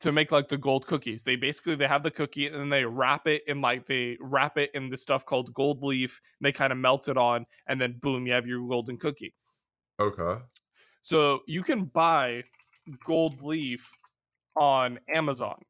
to 0.00 0.12
make 0.12 0.32
like 0.32 0.48
the 0.48 0.56
gold 0.56 0.86
cookies. 0.86 1.22
They 1.22 1.36
basically 1.36 1.74
they 1.74 1.86
have 1.86 2.02
the 2.02 2.10
cookie 2.10 2.46
and 2.46 2.56
then 2.56 2.68
they 2.68 2.84
wrap 2.84 3.26
it 3.26 3.42
in 3.46 3.60
like 3.60 3.86
they 3.86 4.16
wrap 4.20 4.56
it 4.56 4.70
in 4.74 4.88
the 4.88 4.96
stuff 4.96 5.24
called 5.24 5.52
gold 5.54 5.82
leaf 5.82 6.20
and 6.38 6.46
they 6.46 6.52
kind 6.52 6.72
of 6.72 6.78
melt 6.78 7.08
it 7.08 7.16
on 7.16 7.46
and 7.66 7.80
then 7.80 7.98
boom, 8.00 8.26
you 8.26 8.32
have 8.32 8.46
your 8.46 8.66
golden 8.66 8.96
cookie. 8.96 9.34
Okay. 10.00 10.40
So 11.02 11.40
you 11.46 11.62
can 11.62 11.84
buy 11.84 12.42
gold 13.04 13.42
leaf 13.42 13.90
on 14.56 14.98
Amazon. 15.14 15.62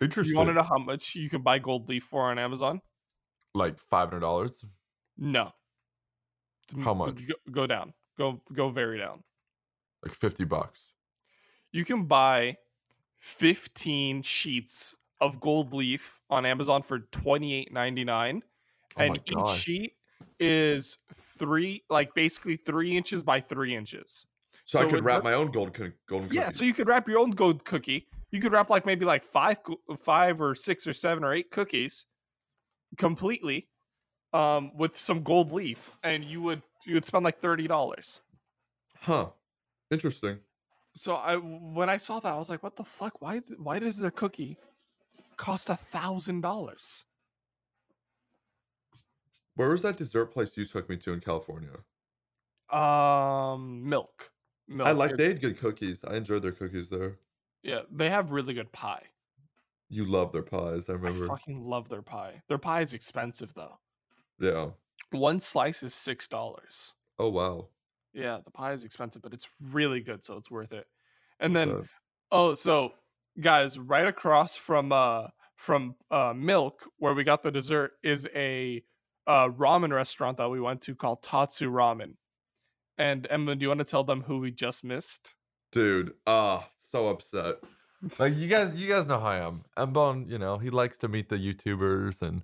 Interesting. 0.00 0.32
You 0.32 0.38
want 0.38 0.48
to 0.48 0.54
know 0.54 0.62
how 0.62 0.78
much 0.78 1.14
you 1.14 1.30
can 1.30 1.42
buy 1.42 1.58
gold 1.58 1.88
leaf 1.88 2.04
for 2.04 2.30
on 2.30 2.38
Amazon? 2.38 2.80
Like 3.54 3.78
five 3.78 4.10
hundred 4.10 4.20
dollars? 4.20 4.64
No. 5.16 5.52
How 6.82 6.94
much? 6.94 7.16
Go, 7.26 7.34
go 7.50 7.66
down. 7.66 7.94
Go 8.18 8.42
go 8.52 8.70
very 8.70 8.98
down. 8.98 9.22
Like 10.02 10.14
fifty 10.14 10.44
bucks 10.44 10.80
you 11.74 11.84
can 11.84 12.04
buy 12.04 12.56
15 13.24 14.20
sheets 14.20 14.94
of 15.18 15.40
gold 15.40 15.72
leaf 15.72 16.20
on 16.28 16.44
Amazon 16.44 16.82
for 16.82 16.98
$28.99. 16.98 18.42
Oh 18.96 19.00
and 19.00 19.18
each 19.24 19.48
sheet 19.48 19.92
is 20.38 20.98
three, 21.38 21.82
like 21.88 22.14
basically 22.14 22.56
three 22.56 22.94
inches 22.94 23.22
by 23.22 23.40
three 23.40 23.74
inches. 23.74 24.26
So, 24.66 24.78
so 24.78 24.86
I 24.86 24.90
could 24.90 25.04
wrap 25.04 25.24
my 25.24 25.32
own 25.32 25.50
gold 25.50 25.74
golden 26.06 26.30
Yeah, 26.30 26.50
so 26.50 26.64
you 26.64 26.74
could 26.74 26.86
wrap 26.86 27.08
your 27.08 27.18
own 27.18 27.30
gold 27.30 27.64
cookie. 27.64 28.06
You 28.30 28.40
could 28.40 28.52
wrap 28.52 28.68
like 28.68 28.84
maybe 28.84 29.06
like 29.06 29.24
five, 29.24 29.56
five 30.02 30.42
or 30.42 30.54
six 30.54 30.86
or 30.86 30.92
seven 30.92 31.24
or 31.24 31.32
eight 31.32 31.50
cookies 31.50 32.04
completely 32.98 33.68
um, 34.34 34.70
with 34.76 34.98
some 34.98 35.22
gold 35.22 35.50
leaf, 35.50 35.90
and 36.02 36.24
you 36.24 36.42
would 36.42 36.62
you 36.84 36.92
would 36.92 37.06
spend 37.06 37.24
like 37.24 37.38
thirty 37.38 37.66
dollars. 37.66 38.20
Huh. 39.00 39.30
Interesting 39.90 40.40
so 40.94 41.14
I 41.16 41.36
when 41.36 41.90
I 41.90 41.96
saw 41.96 42.20
that 42.20 42.32
I 42.32 42.38
was 42.38 42.48
like, 42.48 42.62
what 42.62 42.76
the 42.76 42.84
fuck? 42.84 43.20
Why 43.20 43.40
why 43.58 43.78
does 43.78 43.98
the 43.98 44.10
cookie 44.10 44.56
cost 45.36 45.68
a 45.68 45.76
thousand 45.76 46.40
dollars? 46.40 47.04
Where 49.56 49.68
was 49.68 49.82
that 49.82 49.96
dessert 49.96 50.26
place 50.26 50.56
you 50.56 50.66
took 50.66 50.88
me 50.88 50.96
to 50.98 51.12
in 51.12 51.20
California? 51.20 51.70
Um, 52.76 53.88
milk. 53.88 54.32
milk. 54.66 54.88
I 54.88 54.92
like 54.92 55.16
they 55.16 55.28
had 55.28 55.40
good 55.40 55.58
cookies. 55.58 56.04
I 56.04 56.16
enjoyed 56.16 56.42
their 56.42 56.52
cookies 56.52 56.88
there. 56.88 57.18
Yeah, 57.62 57.82
they 57.90 58.10
have 58.10 58.32
really 58.32 58.54
good 58.54 58.72
pie. 58.72 59.02
You 59.88 60.04
love 60.04 60.32
their 60.32 60.42
pies. 60.42 60.88
I 60.88 60.92
remember. 60.92 61.24
I 61.24 61.28
fucking 61.28 61.64
love 61.64 61.88
their 61.88 62.02
pie. 62.02 62.42
Their 62.48 62.58
pie 62.58 62.80
is 62.80 62.94
expensive 62.94 63.54
though. 63.54 63.78
Yeah. 64.40 64.70
One 65.10 65.40
slice 65.40 65.82
is 65.82 65.94
six 65.94 66.26
dollars. 66.26 66.94
Oh 67.18 67.28
wow. 67.28 67.68
Yeah, 68.14 68.38
the 68.44 68.50
pie 68.50 68.72
is 68.72 68.84
expensive, 68.84 69.22
but 69.22 69.34
it's 69.34 69.48
really 69.60 70.00
good, 70.00 70.24
so 70.24 70.36
it's 70.36 70.50
worth 70.50 70.72
it. 70.72 70.86
And 71.40 71.54
then, 71.54 71.70
okay. 71.70 71.88
oh, 72.30 72.54
so 72.54 72.92
guys, 73.40 73.78
right 73.78 74.06
across 74.06 74.56
from 74.56 74.92
uh 74.92 75.28
from 75.56 75.94
uh 76.10 76.32
milk 76.34 76.88
where 76.98 77.14
we 77.14 77.24
got 77.24 77.42
the 77.42 77.50
dessert 77.50 77.92
is 78.02 78.28
a 78.34 78.82
a 79.26 79.50
ramen 79.50 79.92
restaurant 79.92 80.36
that 80.36 80.48
we 80.48 80.60
went 80.60 80.82
to 80.82 80.94
called 80.94 81.22
Tatsu 81.22 81.70
Ramen. 81.70 82.14
And 82.98 83.26
Emma, 83.28 83.56
do 83.56 83.62
you 83.62 83.68
want 83.68 83.78
to 83.78 83.84
tell 83.84 84.04
them 84.04 84.22
who 84.22 84.38
we 84.38 84.50
just 84.50 84.84
missed? 84.84 85.34
Dude, 85.72 86.14
ah, 86.26 86.68
so 86.78 87.08
upset. 87.08 87.56
Like 88.18 88.36
you 88.36 88.48
guys, 88.48 88.74
you 88.74 88.86
guys 88.86 89.06
know 89.06 89.18
how 89.18 89.26
I 89.26 89.38
am. 89.38 89.64
Mbon, 89.76 90.30
you 90.30 90.38
know, 90.38 90.58
he 90.58 90.70
likes 90.70 90.98
to 90.98 91.08
meet 91.08 91.28
the 91.28 91.36
YouTubers 91.36 92.22
and 92.22 92.42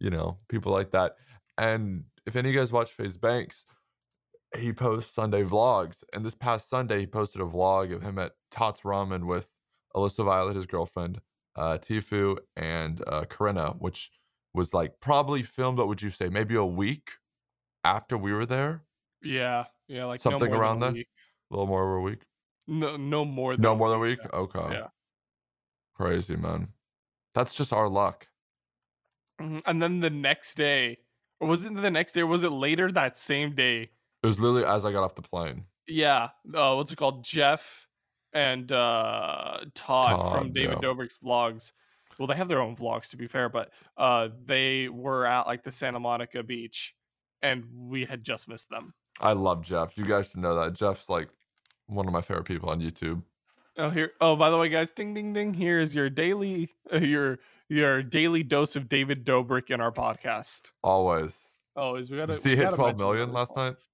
you 0.00 0.10
know 0.10 0.38
people 0.48 0.72
like 0.72 0.90
that. 0.92 1.16
And 1.58 2.04
if 2.26 2.34
any 2.34 2.48
of 2.48 2.54
you 2.54 2.60
guys 2.60 2.72
watch 2.72 2.92
FaZe 2.92 3.16
Banks, 3.16 3.66
he 4.58 4.72
posts 4.72 5.14
Sunday 5.14 5.42
vlogs. 5.44 6.04
And 6.12 6.24
this 6.24 6.34
past 6.34 6.68
Sunday, 6.68 7.00
he 7.00 7.06
posted 7.06 7.40
a 7.40 7.44
vlog 7.44 7.94
of 7.94 8.02
him 8.02 8.18
at 8.18 8.32
Tots 8.50 8.82
Ramen 8.82 9.24
with 9.26 9.50
Alyssa 9.94 10.24
Violet, 10.24 10.56
his 10.56 10.66
girlfriend, 10.66 11.20
uh, 11.56 11.78
Tfue, 11.78 12.38
and 12.56 13.02
uh, 13.06 13.24
Corinna, 13.24 13.74
which 13.78 14.10
was 14.54 14.74
like 14.74 15.00
probably 15.00 15.42
filmed. 15.42 15.78
What 15.78 15.88
would 15.88 16.02
you 16.02 16.10
say? 16.10 16.28
Maybe 16.28 16.54
a 16.54 16.64
week 16.64 17.12
after 17.84 18.18
we 18.18 18.32
were 18.32 18.46
there. 18.46 18.84
Yeah, 19.22 19.66
yeah, 19.88 20.04
like 20.04 20.20
Something 20.20 20.50
no 20.50 20.58
around 20.58 20.80
than 20.80 20.90
a 20.90 20.98
that? 20.98 21.00
A 21.00 21.06
little 21.50 21.66
more 21.66 21.94
of 21.96 21.98
a 22.00 22.02
week. 22.02 22.22
No, 22.66 22.96
no 22.96 23.24
more 23.24 23.54
than 23.54 23.62
No 23.62 23.72
a 23.72 23.76
more 23.76 23.88
than 23.90 23.98
a 23.98 24.00
week, 24.00 24.22
week. 24.22 24.32
Okay. 24.32 24.72
Yeah. 24.72 24.88
Crazy 25.94 26.36
man. 26.36 26.72
That's 27.34 27.54
just 27.54 27.72
our 27.72 27.88
luck. 27.88 28.28
Mhm, 29.40 29.62
And 29.66 29.82
then 29.82 30.00
the 30.00 30.10
next 30.10 30.54
day, 30.54 31.00
or 31.40 31.48
was 31.48 31.64
it 31.64 31.74
the 31.74 31.90
next 31.90 32.12
day? 32.12 32.22
Or 32.22 32.26
was 32.26 32.42
it 32.42 32.50
later 32.50 32.90
that 32.92 33.16
same 33.16 33.54
day? 33.54 33.90
It 34.26 34.28
was 34.28 34.40
literally 34.40 34.64
as 34.64 34.84
I 34.84 34.90
got 34.90 35.04
off 35.04 35.14
the 35.14 35.22
plane. 35.22 35.66
Yeah. 35.86 36.30
Uh, 36.52 36.74
what's 36.74 36.90
it 36.90 36.96
called? 36.96 37.22
Jeff 37.22 37.86
and 38.32 38.72
uh, 38.72 39.58
Todd, 39.72 40.32
from 40.32 40.52
David 40.52 40.78
yeah. 40.82 40.88
Dobrik's 40.88 41.18
vlogs. 41.24 41.70
Well, 42.18 42.26
they 42.26 42.34
have 42.34 42.48
their 42.48 42.60
own 42.60 42.74
vlogs 42.74 43.08
to 43.10 43.16
be 43.16 43.28
fair, 43.28 43.48
but 43.48 43.70
uh, 43.96 44.30
they 44.44 44.88
were 44.88 45.26
at 45.26 45.46
like 45.46 45.62
the 45.62 45.70
Santa 45.70 46.00
Monica 46.00 46.42
beach, 46.42 46.96
and 47.40 47.66
we 47.72 48.04
had 48.04 48.24
just 48.24 48.48
missed 48.48 48.68
them. 48.68 48.94
I 49.20 49.32
love 49.34 49.64
Jeff. 49.64 49.96
You 49.96 50.04
guys 50.04 50.30
should 50.30 50.40
know 50.40 50.56
that. 50.56 50.72
Jeff's 50.72 51.08
like 51.08 51.28
one 51.86 52.08
of 52.08 52.12
my 52.12 52.20
favorite 52.20 52.46
people 52.46 52.68
on 52.68 52.80
YouTube. 52.80 53.22
Oh, 53.78 53.90
here. 53.90 54.10
Oh, 54.20 54.34
by 54.34 54.50
the 54.50 54.58
way, 54.58 54.68
guys, 54.68 54.90
ding, 54.90 55.14
ding, 55.14 55.34
ding. 55.34 55.54
Here 55.54 55.78
is 55.78 55.94
your 55.94 56.10
daily, 56.10 56.70
uh, 56.92 56.98
your 56.98 57.38
your 57.68 58.02
daily 58.02 58.42
dose 58.42 58.74
of 58.74 58.88
David 58.88 59.24
Dobrik 59.24 59.70
in 59.70 59.80
our 59.80 59.92
podcast. 59.92 60.72
Always. 60.82 61.48
Always, 61.76 62.10
we 62.10 62.16
see 62.16 62.40
we 62.42 62.50
he 62.50 62.56
hit 62.56 62.64
gotta 62.64 62.76
12 62.76 62.88
mention 62.88 62.98
million 62.98 63.32
last 63.32 63.54
night? 63.54 63.86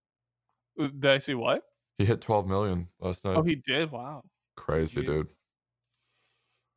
Did 0.88 1.10
I 1.10 1.18
see 1.18 1.34
what? 1.34 1.62
He 1.98 2.04
hit 2.04 2.20
12 2.20 2.46
million 2.46 2.88
last 3.00 3.24
night. 3.24 3.36
Oh, 3.36 3.42
he 3.42 3.54
did. 3.54 3.90
Wow. 3.90 4.22
Crazy, 4.56 5.02
jeez. 5.02 5.06
dude. 5.06 5.28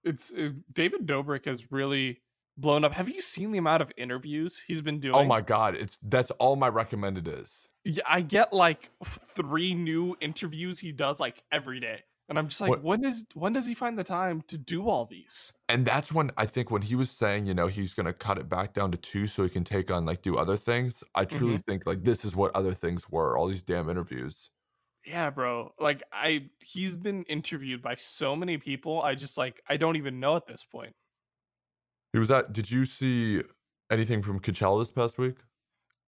It's 0.04 0.32
uh, 0.32 0.50
David 0.72 1.08
Dobrik 1.08 1.46
has 1.46 1.72
really 1.72 2.22
blown 2.58 2.84
up. 2.84 2.94
Have 2.94 3.10
you 3.10 3.22
seen 3.22 3.52
the 3.52 3.58
amount 3.58 3.82
of 3.82 3.92
interviews 3.98 4.62
he's 4.66 4.82
been 4.82 5.00
doing? 5.00 5.16
Oh 5.16 5.26
my 5.26 5.42
god, 5.42 5.76
it's 5.76 5.98
that's 6.04 6.32
all 6.32 6.56
my 6.56 6.68
recommended 6.68 7.28
is. 7.28 7.68
Yeah, 7.84 8.04
I 8.08 8.22
get 8.22 8.54
like 8.54 8.92
three 9.04 9.74
new 9.74 10.16
interviews 10.22 10.80
he 10.80 10.92
does 10.92 11.20
like 11.20 11.44
every 11.52 11.80
day, 11.80 12.04
and 12.28 12.40
I'm 12.40 12.48
just 12.48 12.60
like, 12.60 12.70
What- 12.70 12.84
when 12.84 13.06
is 13.06 13.26
when 13.34 13.54
does 13.54 13.68
he 13.68 13.74
find 13.74 13.98
the 13.98 14.04
time 14.04 14.42
to 14.48 14.58
do 14.58 14.88
all 14.88 15.06
these? 15.06 15.54
And 15.70 15.86
that's 15.86 16.12
when 16.12 16.32
I 16.38 16.46
think 16.46 16.72
when 16.72 16.82
he 16.82 16.96
was 16.96 17.12
saying, 17.12 17.46
you 17.46 17.54
know, 17.54 17.68
he's 17.68 17.94
gonna 17.94 18.14
cut 18.14 18.38
it 18.38 18.50
back 18.50 18.74
down 18.74 18.92
to 18.92 18.98
two 18.98 19.28
so 19.28 19.44
he 19.44 19.50
can 19.50 19.64
take 19.64 19.92
on 19.92 20.06
like 20.06 20.22
do 20.22 20.38
other 20.38 20.58
things. 20.58 21.04
I 21.14 21.26
truly 21.26 21.56
mm-hmm. 21.56 21.72
think 21.72 21.86
like 21.86 22.04
this 22.04 22.26
is 22.26 22.36
what 22.36 22.56
other 22.56 22.74
things 22.74 23.10
were. 23.10 23.38
All 23.38 23.48
these 23.48 23.64
damn 23.64 23.90
interviews. 23.90 24.50
Yeah, 25.06 25.30
bro. 25.30 25.72
Like 25.80 26.02
I, 26.12 26.50
he's 26.66 26.96
been 26.96 27.24
interviewed 27.24 27.82
by 27.82 27.96
so 27.96 28.36
many 28.36 28.58
people. 28.58 29.02
I 29.02 29.14
just 29.14 29.38
like 29.38 29.62
I 29.70 29.78
don't 29.78 29.98
even 29.98 30.20
know 30.20 30.36
at 30.36 30.48
this 30.48 30.64
point. 30.64 30.96
He 32.14 32.20
was 32.20 32.32
at. 32.32 32.54
Did 32.54 32.72
you 32.72 32.86
see 32.86 33.44
anything 33.92 34.24
from 34.24 34.40
Coachella 34.40 34.82
this 34.82 34.90
past 34.90 35.18
week? 35.18 35.36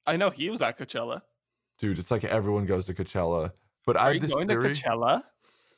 I 0.08 0.18
know 0.18 0.30
he 0.30 0.50
was 0.50 0.62
at 0.62 0.80
Coachella. 0.80 1.22
Dude, 1.80 2.00
it's 2.00 2.10
like 2.10 2.24
everyone 2.24 2.66
goes 2.66 2.88
to 2.88 2.94
Coachella. 2.94 3.52
But 3.86 3.98
I 3.98 4.00
Are 4.00 4.14
have 4.14 4.24
you 4.24 4.28
going 4.30 4.48
theory. 4.48 4.74
to 4.74 4.82
Coachella? 4.82 5.24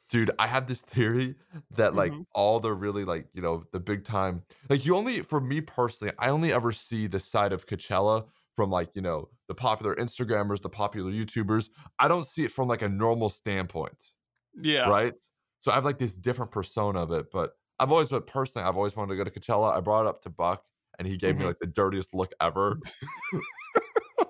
Dude 0.09 0.31
i 0.39 0.47
have 0.47 0.67
this 0.67 0.81
theory 0.81 1.35
that 1.71 1.95
like 1.95 2.11
Mhm. 2.13 2.25
all 2.33 2.59
the 2.59 2.73
really 2.73 3.05
like 3.05 3.27
you 3.33 3.41
know 3.41 3.63
the 3.71 3.79
big 3.79 4.03
time 4.03 4.43
like 4.69 4.85
you 4.85 4.95
only 4.95 5.21
for 5.21 5.39
me 5.39 5.61
personally 5.61 6.13
i 6.19 6.29
only 6.29 6.51
ever 6.51 6.71
see 6.71 7.07
the 7.07 7.19
side 7.19 7.53
of 7.53 7.65
coachella 7.67 8.27
from 8.55 8.69
like 8.69 8.89
you 8.95 9.01
know 9.01 9.29
the 9.47 9.55
popular 9.55 9.95
instagrammers 9.95 10.61
the 10.61 10.69
popular 10.69 11.11
youtubers 11.11 11.69
i 11.99 12.07
don't 12.07 12.25
see 12.27 12.43
it 12.43 12.51
from 12.51 12.67
like 12.67 12.81
a 12.81 12.89
normal 12.89 13.29
standpoint 13.29 14.13
Yeah. 14.55 14.89
right 14.89 15.13
so 15.59 15.71
i 15.71 15.75
have 15.75 15.85
like 15.85 15.99
this 15.99 16.15
different 16.17 16.51
persona 16.51 17.01
of 17.01 17.11
it 17.11 17.27
but 17.31 17.53
i've 17.79 17.91
always 17.91 18.09
but 18.09 18.25
personally 18.27 18.67
i've 18.67 18.75
always 18.77 18.95
wanted 18.95 19.15
to 19.15 19.17
go 19.17 19.23
to 19.23 19.31
coachella 19.39 19.75
i 19.75 19.79
brought 19.79 20.01
it 20.05 20.09
up 20.09 20.21
to 20.23 20.29
buck 20.29 20.63
and 20.97 21.07
he 21.07 21.17
gave 21.17 21.37
me 21.37 21.43
Mhm. 21.43 21.47
like 21.47 21.59
the 21.59 21.67
dirtiest 21.67 22.13
look 22.13 22.31
ever 22.41 22.77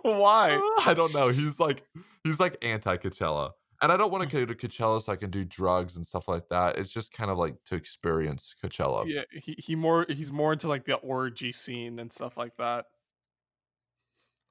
Why? 0.04 0.60
I 0.80 0.94
don't 0.94 1.14
know. 1.14 1.30
He's 1.30 1.60
like 1.60 1.84
he's 2.24 2.40
like 2.40 2.58
anti 2.64 2.98
Coachella. 2.98 3.52
And 3.82 3.92
I 3.92 3.98
don't 3.98 4.12
want 4.12 4.30
to 4.30 4.36
mm. 4.36 4.46
go 4.46 4.46
to 4.46 4.56
Coachella 4.56 5.02
so 5.02 5.12
I 5.12 5.16
can 5.16 5.32
do 5.32 5.46
drugs 5.46 5.96
and 5.96 6.06
stuff 6.06 6.28
like 6.28 6.50
that. 6.50 6.78
It's 6.78 6.92
just 6.92 7.14
kind 7.14 7.32
of 7.32 7.38
like 7.38 7.56
to 7.68 7.76
experience 7.76 8.54
Coachella. 8.64 9.06
Yeah, 9.08 9.24
he, 9.32 9.56
he 9.58 9.76
more 9.76 10.06
he's 10.10 10.32
more 10.32 10.54
into 10.54 10.68
like 10.68 10.86
the 10.86 10.96
orgy 10.96 11.52
scene 11.52 11.98
and 12.00 12.12
stuff 12.12 12.36
like 12.36 12.58
that. 12.58 12.86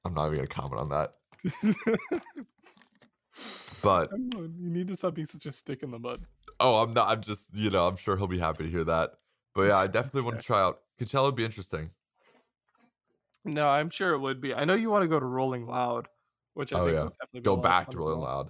I'm 0.03 0.13
not 0.13 0.27
even 0.27 0.37
gonna 0.37 0.47
comment 0.47 0.81
on 0.81 0.89
that. 0.89 1.15
But 3.81 4.11
on, 4.11 4.55
you 4.59 4.69
need 4.69 4.87
to 4.89 4.95
stop 4.95 5.13
being 5.13 5.27
such 5.27 5.45
a 5.45 5.51
stick 5.51 5.83
in 5.83 5.91
the 5.91 5.99
mud. 5.99 6.25
oh, 6.59 6.81
I'm 6.81 6.93
not. 6.93 7.09
I'm 7.09 7.21
just 7.21 7.47
you 7.53 7.69
know. 7.69 7.87
I'm 7.87 7.95
sure 7.95 8.17
he'll 8.17 8.27
be 8.27 8.39
happy 8.39 8.63
to 8.65 8.69
hear 8.69 8.83
that. 8.83 9.11
But 9.55 9.69
yeah, 9.69 9.77
I 9.77 9.87
definitely 9.87 10.23
want 10.23 10.37
to 10.37 10.43
try 10.43 10.59
out 10.59 10.79
Coachella. 10.99 11.25
Would 11.27 11.35
be 11.35 11.45
interesting. 11.45 11.91
No, 13.45 13.67
I'm 13.67 13.89
sure 13.89 14.11
it 14.11 14.19
would 14.19 14.41
be. 14.41 14.53
I 14.53 14.65
know 14.65 14.73
you 14.73 14.89
want 14.89 15.03
to 15.03 15.07
go 15.07 15.19
to 15.19 15.25
Rolling 15.25 15.65
Loud, 15.65 16.07
which 16.55 16.73
I 16.73 16.79
Oh, 16.79 16.85
think 16.85 16.95
yeah. 16.95 17.03
would 17.03 17.13
definitely 17.13 17.39
be 17.39 17.43
Go 17.43 17.53
a 17.53 17.55
lot 17.55 17.57
of 17.59 17.63
back 17.63 17.89
to 17.91 17.97
Rolling. 17.97 18.19
Loud. 18.19 18.49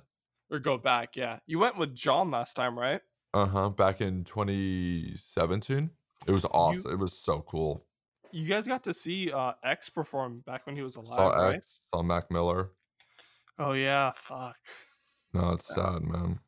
Or 0.52 0.60
go 0.60 0.78
back. 0.78 1.16
Yeah, 1.16 1.40
you 1.46 1.60
went 1.60 1.78
with 1.78 1.94
John 1.96 2.32
last 2.32 2.54
time, 2.56 2.78
right? 2.78 3.02
Uh 3.34 3.46
huh. 3.46 3.70
Back 3.70 4.02
in 4.02 4.24
2017, 4.24 5.90
it 6.28 6.32
was 6.32 6.46
awesome. 6.46 6.92
It 6.92 6.98
was 7.00 7.14
so 7.14 7.42
cool. 7.48 7.86
You 8.32 8.48
guys 8.48 8.68
got 8.68 8.84
to 8.84 8.94
see 8.94 9.32
uh 9.32 9.54
X 9.64 9.90
perform 9.90 10.40
back 10.46 10.66
when 10.66 10.76
he 10.76 10.82
was 10.82 10.96
alive, 10.96 11.18
Saw 11.18 11.30
right? 11.30 11.56
X. 11.56 11.82
Saw 11.94 12.02
Mac 12.04 12.30
Miller. 12.32 12.72
Oh 13.58 13.74
yeah, 13.74 14.12
fuck. 14.16 14.58
No, 15.34 15.52
it's 15.52 15.70
Yeah. 15.76 15.94
sad, 15.94 16.04
man. 16.04 16.40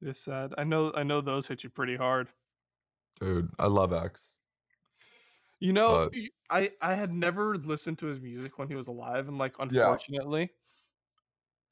It's 0.00 0.20
sad. 0.20 0.54
I 0.58 0.64
know. 0.64 0.92
I 0.94 1.02
know 1.02 1.20
those 1.20 1.46
hit 1.46 1.64
you 1.64 1.70
pretty 1.70 1.96
hard. 1.96 2.28
Dude, 3.20 3.50
I 3.58 3.66
love 3.66 3.92
X. 3.92 4.30
You 5.60 5.72
know, 5.72 6.08
But- 6.50 6.70
I 6.80 6.94
had 6.94 7.12
never 7.12 7.56
listened 7.58 7.98
to 7.98 8.06
his 8.06 8.20
music 8.20 8.58
when 8.58 8.68
he 8.68 8.76
was 8.76 8.86
alive, 8.86 9.26
and 9.28 9.38
like 9.38 9.54
unfortunately, 9.58 10.50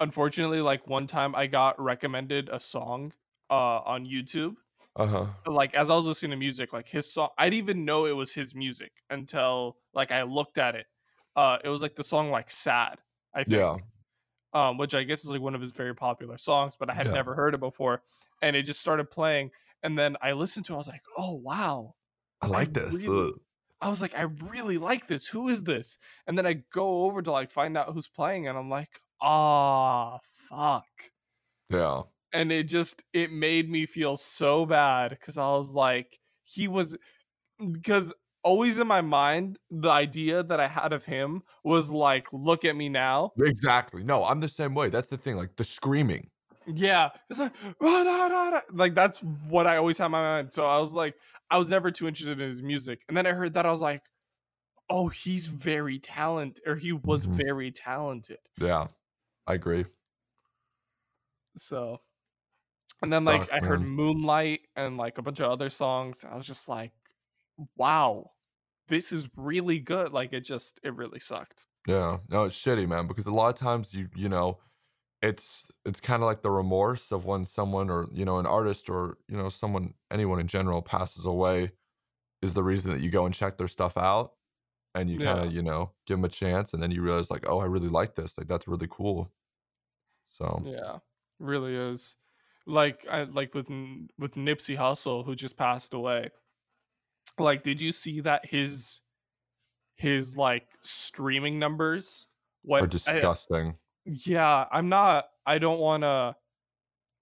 unfortunately, 0.01 0.61
like 0.61 0.87
one 0.87 1.07
time 1.07 1.35
I 1.35 1.47
got 1.47 1.81
recommended 1.81 2.49
a 2.53 2.61
song 2.61 3.13
uh 3.51 3.79
on 3.85 4.07
YouTube. 4.07 4.57
Uh 4.97 5.07
huh. 5.07 5.27
Like 5.47 5.75
as 5.75 5.91
I 5.91 5.95
was 5.95 6.07
listening 6.07 6.31
to 6.33 6.37
music, 6.37 6.73
like 6.73 6.89
his 6.89 7.13
song, 7.13 7.29
I 7.39 7.47
didn't 7.51 7.59
even 7.65 7.85
know 7.85 8.07
it 8.07 8.17
was 8.17 8.33
his 8.33 8.55
music 8.55 8.93
until 9.11 9.77
like 9.95 10.11
I 10.11 10.23
looked 10.23 10.59
at 10.59 10.75
it. 10.75 10.87
Uh, 11.35 11.59
it 11.63 11.69
was 11.69 11.83
like 11.83 11.95
the 11.97 12.05
song 12.05 12.31
like 12.31 12.51
"Sad," 12.51 12.99
I 13.35 13.45
think. 13.45 13.59
Yeah. 13.61 13.77
um, 14.55 14.79
which 14.79 14.95
I 14.95 15.03
guess 15.03 15.21
is 15.23 15.29
like 15.29 15.43
one 15.43 15.55
of 15.55 15.61
his 15.61 15.73
very 15.73 15.95
popular 15.95 16.39
songs, 16.39 16.77
but 16.81 16.89
I 16.89 16.95
had 16.95 17.07
Yeah. 17.07 17.13
never 17.13 17.35
heard 17.35 17.53
it 17.55 17.61
before. 17.61 18.03
And 18.41 18.57
it 18.57 18.63
just 18.63 18.81
started 18.81 19.11
playing. 19.11 19.51
And 19.83 19.99
then 19.99 20.17
I 20.23 20.33
listened 20.33 20.65
to 20.67 20.73
it, 20.73 20.77
I 20.77 20.79
was 20.79 20.89
like, 20.89 21.03
oh, 21.19 21.35
wow. 21.35 21.95
I 22.41 22.47
like 22.47 22.73
this. 22.73 22.95
really- 22.95 23.35
I 23.83 23.91
was 23.91 24.01
like, 24.01 24.17
I 24.19 24.23
really 24.23 24.79
like 24.79 25.09
this. 25.09 25.27
Who 25.27 25.49
is 25.49 25.65
this? 25.65 25.99
And 26.27 26.39
then 26.39 26.47
I 26.47 26.63
go 26.73 27.05
over 27.05 27.21
to 27.21 27.31
like 27.31 27.51
find 27.51 27.77
out 27.77 27.93
who's 27.93 28.09
playing, 28.09 28.49
and 28.49 28.57
I'm 28.57 28.71
like, 28.71 29.03
ah, 29.21 30.19
fuck. 30.33 30.87
yeah. 31.71 32.03
And 32.33 32.53
it 32.53 32.65
just, 32.65 33.03
it 33.13 33.31
made 33.31 33.71
me 33.71 33.87
feel 33.87 34.17
so 34.17 34.67
bad 34.67 35.11
because 35.11 35.39
I 35.39 35.49
was 35.53 35.73
like, 35.73 36.19
he 36.45 36.69
was, 36.69 36.97
because 37.73 38.13
always 38.45 38.79
in 38.79 38.87
my 38.87 39.03
mind, 39.03 39.59
the 39.71 39.91
idea 39.91 40.43
that 40.43 40.61
I 40.61 40.69
had 40.69 40.93
of 40.93 41.05
him 41.05 41.43
was 41.65 41.91
like, 41.91 42.29
look 42.33 42.65
at 42.65 42.77
me 42.77 42.89
now. 42.89 43.33
Exactly. 43.39 44.03
No, 44.03 44.25
I'm 44.25 44.41
the 44.41 44.49
same 44.49 44.75
way. 44.75 44.89
That's 44.89 45.09
the 45.09 45.19
thing. 45.19 45.37
Like 45.37 45.57
the 45.57 45.65
screaming. 45.65 46.31
Yeah, 46.67 47.11
it's 47.31 47.39
like 47.39 47.53
"Rah, 47.81 48.03
rah, 48.03 48.27
rah, 48.27 48.49
rah." 48.51 48.61
like 48.73 48.95
that's 48.95 49.21
what 49.23 49.67
I 49.69 49.77
always 49.77 49.99
had 49.99 50.07
in 50.07 50.11
my 50.13 50.21
mind. 50.21 50.53
So 50.53 50.67
I 50.67 50.79
was 50.81 50.93
like, 50.95 51.15
I 51.51 51.59
was 51.59 51.69
never 51.69 51.91
too 51.93 52.09
interested 52.09 52.41
in 52.41 52.49
his 52.49 52.63
music, 52.63 53.03
and 53.09 53.17
then 53.17 53.27
I 53.27 53.33
heard 53.33 53.55
that 53.55 53.67
I 53.67 53.71
was 53.71 53.81
like, 53.81 54.03
oh, 54.91 55.09
he's 55.09 55.49
very 55.49 55.99
talented, 56.01 56.65
or 56.67 56.77
he 56.77 56.93
was 56.93 57.27
Mhm. 57.27 57.37
very 57.37 57.73
talented. 57.73 58.39
Yeah. 58.61 58.89
I 59.47 59.55
agree. 59.55 59.85
So, 61.57 62.01
and 63.03 63.13
then 63.13 63.25
like 63.25 63.53
I 63.53 63.59
heard. 63.59 63.81
Moonlight 63.81 64.61
and 64.75 64.97
like 64.97 65.19
a 65.19 65.23
bunch 65.23 65.41
of 65.41 65.51
other 65.51 65.71
songs. 65.71 66.25
I 66.31 66.37
was 66.37 66.47
just 66.47 66.69
like, 66.69 66.93
wow, 67.77 68.33
this 68.89 69.13
is 69.13 69.29
really 69.37 69.79
good. 69.79 70.13
Like 70.13 70.33
it 70.33 70.41
just, 70.41 70.81
it 70.83 70.95
really 70.95 71.21
sucked. 71.21 71.65
Yeah. 71.87 72.19
No, 72.29 72.45
it's 72.45 72.57
shitty, 72.57 72.89
man, 72.89 73.07
because 73.07 73.27
a 73.27 73.33
lot 73.33 73.49
of 73.49 73.55
times 73.55 73.95
you 73.95 74.09
you 74.15 74.29
know, 74.29 74.59
it's 75.23 75.71
it's 75.85 76.01
kind 76.01 76.23
of 76.23 76.27
like 76.27 76.43
the 76.43 76.51
remorse 76.51 77.11
of 77.13 77.25
when 77.25 77.47
someone 77.47 77.89
or, 77.91 78.07
you 78.13 78.25
know, 78.25 78.39
an 78.39 78.47
artist 78.47 78.91
or, 78.91 79.19
you 79.29 79.37
know, 79.37 79.49
someone 79.49 79.95
anyone 80.11 80.41
in 80.41 80.47
general 80.47 80.83
passes 80.83 81.25
away 81.25 81.73
is 82.43 82.55
the 82.55 82.63
reason 82.63 82.91
that 82.91 83.01
you 83.01 83.11
go 83.11 83.25
and 83.25 83.35
check 83.35 83.57
their 83.57 83.69
stuff 83.69 83.97
out. 83.97 84.33
And 84.97 85.11
you 85.11 85.19
Yeah. 85.19 85.37
kinda, 85.37 85.49
you 85.49 85.63
know, 85.63 85.95
give 86.07 86.19
them 86.19 86.27
a 86.27 86.31
chance, 86.31 86.75
and 86.75 86.83
then 86.83 86.91
you 86.93 87.03
realize, 87.03 87.31
like, 87.31 87.49
"Oh, 87.49 87.61
I 87.61 87.67
really 87.67 87.89
like 87.91 88.17
this, 88.17 88.39
like, 88.39 88.49
that's 88.49 88.69
really 88.69 88.89
cool." 88.91 89.33
So 90.29 90.65
Yeah, 90.65 90.99
really 91.39 91.75
is. 91.75 92.17
Like, 92.67 93.07
I 93.09 93.25
like 93.25 93.55
with 93.55 93.69
with 94.19 94.33
Nipsey 94.35 94.77
Hussle, 94.77 95.25
who 95.25 95.35
just 95.35 95.57
passed 95.57 95.95
away. 95.95 96.31
Like, 97.39 97.63
did 97.63 97.81
you 97.81 97.93
see 97.93 98.21
that 98.21 98.47
his 98.47 99.01
his, 99.97 100.37
like, 100.37 100.69
streaming 100.83 101.59
numbers 101.59 102.29
what 102.63 102.79
Are 102.79 102.87
went 103.07 103.25
I 103.25 103.27
disgusting. 103.27 103.79
Yeah, 104.07 104.67
I'm 104.73 104.89
not 104.91 105.27
I 105.47 105.59
don't 105.61 105.81
wanna 105.81 106.37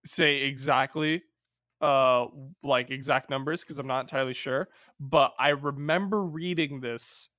say 0.07 0.43
exactly, 0.45 1.25
uh, 1.83 2.29
like, 2.65 2.91
exact 2.91 3.31
numbers 3.31 3.63
because 3.63 3.79
I'm 3.79 3.87
not 3.89 4.03
entirely 4.03 4.35
sure, 4.35 4.69
but 5.01 5.35
I 5.39 5.51
remember 5.51 6.25
reading 6.25 6.81
this, 6.81 7.31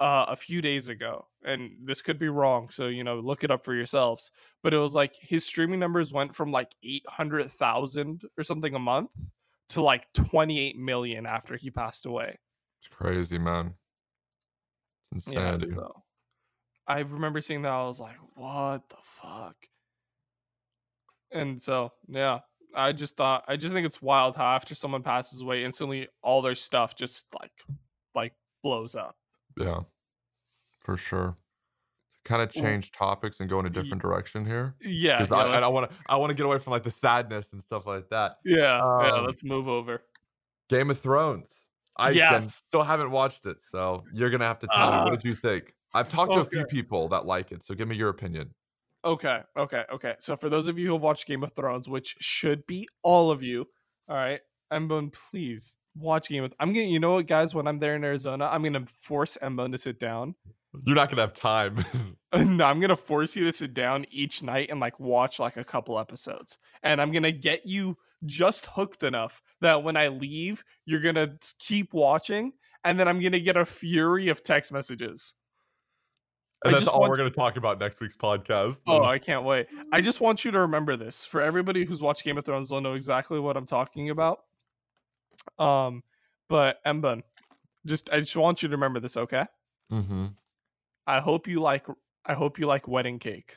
uh, 0.00 0.26
a 0.28 0.36
few 0.36 0.62
days 0.62 0.88
ago, 0.88 1.28
and 1.44 1.72
this 1.86 2.02
could 2.02 2.18
be 2.18 2.28
wrong, 2.28 2.70
so, 2.70 2.86
you 2.88 3.04
know, 3.04 3.20
look 3.20 3.44
it 3.44 3.50
up 3.50 3.64
for 3.64 3.74
yourselves, 3.74 4.30
but 4.62 4.74
it 4.74 4.78
was, 4.78 4.94
like, 4.94 5.14
his 5.20 5.44
streaming 5.46 5.80
numbers 5.80 6.12
went 6.12 6.34
from, 6.34 6.50
like, 6.52 6.74
800,000 6.82 8.22
or 8.38 8.44
something 8.44 8.74
a 8.74 8.78
month 8.78 9.10
to, 9.70 9.82
like, 9.82 10.12
28,000,000 10.14 11.26
after 11.26 11.56
he 11.56 11.70
passed 11.70 12.06
away. 12.06 12.38
It's 12.82 12.88
crazy, 12.88 13.38
man. 13.38 13.78
It's 15.12 15.26
Yeah, 15.26 15.52
insanity. 15.52 15.76
so 15.76 16.04
I 16.86 17.00
remember 17.00 17.42
seeing 17.42 17.62
that, 17.62 17.72
I 17.72 17.84
was 17.86 18.00
like, 18.00 18.16
"What 18.36 18.88
the 18.90 18.98
fuck?" 19.02 19.68
And 21.30 21.60
so, 21.60 21.92
yeah, 22.08 22.40
I 22.74 22.92
just 22.92 23.16
thought 23.16 23.44
I 23.48 23.56
just 23.56 23.74
think 23.74 23.86
it's 23.86 24.00
wild 24.02 24.36
how 24.36 24.46
after 24.54 24.74
someone 24.74 25.02
passes 25.02 25.40
away, 25.42 25.64
instantly 25.64 26.08
all 26.22 26.42
their 26.42 26.54
stuff 26.54 26.94
just, 26.96 27.26
like 27.34 27.52
like, 28.14 28.34
blows 28.62 28.94
up. 28.94 29.17
Yeah. 29.58 29.82
For 30.80 30.96
sure. 30.96 31.38
Kinda 32.24 32.48
W 32.54 32.72
change 32.72 32.92
topics 32.92 33.40
and 33.40 33.50
go 33.50 33.60
in 33.60 33.66
a 33.66 33.70
different 33.70 34.02
direction 34.02 34.46
here, 34.46 34.76
Yeah, 34.80 35.26
yeah, 35.30 35.44
I 35.52 35.60
I 35.60 35.68
wanna 35.68 35.90
I 36.06 36.16
wanna 36.18 36.34
get 36.34 36.46
away 36.46 36.58
from, 36.58 36.72
like, 36.72 36.84
the 36.84 36.90
sadness 36.92 37.52
and 37.52 37.62
stuff 37.62 37.86
like 37.86 38.10
that. 38.10 38.38
Yeah, 38.44 38.84
yeah, 38.98 39.18
Um 39.18 39.26
let's 39.26 39.44
move 39.44 39.68
over. 39.68 40.02
Game 40.68 40.90
of 40.90 41.00
Thrones. 41.00 41.66
I, 41.96 42.20
Yes! 42.20 42.48
still 42.60 42.82
haven't 42.84 43.10
watched 43.10 43.46
it, 43.46 43.62
so 43.62 44.06
you're 44.12 44.30
gonna 44.30 44.44
have 44.44 44.60
to 44.60 44.68
tell 44.68 44.92
me, 44.92 44.98
what 44.98 45.10
Ah! 45.10 45.18
did 45.18 45.24
you 45.24 45.34
think? 45.34 45.74
I've 45.94 46.08
talked 46.08 46.34
to 46.34 46.40
a 46.40 46.44
few 46.44 46.64
people 46.64 47.08
that 47.08 47.26
like 47.26 47.50
it, 47.50 47.62
so 47.64 47.74
give 47.74 47.88
me 47.88 47.96
your 47.96 48.10
opinion. 48.10 48.54
Okay, 49.04 49.42
okay, 49.56 49.84
okay, 49.92 50.16
so 50.18 50.36
for 50.36 50.48
those 50.48 50.66
of 50.66 50.76
you 50.76 50.86
who 50.88 50.92
have 50.94 51.02
watched 51.02 51.26
Game 51.26 51.44
of 51.44 51.52
Thrones, 51.52 51.88
which 51.88 52.16
should 52.18 52.66
be 52.66 52.88
all 53.02 53.30
of 53.30 53.42
you, 53.42 53.66
alright? 54.10 54.40
Mbone, 54.72 55.12
please 55.12 55.78
watch 55.98 56.28
Game 56.28 56.44
of 56.44 56.54
I'm 56.60 56.72
gonna 56.72 56.86
you 56.86 57.00
know 57.00 57.14
what, 57.14 57.26
guys? 57.26 57.54
When 57.54 57.66
I'm 57.66 57.78
there 57.78 57.94
in 57.94 58.04
Arizona, 58.04 58.48
I'm 58.50 58.62
gonna 58.62 58.86
force 58.86 59.36
Mbone 59.42 59.72
to 59.72 59.78
sit 59.78 59.98
down. 59.98 60.34
You're 60.84 60.96
not 60.96 61.10
gonna 61.10 61.22
have 61.22 61.32
time. 61.32 61.84
No, 62.36 62.66
I'm 62.66 62.78
gonna 62.78 62.94
force 62.96 63.34
you 63.36 63.44
to 63.46 63.52
sit 63.54 63.72
down 63.72 64.04
each 64.10 64.42
night 64.42 64.70
and, 64.70 64.80
like, 64.80 65.00
watch, 65.00 65.38
like, 65.38 65.56
a 65.56 65.64
couple 65.64 65.98
episodes, 65.98 66.58
and 66.82 67.00
I'm 67.00 67.10
gonna 67.10 67.32
get 67.32 67.64
you 67.64 67.96
just 68.26 68.66
hooked 68.66 69.02
enough 69.02 69.40
that 69.62 69.82
when 69.82 69.96
I 69.96 70.08
leave, 70.08 70.62
you're 70.84 71.00
gonna 71.00 71.36
keep 71.58 71.94
watching, 71.94 72.52
and 72.84 73.00
then 73.00 73.08
I'm 73.08 73.20
gonna 73.20 73.40
get 73.40 73.56
a 73.56 73.64
fury 73.64 74.28
of 74.28 74.42
text 74.42 74.72
messages. 74.72 75.34
And 76.64 76.74
I 76.74 76.78
that's 76.80 76.88
all 76.90 77.00
we're 77.08 77.16
gonna 77.16 77.30
talk 77.30 77.56
about 77.56 77.78
next 77.78 78.00
week's 78.00 78.16
podcast. 78.16 78.82
Oh, 78.86 79.04
I 79.04 79.18
can't 79.18 79.44
wait. 79.44 79.68
I 79.92 80.02
just 80.02 80.20
want 80.20 80.44
you 80.44 80.50
to 80.50 80.60
remember 80.60 80.96
this. 80.96 81.24
For 81.24 81.40
everybody 81.40 81.84
who's 81.86 82.02
watched 82.02 82.24
Game 82.24 82.36
of 82.36 82.44
Thrones, 82.44 82.68
they'll 82.68 82.80
know 82.80 82.94
exactly 82.94 83.38
what 83.38 83.56
I'm 83.56 83.66
talking 83.66 84.10
about. 84.10 84.40
Um, 85.58 86.02
but 86.48 86.82
Mbone, 86.84 87.22
just 87.86 88.10
I 88.10 88.20
just 88.20 88.36
want 88.36 88.62
you 88.62 88.68
to 88.68 88.74
remember 88.74 89.00
this, 89.00 89.16
okay? 89.16 89.46
Mm-hmm. 89.92 90.26
I 91.06 91.20
hope 91.20 91.46
you 91.46 91.60
like 91.60 91.86
I 92.26 92.34
hope 92.34 92.58
you 92.58 92.66
like 92.66 92.88
wedding 92.88 93.18
cake. 93.18 93.56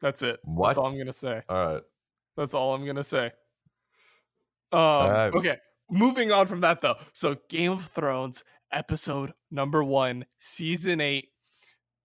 That's 0.00 0.22
it. 0.22 0.40
What? 0.44 0.68
That's 0.68 0.78
all 0.78 0.86
I'm 0.86 0.98
gonna 0.98 1.12
say. 1.12 1.42
Alright. 1.48 1.82
That's 2.36 2.54
all 2.54 2.74
I'm 2.74 2.86
gonna 2.86 3.04
say. 3.04 3.32
Um, 4.72 4.80
Alright. 4.80 5.34
okay, 5.34 5.56
moving 5.90 6.32
on 6.32 6.46
from 6.46 6.60
that, 6.60 6.80
though. 6.80 6.96
So, 7.12 7.36
Game 7.48 7.72
of 7.72 7.86
Thrones, 7.86 8.44
episode 8.72 9.32
number 9.50 9.82
1, 9.82 10.24
season 10.38 11.00
8. 11.00 11.28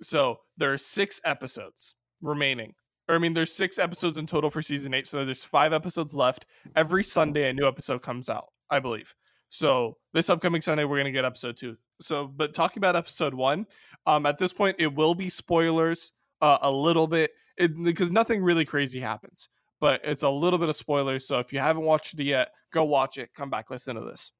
So, 0.01 0.39
there 0.57 0.73
are 0.73 0.77
6 0.77 1.21
episodes 1.23 1.95
remaining. 2.21 2.73
Or, 3.07 3.15
I 3.15 3.17
mean, 3.19 3.33
there's 3.33 3.53
6 3.53 3.77
episodes 3.77 4.17
in 4.17 4.25
total 4.25 4.49
for 4.49 4.61
season 4.61 4.93
8, 4.93 5.07
so 5.07 5.25
there's 5.25 5.43
5 5.43 5.73
episodes 5.73 6.15
left. 6.15 6.45
Every 6.75 7.03
Sunday, 7.03 7.49
a 7.49 7.53
new 7.53 7.67
episode 7.67 8.01
comes 8.01 8.29
out, 8.29 8.47
I 8.69 8.79
believe. 8.79 9.13
So, 9.49 9.97
this 10.13 10.29
upcoming 10.29 10.61
Sunday, 10.61 10.85
we're 10.85 10.97
gonna 10.97 11.11
get 11.11 11.23
episode 11.23 11.55
2. 11.57 11.77
So, 12.01 12.27
but 12.27 12.53
talking 12.53 12.79
about 12.79 12.95
episode 12.95 13.33
1, 13.33 13.67
um, 14.07 14.25
at 14.25 14.37
this 14.37 14.53
point, 14.53 14.77
it 14.79 14.93
will 14.93 15.15
be 15.15 15.29
spoilers, 15.29 16.11
uh, 16.41 16.57
a 16.61 16.71
little 16.71 17.07
bit, 17.07 17.31
it 17.57 17.71
because 17.83 18.11
nothing 18.11 18.43
really 18.43 18.65
crazy 18.65 18.99
happens, 18.99 19.49
but 19.79 20.01
it's 20.03 20.23
a 20.23 20.29
little 20.29 20.59
bit 20.59 20.69
of 20.69 20.75
spoilers, 20.75 21.27
so 21.27 21.39
if 21.39 21.53
you 21.53 21.59
haven't 21.59 21.83
watched 21.83 22.19
it 22.19 22.23
yet, 22.23 22.49
go 22.71 22.83
watch 22.83 23.17
it, 23.17 23.33
come 23.33 23.49
back, 23.49 23.69
listen 23.69 23.95
to 23.95 24.01
this. 24.01 24.31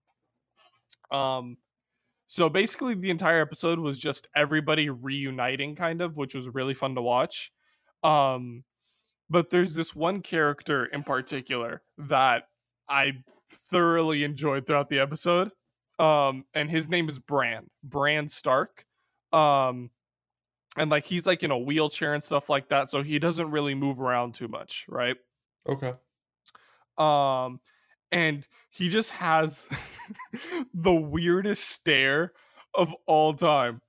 Um, 1.12 1.58
so 2.28 2.50
basically, 2.50 2.96
the 2.96 3.12
entire 3.12 3.42
episode 3.42 3.80
was 3.80 4.00
just 4.00 4.28
everybody 4.36 4.90
reuniting, 4.90 5.76
kind 5.76 6.02
of, 6.02 6.18
which 6.18 6.34
was 6.34 6.50
really 6.50 6.74
fun 6.74 6.96
to 6.96 7.02
watch. 7.02 7.52
Um, 8.06 8.64
but 9.30 9.50
there's 9.50 9.76
this 9.76 9.96
one 9.96 10.22
character 10.22 10.86
in 10.86 11.04
particular 11.04 11.82
that 11.98 12.44
I 12.88 13.24
thoroughly 13.50 14.24
enjoyed 14.24 14.68
throughout 14.68 14.90
the 14.90 15.00
episode, 15.00 15.52
um, 15.98 16.46
and 16.54 16.70
his 16.70 16.88
name 16.88 17.10
is 17.10 17.20
Bran, 17.20 17.70
Bran 17.84 18.28
Stark. 18.28 18.86
Um, 19.34 19.90
and, 20.78 20.92
like, 20.92 21.06
he's, 21.06 21.26
like, 21.26 21.42
in 21.42 21.52
a 21.52 21.58
wheelchair 21.58 22.14
and 22.14 22.24
stuff 22.24 22.50
like 22.50 22.70
that, 22.70 22.90
so 22.90 23.02
he 23.02 23.18
doesn't 23.18 23.50
really 23.50 23.76
move 23.76 24.00
around 24.00 24.36
too 24.36 24.48
much, 24.48 24.86
right? 24.90 25.18
Okay. 25.68 25.94
Um, 26.98 27.60
and 28.12 28.48
he 28.70 28.90
just 28.90 29.12
has 29.12 29.66
the 30.74 30.94
weirdest 30.94 31.68
stare 31.68 32.34
of 32.74 32.94
all 33.08 33.34
time. 33.34 33.82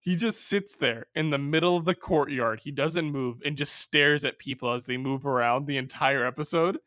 He 0.00 0.16
just 0.16 0.46
sits 0.48 0.76
there 0.76 1.06
in 1.14 1.30
the 1.30 1.38
middle 1.38 1.76
of 1.76 1.84
the 1.84 1.94
courtyard. 1.94 2.60
He 2.60 2.70
doesn't 2.70 3.10
move 3.10 3.42
and 3.44 3.56
just 3.56 3.76
stares 3.76 4.24
at 4.24 4.38
people 4.38 4.72
as 4.72 4.86
they 4.86 4.96
move 4.96 5.26
around 5.26 5.66
the 5.66 5.76
entire 5.76 6.26
episode. 6.26 6.78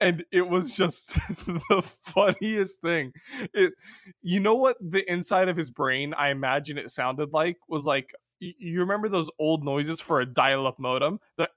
And 0.00 0.24
it 0.32 0.48
was 0.48 0.76
just 0.76 1.14
the 1.46 1.82
funniest 2.04 2.80
thing. 2.80 3.12
It, 3.52 3.74
you 4.22 4.40
know 4.40 4.54
what 4.54 4.76
the 4.80 5.08
inside 5.10 5.48
of 5.48 5.56
his 5.56 5.70
brain, 5.70 6.14
I 6.14 6.30
imagine 6.30 6.78
it 6.78 6.90
sounded 6.90 7.32
like, 7.32 7.58
was 7.68 7.84
like, 7.84 8.14
you 8.38 8.80
remember 8.80 9.08
those 9.08 9.30
old 9.38 9.64
noises 9.64 10.00
for 10.00 10.20
a 10.20 10.26
dial-up 10.26 10.78
modem? 10.78 11.20
The 11.36 11.50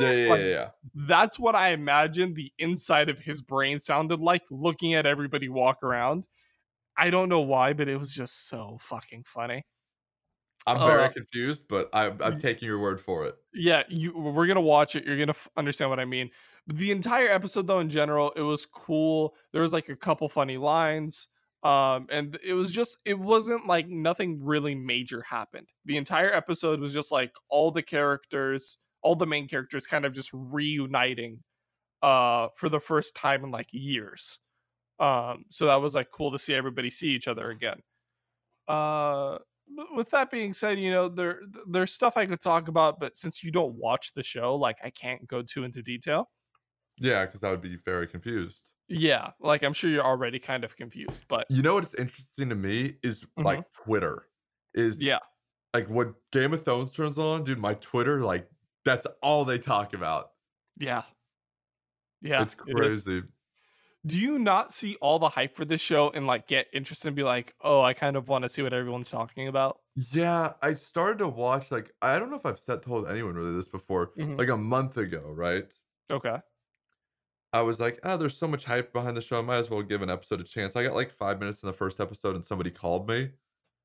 Yeah, 0.00 0.10
yeah, 0.10 0.34
yeah, 0.34 0.44
yeah. 0.44 0.68
that's 0.94 1.38
what 1.38 1.54
I 1.54 1.70
imagine 1.70 2.34
the 2.34 2.52
inside 2.58 3.08
of 3.08 3.20
his 3.20 3.40
brain 3.40 3.80
sounded 3.80 4.20
like 4.20 4.42
looking 4.50 4.94
at 4.94 5.06
everybody 5.06 5.48
walk 5.48 5.82
around. 5.82 6.24
I 6.96 7.10
don't 7.10 7.28
know 7.28 7.40
why, 7.42 7.72
but 7.72 7.88
it 7.88 7.96
was 7.98 8.14
just 8.14 8.48
so 8.48 8.78
fucking 8.80 9.24
funny. 9.24 9.64
I'm 10.66 10.82
very 10.82 11.08
Uh, 11.08 11.10
confused, 11.10 11.68
but 11.68 11.90
I'm 11.92 12.20
I'm 12.22 12.36
taking 12.38 12.66
your 12.66 12.78
word 12.78 13.00
for 13.00 13.26
it. 13.26 13.36
Yeah, 13.52 13.84
you 13.88 14.16
we're 14.18 14.46
gonna 14.46 14.60
watch 14.60 14.96
it. 14.96 15.04
You're 15.04 15.16
gonna 15.18 15.30
f- 15.30 15.48
understand 15.56 15.90
what 15.90 16.00
I 16.00 16.04
mean. 16.04 16.30
The 16.66 16.90
entire 16.90 17.28
episode, 17.28 17.66
though, 17.66 17.78
in 17.78 17.88
general, 17.88 18.32
it 18.32 18.40
was 18.42 18.66
cool. 18.66 19.36
There 19.52 19.62
was 19.62 19.72
like 19.72 19.88
a 19.88 19.96
couple 19.96 20.28
funny 20.28 20.56
lines, 20.56 21.28
um, 21.62 22.06
and 22.10 22.36
it 22.42 22.54
was 22.54 22.72
just 22.72 23.00
it 23.04 23.18
wasn't 23.18 23.66
like 23.66 23.86
nothing 23.88 24.42
really 24.42 24.74
major 24.74 25.22
happened. 25.22 25.68
The 25.84 25.96
entire 25.96 26.32
episode 26.34 26.80
was 26.80 26.92
just 26.92 27.12
like 27.12 27.32
all 27.48 27.70
the 27.70 27.82
characters, 27.82 28.78
all 29.02 29.14
the 29.14 29.26
main 29.26 29.46
characters, 29.46 29.86
kind 29.86 30.04
of 30.04 30.12
just 30.14 30.30
reuniting, 30.34 31.44
uh, 32.02 32.48
for 32.56 32.68
the 32.70 32.80
first 32.80 33.16
time 33.16 33.44
in 33.44 33.50
like 33.52 33.68
years. 33.72 34.40
Um, 34.98 35.44
so 35.50 35.66
that 35.66 35.76
was 35.76 35.94
like 35.94 36.10
cool 36.10 36.30
to 36.32 36.38
see 36.38 36.54
everybody 36.54 36.90
see 36.90 37.10
each 37.10 37.28
other 37.28 37.50
again. 37.50 37.80
Uh, 38.68 39.38
with 39.96 40.10
that 40.10 40.30
being 40.30 40.54
said, 40.54 40.78
you 40.80 40.90
know 40.90 41.08
there 41.08 41.40
there's 41.68 41.92
stuff 41.92 42.16
I 42.16 42.26
could 42.26 42.40
talk 42.40 42.68
about, 42.68 43.00
but 43.00 43.16
since 43.16 43.44
you 43.44 43.50
don't 43.52 43.74
watch 43.76 44.12
the 44.14 44.22
show, 44.24 44.56
like 44.56 44.78
I 44.84 44.90
can't 44.90 45.26
go 45.26 45.42
too 45.42 45.64
into 45.64 45.82
detail. 45.82 46.30
Yeah, 46.98 47.26
because 47.26 47.42
I 47.44 47.50
would 47.50 47.60
be 47.60 47.76
very 47.76 48.06
confused. 48.08 48.62
Yeah, 48.88 49.32
like 49.40 49.62
I'm 49.62 49.72
sure 49.72 49.90
you're 49.90 50.04
already 50.04 50.38
kind 50.38 50.64
of 50.64 50.76
confused, 50.76 51.24
but 51.28 51.48
You 51.48 51.62
know 51.62 51.74
what's 51.74 51.94
interesting 51.94 52.48
to 52.48 52.54
me 52.54 52.98
is, 53.02 53.24
Mhm. 53.38 53.44
like, 53.44 53.70
Twitter. 53.72 54.28
Is 54.74 55.06
yeah, 55.06 55.18
like, 55.74 55.88
when 55.88 56.14
Game 56.32 56.54
of 56.54 56.64
Thrones 56.64 56.92
turns 56.92 57.18
on, 57.18 57.44
dude, 57.44 57.58
my 57.58 57.74
Twitter, 57.74 58.22
like, 58.22 58.50
that's 58.84 59.06
all 59.22 59.44
they 59.44 59.58
talk 59.58 59.94
about. 59.94 60.32
yeah, 60.78 61.04
yeah. 62.20 62.44
It's 62.44 62.54
it 62.66 62.76
crazy. 62.76 63.22
Do 64.06 64.20
you 64.20 64.38
not 64.38 64.72
see 64.72 64.96
all 64.96 65.18
the 65.18 65.30
hype 65.30 65.56
for 65.56 65.64
this 65.64 65.80
show 65.80 66.10
and 66.10 66.26
like 66.26 66.46
get 66.46 66.68
interested 66.74 67.08
and 67.08 67.16
be 67.16 67.22
like, 67.22 67.54
oh, 67.62 67.80
I 67.82 67.94
kind 67.94 68.16
of 68.16 68.28
want 68.28 68.42
to 68.42 68.48
see 68.50 68.60
what 68.62 68.74
everyone's 68.74 69.10
talking 69.10 69.48
about? 69.48 69.80
Yeah, 69.96 70.54
I 70.60 70.74
started 70.74 71.18
to 71.18 71.28
watch, 71.28 71.70
like 71.70 71.94
I 72.02 72.18
don't 72.18 72.28
know 72.30 72.36
if 72.36 72.44
I've 72.46 72.58
said 72.58 72.82
told 72.82 73.06
anyone 73.08 73.34
really 73.36 73.54
this 73.54 73.68
before, 73.68 74.12
Mhm. 74.16 74.38
like, 74.38 74.48
a 74.48 74.56
month 74.56 74.96
ago, 74.96 75.20
right? 75.32 75.72
Okay. 76.10 76.42
I 77.52 77.62
was 77.62 77.78
like, 77.78 78.00
"Oh, 78.02 78.16
there's 78.16 78.36
so 78.36 78.48
much 78.48 78.64
hype 78.64 78.92
behind 78.92 79.16
the 79.16 79.22
show, 79.22 79.38
I 79.38 79.42
might 79.42 79.58
as 79.58 79.70
well 79.70 79.82
give 79.82 80.02
an 80.02 80.10
episode 80.10 80.40
a 80.40 80.44
chance." 80.44 80.74
I 80.76 80.82
got, 80.82 80.94
like, 80.94 81.12
5 81.12 81.38
minutes 81.38 81.62
in 81.62 81.66
the 81.68 81.72
first 81.72 82.00
episode 82.00 82.34
and 82.34 82.44
somebody 82.44 82.70
called 82.70 83.08
me, 83.08 83.32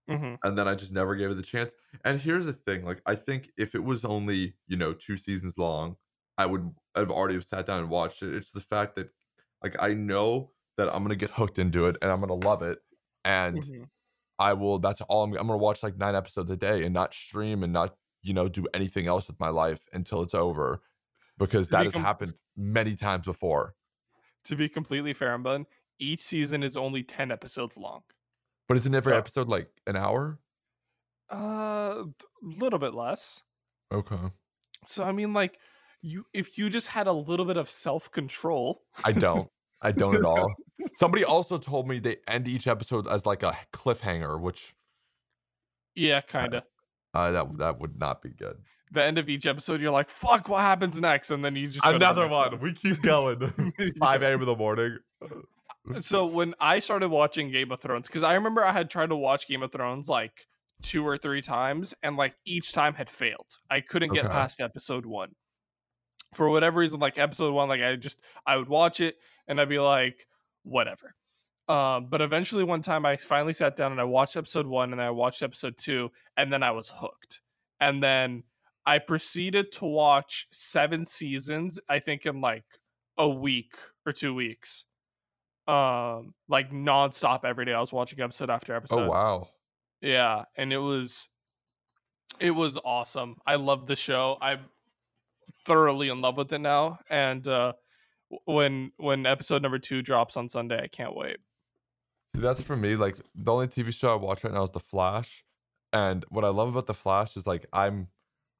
Mhm. 0.08 0.40
and 0.44 0.58
then 0.58 0.68
I 0.68 0.76
just 0.76 0.94
never 0.94 1.16
gave 1.16 1.32
it 1.32 1.36
the 1.36 1.44
chance. 1.44 1.74
And 2.06 2.22
here's 2.22 2.46
the 2.48 2.54
thing, 2.54 2.86
like, 2.86 3.02
I 3.08 3.16
think 3.16 3.52
if 3.58 3.76
it 3.76 3.84
was 3.84 4.06
only, 4.06 4.58
you 4.68 4.78
know, 4.78 4.94
2 4.94 5.18
seasons 5.18 5.58
long, 5.58 5.98
I 6.38 6.46
would 6.48 6.76
have 6.96 7.12
already 7.12 7.42
sat 7.42 7.66
down 7.68 7.82
and 7.82 7.90
watched 7.90 8.24
it. 8.24 8.34
It's 8.36 8.52
the 8.52 8.62
fact 8.62 8.96
that, 8.98 9.12
like, 9.64 9.76
I 9.80 9.94
know 9.94 10.54
that 10.78 10.94
I'm 10.94 11.04
gonna 11.04 11.16
get 11.16 11.32
hooked 11.32 11.60
into 11.60 11.88
it 11.88 11.98
and 12.02 12.12
I'm 12.12 12.20
gonna 12.22 12.34
love 12.36 12.62
it, 12.64 12.80
and 13.26 13.66
Mhm. 13.66 13.90
I 14.40 14.54
will 14.54 14.80
that's 14.80 15.02
all 15.04 15.24
I'm 15.24 15.32
I'm 15.34 15.48
gonna 15.48 15.58
watch, 15.58 15.84
like, 15.84 15.98
9 15.98 16.16
episodes 16.16 16.50
a 16.52 16.58
day 16.58 16.84
and 16.86 16.94
not 16.94 17.14
stream 17.14 17.64
and 17.64 17.74
not, 17.74 17.98
you 18.24 18.34
know, 18.34 18.50
do 18.50 18.68
anything 18.74 19.08
else 19.08 19.28
with 19.30 19.40
my 19.40 19.50
life 19.50 19.82
until 19.94 20.22
it's 20.24 20.36
over, 20.36 20.82
because 21.40 21.70
To 21.70 21.72
that 21.72 21.86
has 21.86 21.94
com 21.94 22.10
happened 22.10 22.36
many 22.58 22.96
times 22.98 23.26
before. 23.26 23.76
To 24.46 24.56
be 24.56 24.70
completely 24.70 25.14
fair 25.14 25.34
and 25.34 25.44
bun, 25.44 25.66
each 25.98 26.22
season 26.22 26.64
is 26.64 26.76
only 26.78 27.04
10 27.04 27.32
episodes 27.32 27.78
long. 27.78 28.04
But 28.70 28.78
isn't 28.78 28.94
every 28.96 29.16
So 29.16 29.16
episode, 29.16 29.48
like, 29.50 29.82
an 29.88 29.96
hour? 29.96 30.40
Uh, 31.30 32.06
t 32.18 32.26
little 32.42 32.80
bit 32.80 32.94
less. 32.94 33.44
Okay. 33.92 34.32
So, 34.86 35.04
I 35.04 35.12
mean, 35.12 35.34
like, 35.34 35.60
you 36.02 36.26
if 36.34 36.58
you 36.58 36.70
just 36.70 36.88
had 36.88 37.08
a 37.08 37.14
little 37.14 37.46
bit 37.46 37.58
of 37.58 37.70
self-control 37.70 38.84
I 39.04 39.14
don't. 39.14 39.50
I 39.82 39.92
don't 39.92 40.16
at 40.18 40.24
all. 40.26 40.62
Somebody 40.94 41.24
also 41.24 41.58
told 41.58 41.88
me 41.88 42.00
they 42.00 42.18
end 42.28 42.48
each 42.48 42.68
episode 42.68 43.08
as, 43.08 43.26
like, 43.26 43.44
a 43.44 43.58
cliffhanger, 43.74 44.40
which 44.42 44.74
Yeah, 45.96 46.22
uh, 46.38 46.48
kinda. 46.48 46.66
uh, 47.14 47.32
that 47.32 47.58
that 47.60 47.80
would 47.80 47.98
not 48.00 48.22
be 48.22 48.30
good. 48.30 48.64
The 48.92 49.04
end 49.04 49.18
of 49.20 49.30
each 49.30 49.46
episode, 49.46 49.82
you're 49.82 49.92
like, 49.92 50.10
"Fuck, 50.10 50.50
what 50.50 50.62
happens 50.62 51.00
next?" 51.00 51.30
And 51.30 51.46
then 51.46 51.56
you 51.56 51.68
just 51.70 51.88
go 51.90 52.00
to 52.00 52.06
the 52.06 52.14
Another 52.14 52.28
one. 52.28 52.60
We 52.60 52.74
keep 52.74 53.02
going. 53.02 53.40
5 54.00 54.24
AM 54.24 54.42
in 54.42 54.46
the 54.48 54.56
morning. 54.56 55.00
So, 56.00 56.26
when 56.28 56.54
I 56.60 56.80
started 56.80 57.10
watching 57.10 57.52
Game 57.52 57.72
of 57.72 57.82
Thrones, 57.82 58.08
because 58.08 58.22
I 58.24 58.34
remember 58.36 58.64
I 58.64 58.72
had 58.74 58.90
tried 58.90 59.10
to 59.10 59.16
watch 59.16 59.48
Game 59.48 59.64
of 59.64 59.72
Thrones, 59.72 60.08
like, 60.08 60.48
2 60.84 61.06
or 61.06 61.18
3 61.18 61.42
times, 61.42 61.94
and, 62.04 62.16
like, 62.16 62.36
each 62.46 62.72
time 62.74 62.94
had 62.94 63.10
failed. 63.10 63.58
I 63.70 63.82
couldn't 63.82 64.12
get 64.12 64.30
Okay. 64.30 64.30
past 64.30 64.60
episode 64.62 65.06
1. 65.06 65.36
For 66.34 66.50
whatever 66.50 66.80
reason, 66.80 67.00
like, 67.00 67.18
episode 67.18 67.54
1, 67.54 67.70
like, 67.70 67.82
I 67.82 67.96
just 67.96 68.20
I 68.46 68.58
would 68.58 68.70
watch 68.70 69.00
it, 69.00 69.18
and 69.48 69.60
I'd 69.60 69.70
be 69.70 69.80
like, 69.80 70.28
"Whatever." 70.64 71.16
Um, 71.68 72.08
but 72.10 72.22
eventually 72.22 72.64
one 72.64 72.82
time 72.82 73.06
I 73.06 73.16
finally 73.18 73.54
sat 73.54 73.76
down 73.76 73.92
and 73.92 74.02
I 74.02 74.04
watched 74.06 74.36
episode 74.36 74.66
1 74.66 74.92
and 74.92 75.02
I 75.02 75.12
watched 75.12 75.44
episode 75.44 75.78
2, 75.78 76.12
and 76.38 76.52
then 76.52 76.64
I 76.64 76.72
was 76.72 76.92
hooked. 76.94 77.42
And 77.80 78.02
then 78.04 78.44
I 78.86 79.00
proceeded 79.00 79.72
to 79.74 79.86
watch 79.86 80.48
7 80.52 81.06
seasons, 81.06 81.80
I 81.88 82.00
think 82.00 82.26
in, 82.26 82.42
like, 82.42 82.66
a 83.18 83.30
week 83.30 83.76
or 84.06 84.14
2 84.14 84.34
weeks. 84.34 84.86
Um, 85.68 86.34
like, 86.48 86.72
nonstop 86.72 87.46
every 87.46 87.66
day, 87.66 87.74
I 87.74 87.80
was 87.80 87.94
watching 87.94 88.20
episode 88.20 88.50
after 88.50 88.76
episode. 88.76 89.04
Oh, 89.04 89.10
wow. 89.10 89.50
Yeah, 90.02 90.46
and 90.56 90.74
it 90.74 90.78
was 90.78 91.30
it 92.40 92.52
was 92.52 92.78
awesome. 92.84 93.36
I 93.46 93.56
love 93.56 93.88
the 93.88 93.96
show. 93.96 94.38
I'm 94.42 94.62
thoroughly 95.66 96.10
in 96.10 96.22
love 96.22 96.38
with 96.38 96.52
it 96.54 96.60
now, 96.60 97.00
and, 97.10 97.48
uh, 97.48 97.74
when 98.46 98.92
when 98.98 99.26
episode 99.26 99.62
number 99.64 99.80
2 99.80 100.02
drops 100.04 100.38
on 100.38 100.50
Sunday, 100.50 100.82
I 100.84 100.88
can't 100.88 101.16
wait. 101.16 101.38
See, 102.36 102.42
that's 102.42 102.62
for 102.62 102.76
me, 102.78 102.96
like, 102.96 103.18
the 103.36 103.52
only 103.52 103.68
TV 103.68 103.92
show 103.92 104.12
I 104.14 104.16
watch 104.16 104.44
right 104.44 104.54
now 104.54 104.64
is 104.64 104.70
The 104.72 104.80
Flash, 104.80 105.44
and 105.92 106.24
what 106.30 106.46
I 106.46 106.50
love 106.50 106.70
about 106.70 106.86
The 106.86 106.94
Flash 106.94 107.36
is, 107.38 107.48
like, 107.48 107.66
I'm 107.74 108.10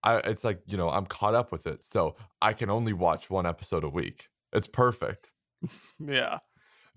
I 0.04 0.18
it's 0.20 0.44
like, 0.46 0.62
you 0.66 0.78
know, 0.78 0.90
I'm 0.90 1.06
caught 1.06 1.36
up 1.36 1.52
with 1.52 1.68
it, 1.68 1.84
so 1.86 2.16
I 2.42 2.54
can 2.54 2.70
only 2.70 2.94
watch 2.94 3.30
1 3.30 3.46
episode 3.46 3.84
a 3.84 3.90
week. 3.90 4.30
It's 4.54 4.68
perfect. 4.68 5.32
Yeah. 6.00 6.40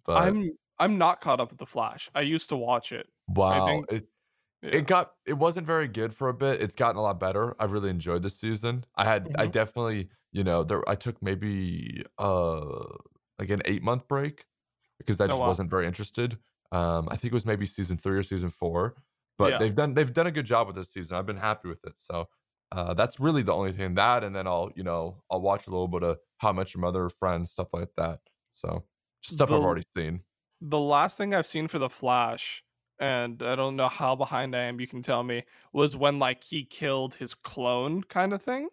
But 0.06 0.22
I'm 0.22 0.50
I'm 0.78 0.98
not 0.98 1.20
caught 1.20 1.40
up 1.40 1.50
with 1.50 1.58
The 1.58 1.66
Flash. 1.66 2.10
I 2.14 2.22
used 2.22 2.48
to 2.48 2.56
watch 2.56 2.92
it. 2.92 3.08
Wow. 3.28 3.82
It 3.88 4.08
Yeah. 4.62 4.70
it 4.70 4.86
got 4.86 5.14
it 5.26 5.34
wasn't 5.34 5.66
very 5.66 5.88
good 5.88 6.14
for 6.14 6.28
a 6.28 6.34
bit, 6.34 6.62
it's 6.62 6.74
gotten 6.74 6.96
a 6.96 7.02
lot 7.02 7.20
better. 7.20 7.54
I've 7.60 7.72
really 7.72 7.90
enjoyed 7.90 8.22
this 8.22 8.36
season. 8.38 8.84
I 8.96 9.04
had 9.04 9.34
I 9.38 9.46
Mhm. 9.46 9.52
definitely, 9.52 10.10
you 10.32 10.44
know, 10.44 10.64
there 10.64 10.88
I 10.88 10.94
took 10.94 11.20
maybe, 11.22 12.04
uh, 12.18 12.86
like, 13.38 13.50
an 13.50 13.62
eight-month 13.64 14.08
break 14.08 14.46
because 14.98 15.20
I 15.20 15.26
Oh, 15.28 15.36
just 15.36 15.38
wow. 15.38 15.44
wasn't 15.44 15.70
very 15.70 15.86
interested. 15.86 16.38
Um, 16.72 17.08
I 17.10 17.16
think 17.16 17.32
it 17.32 17.34
was 17.34 17.46
maybe 17.46 17.66
season 17.66 17.98
3 17.98 18.16
or 18.18 18.22
season 18.22 18.50
4, 18.50 18.96
but 19.38 19.58
Yeah. 19.58 19.58
they've 19.58 19.74
done 19.74 19.94
they've 19.94 20.12
done 20.12 20.26
a 20.28 20.32
good 20.32 20.46
job 20.46 20.66
with 20.68 20.76
this 20.76 20.90
season. 20.92 21.16
I've 21.16 21.26
been 21.26 21.36
happy 21.36 21.68
with 21.68 21.84
it. 21.86 21.94
So, 21.98 22.28
uh, 22.72 22.94
that's 22.94 23.20
really 23.20 23.42
the 23.42 23.54
only 23.54 23.72
thing 23.72 23.94
that 23.96 24.24
and 24.24 24.34
then 24.36 24.46
I'll, 24.46 24.72
you 24.76 24.82
know, 24.84 25.22
I'll 25.30 25.42
watch 25.42 25.66
a 25.66 25.70
little 25.70 25.88
bit 25.88 26.02
of 26.04 26.18
How 26.38 26.50
I 26.50 26.52
Met 26.52 26.72
Your 26.74 26.80
Mother, 26.82 27.08
Friends, 27.10 27.50
stuff 27.50 27.68
like 27.74 27.94
that. 27.96 28.20
So, 28.54 28.86
just 29.22 29.34
stuff 29.34 29.50
The 29.50 29.52
I've 29.52 29.62
already 29.62 29.84
seen. 29.96 30.22
the 30.60 30.80
last 30.80 31.16
thing 31.18 31.34
I've 31.34 31.46
seen 31.46 31.68
for 31.68 31.78
The 31.78 31.90
Flash, 31.90 32.64
and 33.02 33.42
I 33.42 33.56
don't 33.56 33.76
know 33.76 33.88
how 33.88 34.16
behind 34.16 34.56
I 34.56 34.60
am, 34.62 34.80
you 34.80 34.86
can 34.88 35.02
tell 35.02 35.24
me, 35.24 35.44
was 35.74 35.96
when, 35.96 36.18
like, 36.20 36.44
he 36.44 36.64
killed 36.64 37.16
his 37.16 37.34
clone 37.34 38.02
kinda 38.04 38.38
thing? 38.38 38.70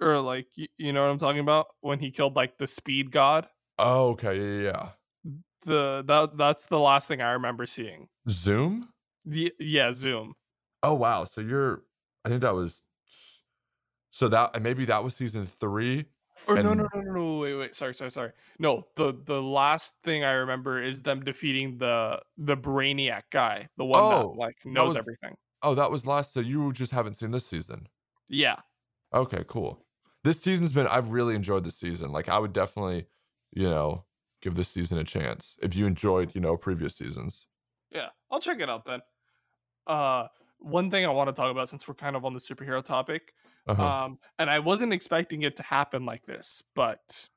Or, 0.00 0.20
like, 0.20 0.48
you 0.54 0.92
know 0.92 1.04
what 1.04 1.10
I'm 1.10 1.18
talking 1.18 1.40
about? 1.40 1.68
When 1.80 1.98
he 2.00 2.10
killed, 2.10 2.36
like, 2.36 2.58
the 2.58 2.66
speed 2.66 3.10
god? 3.10 3.48
Oh, 3.78 4.10
okay. 4.10 4.64
Yeah. 4.64 4.92
The 5.62 6.02
that 6.06 6.36
that's 6.36 6.66
the 6.66 6.78
last 6.78 7.08
thing 7.08 7.20
I 7.20 7.32
remember 7.32 7.66
seeing. 7.66 8.08
Zoom? 8.28 8.88
The 9.24 9.52
yeah, 9.58 9.92
Zoom. 9.92 10.36
Oh, 10.82 10.94
wow. 10.94 11.24
So 11.24 11.40
you're 11.40 11.84
I 12.24 12.28
think 12.28 12.42
that 12.42 12.54
was 12.54 12.82
so 14.10 14.28
that 14.28 14.50
and 14.54 14.62
maybe 14.62 14.84
that 14.86 15.02
was 15.04 15.14
season 15.14 15.46
3 15.46 16.06
Or 16.44 16.58
no, 16.58 16.74
no, 16.74 16.86
no, 16.94 17.00
no, 17.00 17.12
no, 17.12 17.38
wait, 17.38 17.54
wait, 17.56 17.74
sorry, 17.74 17.94
sorry, 17.94 18.10
sorry. 18.12 18.32
No, 18.58 18.86
the 18.94 19.12
the 19.12 19.42
last 19.42 19.96
thing 20.02 20.22
I 20.22 20.32
remember 20.32 20.80
is 20.80 21.02
them 21.02 21.24
defeating 21.24 21.78
the 21.78 22.22
the 22.36 22.56
Brainiac 22.56 23.24
guy, 23.30 23.68
the 23.76 23.84
one 23.84 24.08
that, 24.08 24.28
Oh, 24.28 24.36
like, 24.36 24.56
that 24.74 24.84
knows 24.84 24.86
was 24.86 24.96
everything. 24.96 25.34
oh, 25.62 25.74
that 25.76 25.90
was 25.90 26.06
last 26.06 26.32
so 26.32 26.40
you 26.40 26.72
just 26.72 26.92
haven't 26.92 27.14
seen 27.14 27.32
this 27.32 27.46
season? 27.46 27.88
Yeah. 28.28 28.62
Okay, 29.14 29.44
cool. 29.48 29.86
This 30.24 30.40
season's 30.40 30.72
been 30.72 30.86
I've 30.86 31.12
really 31.12 31.34
enjoyed 31.34 31.64
this 31.64 31.76
season. 31.78 32.12
Like, 32.12 32.28
I 32.28 32.38
would 32.38 32.52
definitely, 32.52 33.06
you 33.52 33.68
know, 33.68 34.04
give 34.40 34.54
this 34.56 34.68
season 34.68 34.98
a 34.98 35.04
chance 35.04 35.56
if 35.62 35.74
you 35.74 35.86
enjoyed, 35.86 36.34
you 36.34 36.40
know, 36.40 36.56
previous 36.56 36.96
seasons. 36.96 37.46
Yeah, 37.90 38.10
I'll 38.30 38.40
check 38.40 38.60
it 38.60 38.68
out 38.68 38.84
then. 38.84 39.00
Uh, 39.86 40.28
one 40.58 40.90
thing 40.90 41.06
I 41.06 41.10
wanna 41.10 41.32
talk 41.32 41.50
about 41.50 41.68
since 41.70 41.86
we're 41.88 41.94
kind 41.94 42.16
of 42.16 42.24
on 42.24 42.34
the 42.34 42.40
superhero 42.40 42.84
topic, 42.84 43.34
Uh-huh. 43.66 43.82
um, 43.84 44.18
and 44.38 44.48
I 44.48 44.60
wasn't 44.60 44.92
expecting 44.92 45.42
it 45.42 45.56
to 45.56 45.62
happen 45.62 46.06
like 46.06 46.24
this, 46.26 46.62
but 46.74 47.28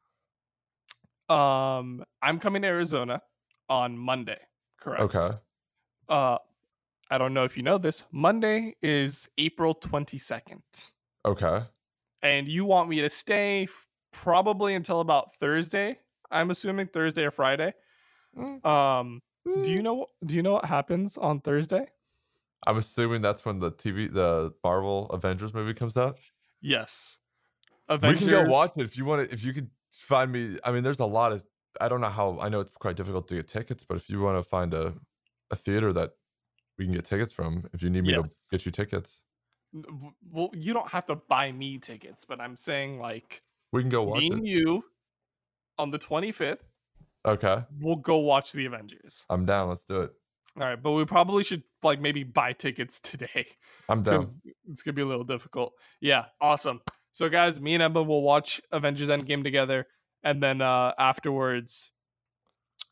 um, 1.30 2.04
I'm 2.22 2.40
coming 2.40 2.62
to 2.64 2.68
Arizona 2.68 3.22
on 3.68 3.98
Monday, 3.98 4.40
correct? 4.80 5.16
Okay. 5.16 5.38
Uh, 6.08 6.38
I 7.12 7.18
don't 7.18 7.34
know 7.34 7.44
if 7.44 7.58
you 7.58 7.64
know 7.64 7.78
this, 7.78 8.04
Monday 8.12 8.76
is 8.82 9.28
April 9.38 9.74
22nd. 9.76 10.62
Okay. 11.26 11.64
And 12.22 12.48
you 12.48 12.66
want 12.66 12.90
me 12.90 13.02
to 13.02 13.10
stay 13.10 13.64
f 13.64 13.88
probably 14.12 14.74
until 14.76 15.00
about 15.00 15.36
Thursday, 15.36 16.00
I'm 16.32 16.52
assuming 16.52 16.88
Thursday 16.88 17.24
or 17.26 17.32
Friday. 17.32 17.74
Mm. 18.38 18.64
Um, 18.66 19.22
do 19.64 19.72
you 19.72 19.80
Mm. 19.80 19.84
know 19.84 20.08
do 20.26 20.36
you 20.36 20.44
know 20.44 20.54
what 20.54 20.66
happens 20.66 21.18
on 21.18 21.42
Thursday? 21.42 21.88
I'm 22.68 22.78
assuming 22.78 23.22
that's 23.22 23.46
when 23.46 23.60
the 23.60 23.72
TV 23.72 24.12
the 24.14 24.54
Marvel 24.64 25.08
Avengers 25.10 25.54
movie 25.54 25.74
comes 25.74 25.96
out? 25.98 26.18
Yes. 26.62 27.18
We 27.90 27.98
can 28.16 28.28
go 28.28 28.44
watch 28.44 28.74
it 28.78 28.84
if 28.84 28.98
you 28.98 29.06
wanna 29.06 29.24
if 29.24 29.44
you 29.44 29.54
could 29.54 29.70
find 29.92 30.32
me 30.32 30.60
I 30.64 30.72
mean, 30.72 30.84
there's 30.84 31.00
a 31.00 31.06
lot 31.06 31.32
of 31.32 31.46
I 31.82 31.88
don't 31.90 32.02
know 32.02 32.08
how 32.10 32.38
I 32.40 32.50
know 32.50 32.60
it's 32.60 32.72
quite 32.72 32.96
difficult 32.96 33.28
to 33.30 33.36
get 33.36 33.48
tickets, 33.48 33.84
but 33.88 33.98
if 33.98 34.10
you 34.10 34.22
wanna 34.22 34.44
find 34.44 34.74
a 34.74 34.94
a 35.52 35.56
theater 35.56 35.92
that 35.94 36.12
we 36.78 36.86
can 36.86 36.94
get 36.94 37.06
tickets 37.06 37.34
from, 37.34 37.68
if 37.74 37.82
you 37.82 37.90
need 37.90 38.04
me 38.06 38.14
to 38.14 38.30
get 38.52 38.66
you 38.66 38.72
tickets, 38.72 39.22
well, 40.32 40.50
you 40.54 40.74
don't 40.74 40.90
have 40.90 41.06
to 41.08 41.16
buy 41.16 41.52
me 41.52 41.78
tickets, 41.78 42.26
but 42.26 42.40
I'm 42.40 42.56
saying, 42.56 43.00
like, 43.00 43.44
we 43.72 43.82
can 43.82 43.90
go 43.90 44.04
watch 44.04 44.20
me 44.22 44.28
it. 44.28 44.34
and 44.34 44.48
you 44.48 44.84
on 45.78 45.92
the 45.92 46.00
25th, 46.00 46.60
Okay. 47.26 47.64
we'll 47.80 47.98
go 47.98 48.18
watch 48.18 48.52
the 48.54 48.66
Avengers. 48.66 49.26
I'm 49.30 49.46
down, 49.46 49.70
let's 49.70 49.84
do 49.84 50.02
it. 50.02 50.14
Alright, 50.58 50.82
but 50.82 50.92
we 50.92 51.06
probably 51.06 51.44
should, 51.44 51.64
like, 51.84 52.00
maybe 52.02 52.24
buy 52.24 52.54
tickets 52.54 53.00
today 53.02 53.48
I'm 53.88 54.04
down. 54.04 54.26
'cause 54.26 54.38
it's 54.70 54.82
gonna 54.82 54.94
be 54.96 55.02
a 55.02 55.06
little 55.06 55.24
difficult. 55.24 55.74
Yeah, 56.02 56.26
awesome. 56.42 56.82
So, 57.12 57.30
guys, 57.30 57.60
me 57.60 57.74
and 57.74 57.84
Emma 57.84 58.04
will 58.04 58.22
watch 58.22 58.62
Avengers: 58.72 59.10
Endgame 59.10 59.44
together, 59.44 59.88
and 60.24 60.42
then, 60.44 60.62
uh, 60.62 60.94
afterwards, 60.98 61.92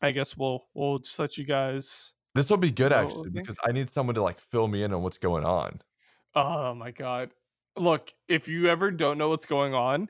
I 0.02 0.10
guess 0.12 0.36
we'll 0.36 0.68
we'll 0.74 0.98
just 0.98 1.18
let 1.18 1.36
you 1.38 1.44
guys 1.44 2.14
This 2.34 2.48
will 2.50 2.56
be 2.56 2.70
good 2.70 2.92
actually 2.92 3.30
because 3.30 3.56
I 3.64 3.72
need 3.72 3.90
someone 3.90 4.14
to, 4.14 4.22
like, 4.22 4.40
fill 4.40 4.68
me 4.68 4.82
in 4.82 4.92
on 4.94 5.02
what's 5.02 5.18
going 5.18 5.44
on. 5.44 5.82
Oh 6.34 6.74
my 6.74 6.90
god. 6.90 7.32
Look, 7.76 8.12
if 8.28 8.48
you 8.48 8.66
ever 8.68 8.90
don't 8.90 9.18
know 9.18 9.28
what's 9.28 9.46
going 9.46 9.74
on, 9.74 10.08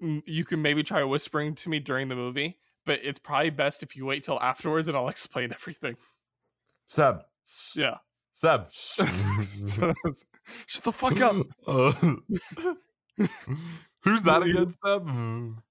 you 0.00 0.44
can 0.44 0.62
maybe 0.62 0.82
try 0.82 1.02
whispering 1.04 1.54
to 1.56 1.68
me 1.68 1.78
during 1.78 2.08
the 2.08 2.16
movie, 2.16 2.58
but 2.86 3.00
it's 3.02 3.18
probably 3.18 3.50
best 3.50 3.82
if 3.82 3.96
you 3.96 4.06
wait 4.06 4.24
till 4.24 4.40
afterwards 4.40 4.88
and 4.88 4.96
I'll 4.96 5.08
explain 5.16 5.52
everything. 5.52 5.96
Seb. 6.90 7.22
Yeah. 7.76 7.98
Seb. 8.32 8.66
Shut 10.66 10.82
the 10.82 10.92
fuck 10.92 11.20
up. 11.20 11.36
Uh, 13.18 13.26
Who's 14.02 14.22
that 14.22 14.42
against 14.42 14.78
them? 14.82 15.62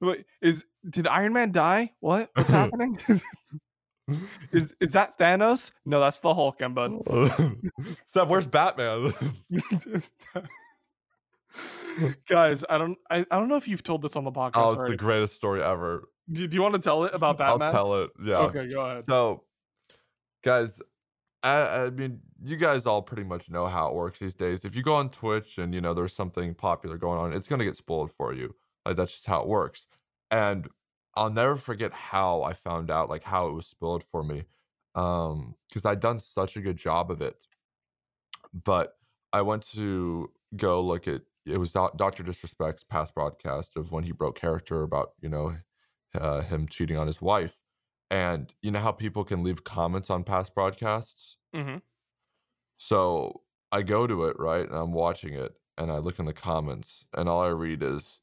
Wait, 0.00 0.24
is 0.42 0.64
did 0.90 1.06
Iron 1.06 1.32
Man 1.32 1.52
die? 1.52 1.92
What? 2.00 2.28
What's 2.34 2.50
happening? 2.50 2.98
is 4.50 4.74
is 4.80 4.92
that 4.92 5.16
Thanos? 5.16 5.70
No, 5.84 6.00
that's 6.00 6.18
the 6.18 6.34
Hulk, 6.34 6.60
and 6.60 6.74
bud. 6.74 6.90
Seb, 8.04 8.28
where's 8.28 8.48
Batman? 8.48 9.12
Guys, 12.28 12.64
I 12.68 12.78
don't 12.78 12.98
I, 13.08 13.18
I 13.30 13.38
don't 13.38 13.48
know 13.48 13.56
if 13.56 13.68
you've 13.68 13.84
told 13.84 14.02
this 14.02 14.16
on 14.16 14.24
the 14.24 14.32
podcast. 14.32 14.52
Oh, 14.56 14.70
it's 14.72 14.78
already. 14.78 14.94
the 14.94 14.98
greatest 14.98 15.34
story 15.36 15.62
ever. 15.62 16.08
Do, 16.32 16.48
do 16.48 16.54
you 16.56 16.62
want 16.62 16.74
to 16.74 16.80
tell 16.80 17.04
it 17.04 17.14
about 17.14 17.38
Batman? 17.38 17.68
I'll 17.68 17.72
tell 17.72 18.02
it. 18.02 18.10
Yeah. 18.24 18.38
Okay, 18.38 18.68
go 18.68 18.80
ahead. 18.80 19.04
So, 19.04 19.44
guys, 20.46 20.80
I, 21.42 21.86
I 21.86 21.90
mean, 21.90 22.20
you 22.44 22.56
guys 22.56 22.86
all 22.86 23.02
pretty 23.02 23.24
much 23.24 23.50
know 23.50 23.66
how 23.66 23.88
it 23.88 23.94
works 23.94 24.20
these 24.20 24.34
days. 24.34 24.64
If 24.64 24.76
you 24.76 24.82
go 24.82 24.94
on 24.94 25.10
Twitch 25.10 25.58
and 25.58 25.74
you 25.74 25.80
know 25.80 25.92
there's 25.92 26.14
something 26.14 26.54
popular 26.54 26.96
going 26.96 27.18
on, 27.18 27.32
it's 27.32 27.48
gonna 27.48 27.64
get 27.64 27.76
spoiled 27.76 28.12
for 28.16 28.32
you. 28.32 28.54
Like 28.84 28.96
that's 28.96 29.12
just 29.12 29.26
how 29.26 29.42
it 29.42 29.48
works. 29.48 29.88
And 30.30 30.68
I'll 31.16 31.30
never 31.30 31.56
forget 31.56 31.92
how 31.92 32.42
I 32.42 32.52
found 32.52 32.90
out, 32.90 33.10
like 33.10 33.24
how 33.24 33.48
it 33.48 33.54
was 33.54 33.66
spoiled 33.66 34.04
for 34.04 34.22
me, 34.22 34.44
um, 34.94 35.56
because 35.68 35.84
I'd 35.84 36.00
done 36.00 36.20
such 36.20 36.56
a 36.56 36.60
good 36.60 36.76
job 36.76 37.10
of 37.10 37.20
it. 37.20 37.46
But 38.64 38.96
I 39.32 39.42
went 39.42 39.68
to 39.72 40.30
go 40.56 40.80
look 40.80 41.08
at 41.08 41.22
it 41.44 41.58
was 41.58 41.72
Doctor 41.72 42.22
Disrespect's 42.22 42.84
past 42.84 43.14
broadcast 43.14 43.76
of 43.76 43.92
when 43.92 44.04
he 44.04 44.12
broke 44.12 44.38
character 44.38 44.82
about 44.84 45.12
you 45.20 45.28
know 45.28 45.56
uh, 46.14 46.42
him 46.42 46.68
cheating 46.68 46.96
on 46.96 47.08
his 47.08 47.20
wife, 47.20 47.56
and 48.10 48.52
you 48.62 48.70
know 48.70 48.80
how 48.80 48.92
people 48.92 49.24
can 49.24 49.42
leave 49.42 49.64
comments 49.64 50.10
on 50.10 50.24
past 50.24 50.54
broadcasts. 50.54 51.36
hmm 51.54 51.76
So 52.78 53.42
I 53.72 53.82
go 53.82 54.06
to 54.06 54.24
it, 54.26 54.38
right? 54.38 54.66
And 54.66 54.76
I'm 54.76 54.92
watching 54.92 55.34
it 55.34 55.54
and 55.78 55.90
I 55.90 55.98
look 55.98 56.18
in 56.18 56.24
the 56.24 56.32
comments 56.32 57.04
and 57.14 57.28
all 57.28 57.40
I 57.42 57.48
read 57.48 57.82
is 57.82 58.20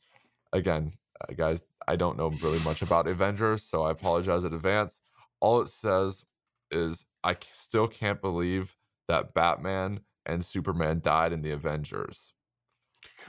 again, 0.51 0.93
uh, 1.21 1.33
guys, 1.33 1.63
I 1.87 1.95
don't 1.95 2.17
know 2.17 2.29
really 2.41 2.59
much 2.59 2.81
about 2.81 3.07
Avengers, 3.07 3.63
so 3.63 3.83
I 3.83 3.91
apologize 3.91 4.45
in 4.45 4.53
advance. 4.53 5.01
All 5.41 5.61
it 5.61 5.69
says 5.69 6.23
is 6.71 7.05
I 7.23 7.35
still 7.53 7.87
can't 7.87 8.21
believe 8.21 8.75
that 9.07 9.33
Batman 9.33 9.99
and 10.25 10.45
Superman 10.45 11.01
died 11.01 11.33
in 11.33 11.41
the 11.41 11.51
Avengers. 11.51 12.33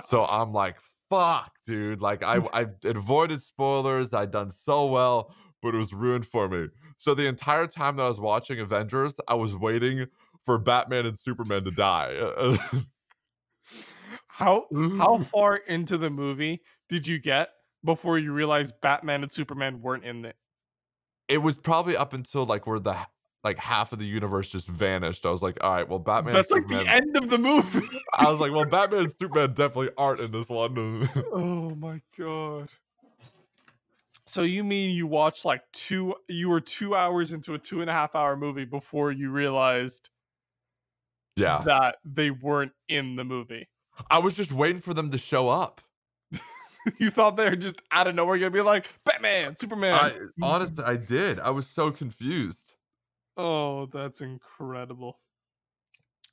So 0.02 0.24
I'm 0.24 0.52
like, 0.52 0.76
fuck, 1.10 1.52
dude. 1.66 2.00
Like 2.00 2.22
I 2.24 2.38
I 2.52 2.66
avoided 2.84 3.42
spoilers. 3.42 4.12
I'd 4.12 4.30
done 4.30 4.50
so 4.50 4.86
well, 4.86 5.34
but 5.64 5.74
it 5.74 5.78
was 5.78 5.92
ruined 5.92 6.26
for 6.26 6.48
me. 6.48 6.68
So 6.96 7.14
the 7.14 7.26
entire 7.26 7.66
time 7.66 7.96
that 7.96 8.04
I 8.04 8.08
was 8.08 8.20
watching 8.20 8.60
Avengers, 8.60 9.18
I 9.26 9.34
was 9.34 9.56
waiting 9.56 10.06
for 10.46 10.58
Batman 10.58 11.06
and 11.06 11.18
Superman 11.18 11.64
to 11.64 11.72
die. 11.72 12.56
how 14.28 14.66
how 14.98 15.18
far 15.18 15.56
into 15.56 15.98
the 15.98 16.10
movie 16.10 16.62
did 16.88 17.06
you 17.06 17.18
get 17.18 17.48
before 17.84 18.18
you 18.18 18.32
realized 18.32 18.74
Batman 18.80 19.24
and 19.24 19.32
Superman 19.32 19.80
weren't 19.80 20.04
in 20.04 20.24
it? 20.24 20.36
it 21.28 21.38
was 21.38 21.58
probably 21.58 21.96
up 21.96 22.12
until 22.12 22.44
like 22.44 22.66
where 22.66 22.78
the 22.78 22.96
like 23.42 23.58
half 23.58 23.92
of 23.92 23.98
the 23.98 24.06
universe 24.06 24.50
just 24.50 24.66
vanished. 24.68 25.26
I 25.26 25.30
was 25.30 25.42
like, 25.42 25.62
all 25.62 25.74
right, 25.74 25.88
well, 25.88 25.98
Batman. 25.98 26.32
That's 26.32 26.50
and 26.50 26.70
like 26.70 26.84
the 26.84 26.90
end 26.90 27.16
of 27.16 27.28
the 27.28 27.38
movie. 27.38 27.86
I 28.14 28.30
was 28.30 28.40
like, 28.40 28.52
well, 28.52 28.64
Batman 28.64 29.00
and 29.00 29.14
Superman 29.18 29.50
definitely 29.50 29.90
aren't 29.98 30.20
in 30.20 30.30
this 30.30 30.48
one. 30.48 31.08
oh 31.32 31.74
my 31.76 32.00
god. 32.16 32.70
So 34.26 34.42
you 34.42 34.64
mean 34.64 34.90
you 34.90 35.06
watched 35.06 35.44
like 35.44 35.62
two? 35.72 36.14
You 36.28 36.48
were 36.48 36.60
two 36.60 36.94
hours 36.94 37.32
into 37.32 37.54
a 37.54 37.58
two 37.58 37.80
and 37.80 37.90
a 37.90 37.92
half 37.92 38.14
hour 38.14 38.36
movie 38.36 38.64
before 38.64 39.12
you 39.12 39.30
realized 39.30 40.10
yeah, 41.36 41.62
that 41.66 41.96
they 42.04 42.30
weren't 42.30 42.72
in 42.88 43.16
the 43.16 43.24
movie. 43.24 43.68
I 44.10 44.18
was 44.18 44.34
just 44.34 44.52
waiting 44.52 44.80
for 44.80 44.94
them 44.94 45.10
to 45.10 45.18
show 45.18 45.48
up. 45.48 45.80
you 46.98 47.10
thought 47.10 47.36
they 47.36 47.50
were 47.50 47.56
just 47.56 47.82
out 47.90 48.06
of 48.06 48.14
nowhere 48.14 48.38
gonna 48.38 48.50
be 48.50 48.60
like 48.62 48.92
Batman, 49.04 49.56
Superman. 49.56 49.94
I 49.94 50.12
honestly, 50.42 50.84
I 50.84 50.96
did. 50.96 51.38
I 51.40 51.50
was 51.50 51.66
so 51.66 51.90
confused. 51.90 52.74
oh, 53.36 53.86
that's 53.86 54.20
incredible. 54.20 55.18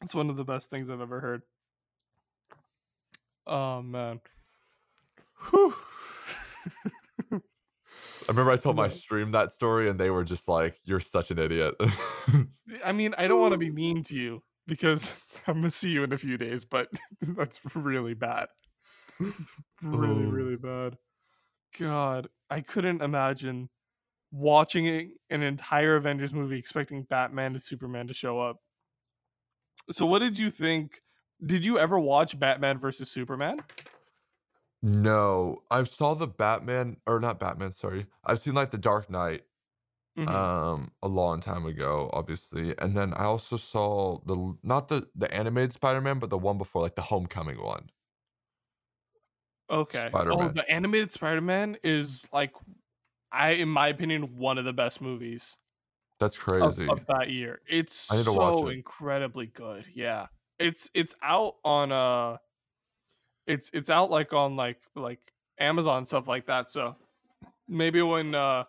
It's 0.01 0.15
one 0.15 0.29
of 0.29 0.37
the 0.37 0.45
best 0.45 0.69
things 0.69 0.89
I've 0.89 1.01
ever 1.01 1.19
heard. 1.19 1.43
Oh 3.45 3.81
man. 3.81 4.21
Whew. 5.49 5.75
I 8.27 8.31
remember 8.31 8.51
I 8.51 8.57
told 8.57 8.75
my 8.75 8.89
stream 8.89 9.31
that 9.31 9.51
story, 9.51 9.89
and 9.89 9.99
they 9.99 10.09
were 10.09 10.23
just 10.23 10.47
like, 10.47 10.79
"You're 10.83 10.99
such 10.99 11.31
an 11.31 11.39
idiot." 11.39 11.75
I 12.85 12.91
mean, 12.91 13.15
I 13.17 13.27
don't 13.27 13.41
want 13.41 13.53
to 13.53 13.57
be 13.57 13.69
mean 13.71 14.03
to 14.03 14.15
you 14.15 14.43
because 14.67 15.11
I'm 15.47 15.55
gonna 15.55 15.71
see 15.71 15.89
you 15.89 16.03
in 16.03 16.13
a 16.13 16.17
few 16.17 16.37
days, 16.37 16.65
but 16.65 16.89
that's 17.21 17.61
really 17.75 18.13
bad. 18.13 18.47
really, 19.81 20.25
really 20.25 20.55
bad. 20.55 20.97
God, 21.77 22.27
I 22.49 22.61
couldn't 22.61 23.01
imagine 23.01 23.69
watching 24.31 25.13
an 25.29 25.43
entire 25.43 25.95
Avengers 25.95 26.33
movie 26.33 26.57
expecting 26.57 27.03
Batman 27.03 27.53
and 27.53 27.63
Superman 27.63 28.07
to 28.07 28.13
show 28.13 28.39
up. 28.39 28.57
So, 29.89 30.05
what 30.05 30.19
did 30.19 30.37
you 30.37 30.49
think? 30.49 31.01
Did 31.43 31.65
you 31.65 31.79
ever 31.79 31.99
watch 31.99 32.39
Batman 32.39 32.77
versus 32.77 33.11
Superman? 33.11 33.57
No, 34.81 35.63
I 35.69 35.83
saw 35.83 36.13
the 36.15 36.27
Batman, 36.27 36.97
or 37.05 37.19
not 37.19 37.39
Batman. 37.39 37.71
Sorry, 37.73 38.07
I've 38.23 38.39
seen 38.39 38.53
like 38.55 38.71
the 38.71 38.77
Dark 38.77 39.09
Knight, 39.09 39.45
Mhm. 40.15 40.51
um, 40.65 40.93
a 41.03 41.07
long 41.09 41.41
time 41.41 41.65
ago, 41.65 42.09
obviously, 42.13 42.77
and 42.79 42.97
then 42.97 43.13
I 43.15 43.25
also 43.25 43.57
saw 43.57 44.19
the 44.25 44.57
not 44.63 44.89
the 44.89 45.09
the 45.15 45.33
animated 45.33 45.73
Spider-Man, 45.73 46.19
but 46.19 46.29
the 46.31 46.37
one 46.39 46.57
before, 46.59 46.81
like 46.83 46.95
the 46.95 47.03
Homecoming 47.03 47.61
one. 47.61 47.91
okay. 49.69 50.19
Oh, 50.29 50.47
Spider-Man. 50.47 50.53
the 50.53 50.69
animated 50.69 51.11
Spider-Man 51.11 51.77
is 51.83 52.23
like, 52.33 52.53
I, 53.31 53.51
in 53.51 53.69
my 53.69 53.87
opinion, 53.89 54.37
one 54.37 54.57
of 54.57 54.65
the 54.65 54.73
best 54.73 55.01
movies 55.01 55.57
That's 56.19 56.37
crazy. 56.37 56.89
of 56.89 57.05
that 57.07 57.29
year. 57.29 57.61
It's 57.67 57.95
I 58.09 58.17
need 58.17 58.25
to 58.25 58.31
so 58.31 58.67
it. 58.67 58.77
incredibly 58.77 59.47
good. 59.47 59.85
Yeah. 59.93 60.27
It's 60.59 60.89
it's 60.93 61.15
out 61.21 61.55
on 61.63 61.91
uh 61.91 62.37
it's 63.47 63.69
it's 63.73 63.89
out 63.89 64.09
like 64.11 64.33
on 64.33 64.55
like 64.55 64.81
like 64.95 65.19
Amazon 65.59 66.05
stuff 66.05 66.27
like 66.27 66.45
that. 66.47 66.69
So 66.69 66.95
maybe 67.67 68.01
when 68.01 68.35
uh 68.35 68.63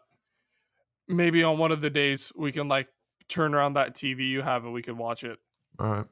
maybe 1.09 1.43
on 1.43 1.59
one 1.59 1.73
of 1.73 1.81
the 1.81 1.91
days 1.91 2.33
we 2.37 2.53
can 2.53 2.69
like 2.69 2.89
turn 3.29 3.55
around 3.55 3.75
that 3.75 3.95
TV 3.95 4.29
you 4.29 4.43
have 4.43 4.65
and 4.65 4.73
we 4.73 4.83
can 4.83 4.97
watch 4.97 5.25
it. 5.25 5.39
All 5.79 5.87
right. 5.91 6.07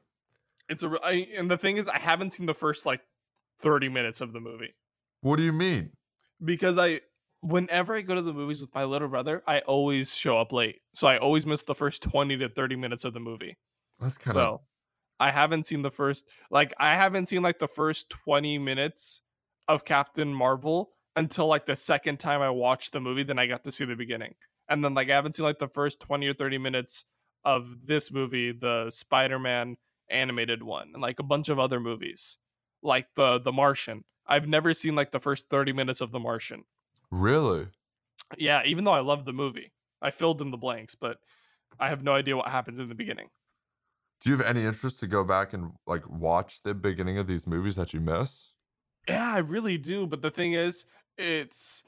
It's 0.69 0.83
a 0.83 0.89
and 1.37 1.49
the 1.49 1.57
thing 1.57 1.77
is 1.77 1.87
I 1.87 1.97
haven't 1.99 2.31
seen 2.31 2.45
the 2.45 2.53
first 2.53 2.85
like 2.85 3.01
30 3.59 3.89
minutes 3.89 4.21
of 4.21 4.33
the 4.33 4.39
movie 4.39 4.73
What 5.21 5.35
do 5.35 5.43
you 5.43 5.53
mean? 5.53 5.91
because 6.43 6.77
I 6.77 7.01
whenever 7.41 7.95
I 7.95 8.01
go 8.01 8.15
to 8.15 8.21
the 8.21 8.33
movies 8.33 8.61
with 8.61 8.73
my 8.73 8.83
little 8.83 9.07
brother, 9.07 9.43
I 9.47 9.59
always 9.61 10.15
show 10.15 10.37
up 10.37 10.51
late. 10.53 10.79
So 10.93 11.07
I 11.07 11.17
always 11.17 11.45
miss 11.45 11.63
the 11.63 11.75
first 11.75 12.01
20 12.03 12.37
to 12.37 12.49
30 12.49 12.75
minutes 12.75 13.03
of 13.03 13.13
the 13.13 13.19
movie. 13.19 13.57
That's 13.99 14.17
kind 14.17 14.37
of 14.37 14.41
So 14.41 14.61
I 15.21 15.29
haven't 15.29 15.67
seen 15.67 15.83
the 15.83 15.91
first 15.91 16.25
like 16.49 16.73
I 16.79 16.95
haven't 16.95 17.27
seen 17.27 17.43
like 17.43 17.59
the 17.59 17.67
first 17.67 18.09
20 18.09 18.57
minutes 18.57 19.21
of 19.67 19.85
Captain 19.85 20.33
Marvel 20.33 20.93
until 21.15 21.45
like 21.45 21.67
the 21.67 21.75
second 21.75 22.19
time 22.19 22.41
I 22.41 22.49
watched 22.49 22.91
the 22.91 22.99
movie, 22.99 23.21
then 23.23 23.37
I 23.37 23.45
got 23.45 23.63
to 23.65 23.71
see 23.71 23.85
the 23.85 23.95
beginning. 23.95 24.33
And 24.67 24.83
then 24.83 24.95
like 24.95 25.11
I 25.11 25.13
haven't 25.13 25.35
seen 25.35 25.45
like 25.45 25.59
the 25.59 25.67
first 25.67 25.99
20 25.99 26.27
or 26.27 26.33
30 26.33 26.57
minutes 26.57 27.05
of 27.45 27.85
this 27.85 28.11
movie, 28.11 28.51
the 28.51 28.89
Spider-Man 28.89 29.77
animated 30.09 30.63
one, 30.63 30.89
and 30.93 31.01
like 31.01 31.19
a 31.19 31.23
bunch 31.23 31.49
of 31.49 31.59
other 31.59 31.79
movies. 31.79 32.37
Like 32.81 33.07
the 33.15 33.39
The 33.39 33.51
Martian. 33.51 34.05
I've 34.25 34.47
never 34.47 34.73
seen 34.73 34.95
like 34.95 35.11
the 35.11 35.19
first 35.19 35.49
30 35.49 35.71
minutes 35.73 36.01
of 36.01 36.11
The 36.11 36.19
Martian. 36.19 36.63
really. 37.11 37.67
Yeah, 38.37 38.63
even 38.65 38.85
though 38.85 38.93
I 38.93 39.01
love 39.01 39.25
the 39.25 39.33
movie. 39.33 39.73
I 40.01 40.09
filled 40.09 40.41
in 40.41 40.49
the 40.49 40.57
blanks, 40.57 40.95
but 40.95 41.17
I 41.79 41.89
have 41.89 42.01
no 42.03 42.13
idea 42.13 42.35
what 42.37 42.47
happens 42.47 42.79
in 42.79 42.89
the 42.89 42.95
beginning. 42.95 43.27
Do 44.21 44.29
you 44.29 44.37
have 44.37 44.45
any 44.45 44.65
interest 44.65 44.99
to 44.99 45.07
go 45.07 45.23
back 45.23 45.53
and 45.53 45.71
like 45.87 46.07
watch 46.07 46.61
the 46.63 46.73
beginning 46.73 47.17
of 47.17 47.27
these 47.27 47.47
movies 47.47 47.75
that 47.75 47.93
you 47.93 47.99
miss? 47.99 48.51
Yeah, 49.07 49.33
I 49.33 49.39
really 49.39 49.77
do. 49.77 50.05
But 50.05 50.21
the 50.21 50.31
thing 50.31 50.53
is, 50.53 50.85
it's 51.17 51.83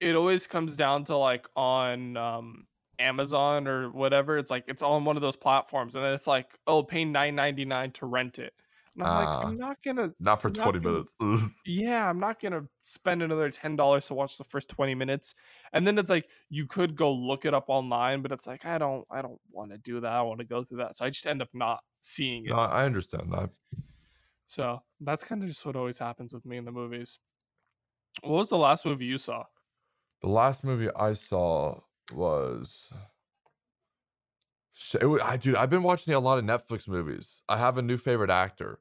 it 0.00 0.16
always 0.16 0.46
comes 0.46 0.76
down 0.76 1.04
to 1.04 1.16
like 1.16 1.48
on 1.56 2.16
um 2.16 2.66
Amazon 2.98 3.68
or 3.68 3.90
whatever. 3.90 4.36
It's 4.36 4.50
like 4.50 4.64
it's 4.66 4.82
on 4.82 5.04
one 5.04 5.16
of 5.16 5.22
those 5.22 5.36
platforms, 5.36 5.94
and 5.94 6.04
then 6.04 6.12
it's 6.12 6.26
like, 6.26 6.58
oh, 6.66 6.82
pay 6.82 7.04
nine 7.04 7.36
ninety 7.36 7.64
nine 7.64 7.92
to 7.92 8.06
rent 8.06 8.38
it. 8.38 8.54
And 8.96 9.02
I'm 9.04 9.14
like, 9.24 9.28
Ah. 9.28 9.46
I'm 9.48 9.56
not 9.58 9.78
gonna. 9.84 10.12
Not 10.20 10.40
for 10.40 10.48
I'm 10.48 10.52
not 10.54 10.62
20 10.70 10.78
gonna- 10.80 11.04
minutes. 11.20 11.52
Yeah, 11.66 12.08
I'm 12.08 12.20
not 12.20 12.40
gonna 12.40 12.62
spend 12.82 13.22
another 13.22 13.50
ten 13.50 13.74
dollars 13.76 14.06
to 14.06 14.14
watch 14.14 14.38
the 14.38 14.44
first 14.44 14.68
twenty 14.68 14.94
minutes. 14.94 15.34
And 15.72 15.86
then 15.86 15.98
it's 15.98 16.10
like 16.10 16.28
you 16.48 16.66
could 16.66 16.94
go 16.94 17.12
look 17.12 17.44
it 17.44 17.54
up 17.54 17.64
online, 17.68 18.22
but 18.22 18.30
it's 18.32 18.46
like 18.46 18.64
I 18.64 18.78
don't, 18.78 19.04
I 19.10 19.20
don't 19.22 19.40
want 19.50 19.72
to 19.72 19.78
do 19.78 20.00
that. 20.00 20.12
I 20.12 20.22
want 20.22 20.38
to 20.40 20.46
go 20.46 20.62
through 20.62 20.78
that, 20.78 20.96
so 20.96 21.04
I 21.04 21.10
just 21.10 21.26
end 21.26 21.42
up 21.42 21.48
not 21.52 21.80
seeing 22.02 22.44
it. 22.46 22.50
no, 22.50 22.56
I 22.56 22.84
understand 22.84 23.32
that. 23.32 23.50
So 24.46 24.80
that's 25.00 25.24
kind 25.24 25.42
of 25.42 25.48
just 25.48 25.64
what 25.66 25.74
always 25.74 25.98
happens 25.98 26.32
with 26.32 26.44
me 26.46 26.56
in 26.58 26.64
the 26.64 26.70
movies. 26.72 27.18
What 28.22 28.32
was 28.38 28.50
the 28.50 28.58
last 28.58 28.86
movie 28.86 29.06
you 29.06 29.18
saw? 29.18 29.44
The 30.22 30.28
last 30.28 30.62
movie 30.62 30.88
I 30.94 31.14
saw 31.14 31.80
was. 32.12 32.92
Sh- 34.74 34.96
it 35.00 35.06
wa- 35.06 35.20
I, 35.22 35.36
dude, 35.36 35.56
I've 35.56 35.70
been 35.70 35.82
watching 35.82 36.14
a 36.14 36.20
lot 36.20 36.38
of 36.38 36.44
Netflix 36.44 36.86
movies. 36.88 37.42
I 37.48 37.56
have 37.58 37.78
a 37.78 37.82
new 37.82 37.96
favorite 37.96 38.30
actor. 38.30 38.80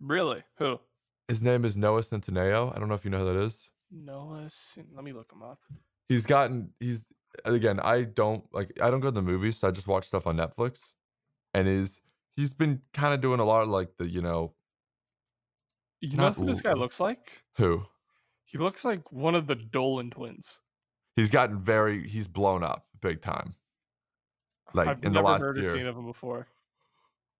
Really? 0.00 0.42
Who? 0.56 0.80
His 1.28 1.42
name 1.42 1.64
is 1.64 1.76
Noah 1.76 2.02
Centineo. 2.02 2.74
I 2.74 2.78
don't 2.78 2.88
know 2.88 2.94
if 2.94 3.04
you 3.04 3.10
know 3.10 3.20
who 3.20 3.26
that 3.26 3.36
is. 3.36 3.68
Noah, 3.90 4.48
let 4.94 5.04
me 5.04 5.12
look 5.12 5.32
him 5.32 5.42
up. 5.42 5.60
He's 6.08 6.26
gotten 6.26 6.70
he's 6.80 7.06
again. 7.44 7.80
I 7.80 8.02
don't 8.02 8.44
like. 8.52 8.72
I 8.80 8.90
don't 8.90 9.00
go 9.00 9.08
to 9.08 9.14
the 9.14 9.22
movies, 9.22 9.58
so 9.58 9.68
I 9.68 9.70
just 9.70 9.86
watch 9.86 10.06
stuff 10.06 10.26
on 10.26 10.36
Netflix. 10.36 10.92
And 11.54 11.68
is 11.68 12.00
he's 12.36 12.52
been 12.52 12.82
kind 12.92 13.14
of 13.14 13.20
doing 13.20 13.40
a 13.40 13.44
lot 13.44 13.62
of 13.62 13.68
like 13.68 13.96
the 13.98 14.08
you 14.08 14.20
know. 14.20 14.54
You 16.00 16.18
know 16.18 16.32
who 16.32 16.44
this 16.44 16.60
guy 16.60 16.72
looks 16.74 17.00
like? 17.00 17.42
Who? 17.56 17.84
He 18.44 18.58
looks 18.58 18.84
like 18.84 19.10
one 19.10 19.34
of 19.34 19.46
the 19.46 19.54
Dolan 19.54 20.10
twins. 20.10 20.58
He's 21.16 21.30
gotten 21.30 21.58
very. 21.60 22.06
He's 22.06 22.28
blown 22.28 22.62
up 22.62 22.86
big 23.00 23.22
time. 23.22 23.54
Like 24.74 24.88
I've 24.88 25.04
in 25.04 25.12
the 25.12 25.22
last 25.22 25.40
heard 25.40 25.56
year. 25.56 25.70
seen 25.70 25.86
of 25.86 25.96
him 25.96 26.06
before. 26.06 26.46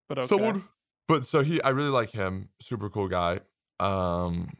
But 0.09 0.19
okay. 0.19 0.27
Someone, 0.29 0.65
but 1.09 1.27
so 1.27 1.43
he, 1.43 1.61
I 1.63 1.71
really 1.71 1.91
like 1.91 2.11
him. 2.11 2.49
Super 2.61 2.89
cool 2.89 3.09
guy. 3.09 3.41
Um, 3.81 4.57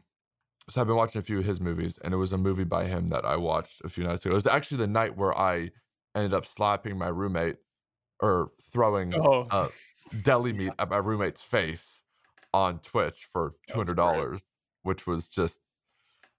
so 0.69 0.81
I've 0.81 0.87
been 0.87 0.95
watching 0.95 1.19
a 1.19 1.23
few 1.23 1.39
of 1.39 1.45
his 1.45 1.61
movies, 1.61 1.99
and 2.03 2.13
it 2.13 2.17
was 2.17 2.33
a 2.33 2.37
movie 2.37 2.63
by 2.63 2.85
him 2.85 3.07
that 3.09 3.23
I 3.23 3.37
watched 3.37 3.81
a 3.83 3.89
few 3.89 4.03
nights 4.03 4.25
ago. 4.25 4.33
It 4.33 4.35
was 4.35 4.47
actually 4.47 4.77
the 4.77 4.87
night 4.87 5.15
where 5.15 5.37
I 5.37 5.71
ended 6.15 6.33
up 6.33 6.45
slapping 6.45 6.97
my 6.97 7.07
roommate 7.07 7.57
or 8.21 8.51
throwing 8.71 9.13
oh. 9.15 9.47
uh, 9.51 9.67
deli 10.23 10.53
meat 10.53 10.73
at 10.79 10.89
my 10.89 10.97
roommate's 10.97 11.41
face 11.41 12.01
on 12.53 12.79
Twitch 12.79 13.27
for 13.31 13.55
two 13.67 13.75
hundred 13.75 13.95
dollars, 13.95 14.41
which 14.83 15.05
was 15.05 15.29
just 15.29 15.61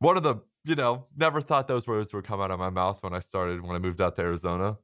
one 0.00 0.16
of 0.16 0.22
the 0.22 0.36
you 0.64 0.74
know 0.74 1.06
never 1.16 1.40
thought 1.40 1.68
those 1.68 1.86
words 1.86 2.12
would 2.12 2.24
come 2.24 2.40
out 2.40 2.50
of 2.50 2.58
my 2.58 2.70
mouth 2.70 3.02
when 3.02 3.14
I 3.14 3.20
started 3.20 3.62
when 3.62 3.76
I 3.76 3.78
moved 3.78 4.00
out 4.00 4.16
to 4.16 4.22
Arizona. 4.22 4.76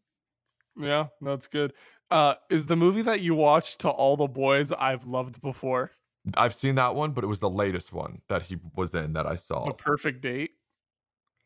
Yeah, 0.78 1.06
that's 1.20 1.46
good. 1.48 1.72
Uh, 2.10 2.34
is 2.50 2.66
the 2.66 2.76
movie 2.76 3.02
that 3.02 3.20
you 3.20 3.34
watched 3.34 3.80
to 3.80 3.88
all 3.88 4.16
the 4.16 4.26
boys 4.26 4.72
I've 4.72 5.06
loved 5.06 5.40
before? 5.40 5.92
I've 6.34 6.54
seen 6.54 6.74
that 6.76 6.94
one, 6.94 7.12
but 7.12 7.24
it 7.24 7.26
was 7.26 7.40
the 7.40 7.50
latest 7.50 7.92
one 7.92 8.20
that 8.28 8.42
he 8.42 8.58
was 8.76 8.94
in 8.94 9.14
that 9.14 9.26
I 9.26 9.36
saw. 9.36 9.64
The 9.64 9.72
Perfect 9.72 10.20
Date. 10.20 10.52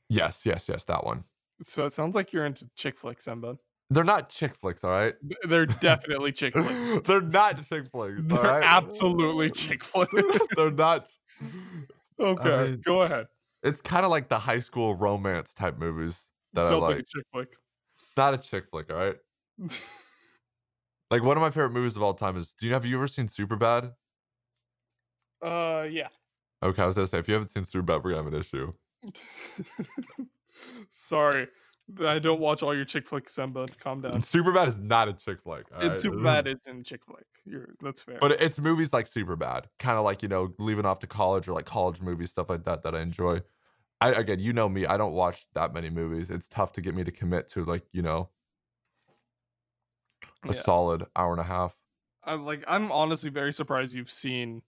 Yes, 0.08 0.44
yes, 0.44 0.68
yes, 0.68 0.84
that 0.84 1.04
one. 1.04 1.24
So 1.62 1.86
it 1.86 1.92
sounds 1.92 2.14
like 2.14 2.32
you're 2.32 2.46
into 2.46 2.68
chick 2.76 2.98
flicks, 2.98 3.26
Emma. 3.26 3.56
They're 3.88 4.04
not 4.04 4.28
chick 4.28 4.54
flicks, 4.56 4.82
all 4.84 4.90
right. 4.90 5.14
They're 5.44 5.66
definitely 5.66 6.32
chick 6.32 6.54
flicks. 6.54 7.02
They're 7.06 7.20
not 7.20 7.66
chick 7.68 7.86
flicks. 7.86 8.20
They're 8.24 8.42
right? 8.42 8.62
absolutely 8.64 9.50
chick 9.50 9.84
flicks. 9.84 10.12
They're 10.56 10.70
not. 10.70 11.06
Okay, 12.18 12.50
I 12.54 12.64
mean, 12.68 12.80
go 12.82 13.02
ahead. 13.02 13.26
It's 13.62 13.82
kind 13.82 14.06
of 14.06 14.10
like 14.10 14.30
the 14.30 14.38
high 14.38 14.60
school 14.60 14.94
romance 14.94 15.52
type 15.52 15.76
movies 15.78 16.30
that 16.54 16.62
Sounds 16.62 16.72
I 16.72 16.76
like. 16.76 16.88
like 16.96 16.98
a 17.00 17.02
chick 17.02 17.24
flick. 17.30 17.48
Not 18.16 18.34
a 18.34 18.38
chick 18.38 18.66
flick, 18.70 18.90
all 18.90 18.96
right. 18.96 19.16
like 21.10 21.22
one 21.22 21.36
of 21.36 21.40
my 21.40 21.50
favorite 21.50 21.72
movies 21.72 21.96
of 21.96 22.02
all 22.02 22.14
time 22.14 22.36
is. 22.36 22.54
Do 22.58 22.66
you 22.66 22.72
have 22.72 22.84
you 22.84 22.96
ever 22.96 23.08
seen 23.08 23.26
Superbad? 23.26 23.92
Uh, 25.42 25.86
yeah. 25.90 26.08
Okay, 26.62 26.82
I 26.82 26.86
was 26.86 26.96
gonna 26.96 27.06
say 27.06 27.18
if 27.18 27.28
you 27.28 27.34
haven't 27.34 27.48
seen 27.48 27.62
Superbad, 27.62 28.02
we're 28.02 28.12
gonna 28.12 28.24
have 28.24 28.32
an 28.32 28.40
issue. 28.40 28.72
Sorry, 30.90 31.48
I 32.04 32.18
don't 32.18 32.40
watch 32.40 32.62
all 32.62 32.74
your 32.74 32.84
chick 32.86 33.06
flicks, 33.06 33.38
Emma. 33.38 33.66
Calm 33.78 34.00
down. 34.00 34.22
Superbad 34.22 34.68
is 34.68 34.78
not 34.78 35.08
a 35.08 35.12
chick 35.12 35.42
flick. 35.42 35.66
And 35.78 35.90
right? 35.90 35.98
Superbad 35.98 36.46
is 36.46 36.66
in 36.66 36.82
chick 36.82 37.02
flick. 37.04 37.26
You're 37.44 37.74
that's 37.82 38.02
fair. 38.02 38.18
But 38.20 38.40
it's 38.40 38.58
movies 38.58 38.92
like 38.92 39.06
Superbad, 39.06 39.64
kind 39.78 39.98
of 39.98 40.04
like 40.04 40.22
you 40.22 40.28
know, 40.28 40.52
leaving 40.58 40.86
off 40.86 40.98
to 41.00 41.06
college 41.06 41.48
or 41.48 41.52
like 41.52 41.66
college 41.66 42.00
movies, 42.00 42.30
stuff 42.30 42.48
like 42.48 42.64
that 42.64 42.82
that 42.82 42.94
I 42.94 43.00
enjoy. 43.02 43.42
I 44.00 44.10
again, 44.10 44.40
you 44.40 44.52
know 44.52 44.68
me, 44.68 44.86
I 44.86 44.96
don't 44.96 45.12
watch 45.12 45.46
that 45.54 45.72
many 45.72 45.90
movies. 45.90 46.30
It's 46.30 46.48
tough 46.48 46.72
to 46.74 46.80
get 46.80 46.94
me 46.94 47.04
to 47.04 47.10
commit 47.10 47.48
to 47.50 47.64
like 47.64 47.84
you 47.92 48.02
know 48.02 48.30
a 50.44 50.48
yeah. 50.48 50.52
solid 50.52 51.06
hour 51.16 51.32
and 51.32 51.40
a 51.40 51.44
half. 51.44 51.74
I 52.24 52.34
like. 52.34 52.64
I'm 52.66 52.90
honestly 52.92 53.30
very 53.30 53.52
surprised 53.52 53.94
you've 53.94 54.10
seen 54.10 54.62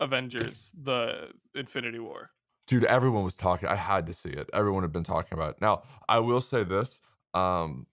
Avengers: 0.00 0.72
The 0.80 1.30
Infinity 1.54 1.98
War. 1.98 2.30
Dude, 2.66 2.84
everyone 2.84 3.24
was 3.24 3.34
talking. 3.34 3.68
I 3.68 3.74
had 3.74 4.06
to 4.06 4.14
see 4.14 4.30
it. 4.30 4.48
Everyone 4.54 4.82
had 4.82 4.92
been 4.92 5.04
talking 5.04 5.36
about 5.36 5.56
it. 5.56 5.60
Now, 5.60 5.82
I 6.08 6.20
will 6.20 6.40
say 6.40 6.64
this: 6.64 7.00
um, 7.34 7.86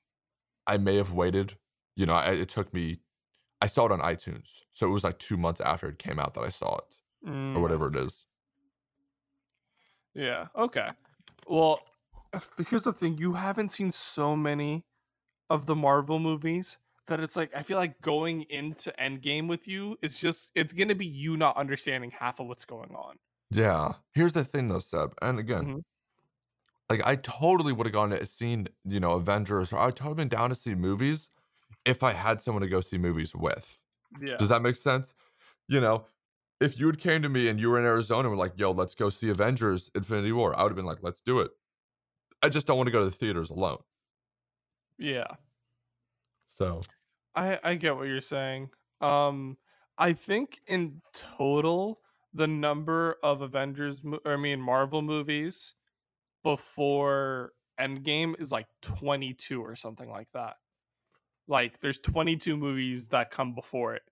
I 0.67 0.77
may 0.77 0.95
have 0.97 1.11
waited. 1.13 1.57
You 1.95 2.05
know, 2.05 2.13
I, 2.13 2.31
it 2.31 2.49
took 2.49 2.73
me. 2.73 3.01
I 3.61 3.67
saw 3.67 3.85
it 3.85 3.91
on 3.91 3.99
iTunes, 3.99 4.47
so 4.73 4.87
it 4.87 4.91
was 4.91 5.03
like 5.03 5.19
two 5.19 5.37
months 5.37 5.61
after 5.61 5.89
it 5.89 5.99
came 5.99 6.19
out 6.19 6.33
that 6.35 6.41
I 6.41 6.49
saw 6.49 6.77
it, 6.77 7.27
mm, 7.27 7.55
or 7.55 7.61
whatever 7.61 7.87
it 7.87 7.95
is. 7.95 8.25
Yeah. 10.13 10.47
Okay. 10.55 10.89
Well, 11.47 11.81
here's 12.69 12.83
the 12.83 12.93
thing: 12.93 13.17
you 13.17 13.33
haven't 13.33 13.71
seen 13.71 13.91
so 13.91 14.35
many 14.35 14.85
of 15.49 15.65
the 15.65 15.75
Marvel 15.75 16.19
movies 16.19 16.77
that 17.07 17.19
it's 17.19 17.35
like 17.35 17.55
I 17.55 17.63
feel 17.63 17.77
like 17.77 18.01
going 18.01 18.43
into 18.43 18.93
Endgame 18.99 19.47
with 19.47 19.67
you 19.67 19.97
is 20.01 20.19
just 20.19 20.51
it's 20.55 20.73
gonna 20.73 20.95
be 20.95 21.05
you 21.05 21.37
not 21.37 21.57
understanding 21.57 22.11
half 22.11 22.39
of 22.39 22.47
what's 22.47 22.65
going 22.65 22.95
on. 22.95 23.17
Yeah. 23.51 23.93
Here's 24.13 24.33
the 24.33 24.45
thing 24.45 24.67
though, 24.67 24.79
Seb. 24.79 25.13
And 25.21 25.37
again, 25.39 25.63
mm-hmm. 25.63 25.79
like 26.89 27.05
I 27.05 27.17
totally 27.17 27.73
would 27.73 27.85
have 27.85 27.93
gone 27.93 28.11
to 28.11 28.25
seen, 28.25 28.69
you 28.85 28.99
know, 28.99 29.13
Avengers 29.13 29.73
or 29.73 29.79
I 29.79 29.91
totally 29.91 30.15
been 30.15 30.29
down 30.29 30.49
to 30.49 30.55
see 30.55 30.73
movies 30.73 31.29
if 31.85 32.01
I 32.01 32.13
had 32.13 32.41
someone 32.41 32.61
to 32.61 32.69
go 32.69 32.81
see 32.81 32.97
movies 32.97 33.35
with. 33.35 33.77
Yeah. 34.21 34.37
Does 34.37 34.49
that 34.49 34.61
make 34.61 34.77
sense? 34.77 35.13
You 35.67 35.81
know, 35.81 36.05
if 36.61 36.79
you 36.79 36.85
had 36.85 36.99
came 36.99 37.23
to 37.23 37.29
me 37.29 37.49
and 37.49 37.59
you 37.59 37.69
were 37.69 37.79
in 37.79 37.85
Arizona 37.85 38.21
and 38.21 38.29
were 38.29 38.37
like, 38.37 38.53
yo, 38.55 38.71
let's 38.71 38.93
go 38.93 39.09
see 39.09 39.29
Avengers 39.29 39.89
Infinity 39.95 40.31
War, 40.31 40.57
I 40.57 40.61
would 40.63 40.69
have 40.69 40.75
been 40.75 40.85
like, 40.85 40.99
let's 41.01 41.19
do 41.19 41.39
it. 41.39 41.51
I 42.43 42.49
just 42.49 42.67
don't 42.67 42.77
want 42.77 42.87
to 42.87 42.91
go 42.91 42.99
to 42.99 43.05
the 43.05 43.11
theaters 43.11 43.49
alone. 43.49 43.79
Yeah. 44.97 45.27
So 46.57 46.81
I 47.35 47.59
I 47.63 47.75
get 47.75 47.95
what 47.95 48.07
you're 48.07 48.21
saying. 48.21 48.69
Um, 49.01 49.57
I 49.97 50.13
think 50.13 50.61
in 50.67 51.01
total 51.13 51.99
the 52.33 52.47
number 52.47 53.17
of 53.23 53.41
Avengers, 53.41 54.03
I 54.25 54.35
mean 54.37 54.61
Marvel 54.61 55.01
movies 55.01 55.73
before 56.43 57.53
Endgame 57.79 58.39
is 58.39 58.51
like 58.51 58.67
22 58.81 59.61
or 59.61 59.75
something 59.75 60.09
like 60.09 60.31
that. 60.33 60.57
Like 61.47 61.79
there's 61.79 61.97
22 61.97 62.55
movies 62.55 63.07
that 63.07 63.31
come 63.31 63.55
before 63.55 63.95
it. 63.95 64.03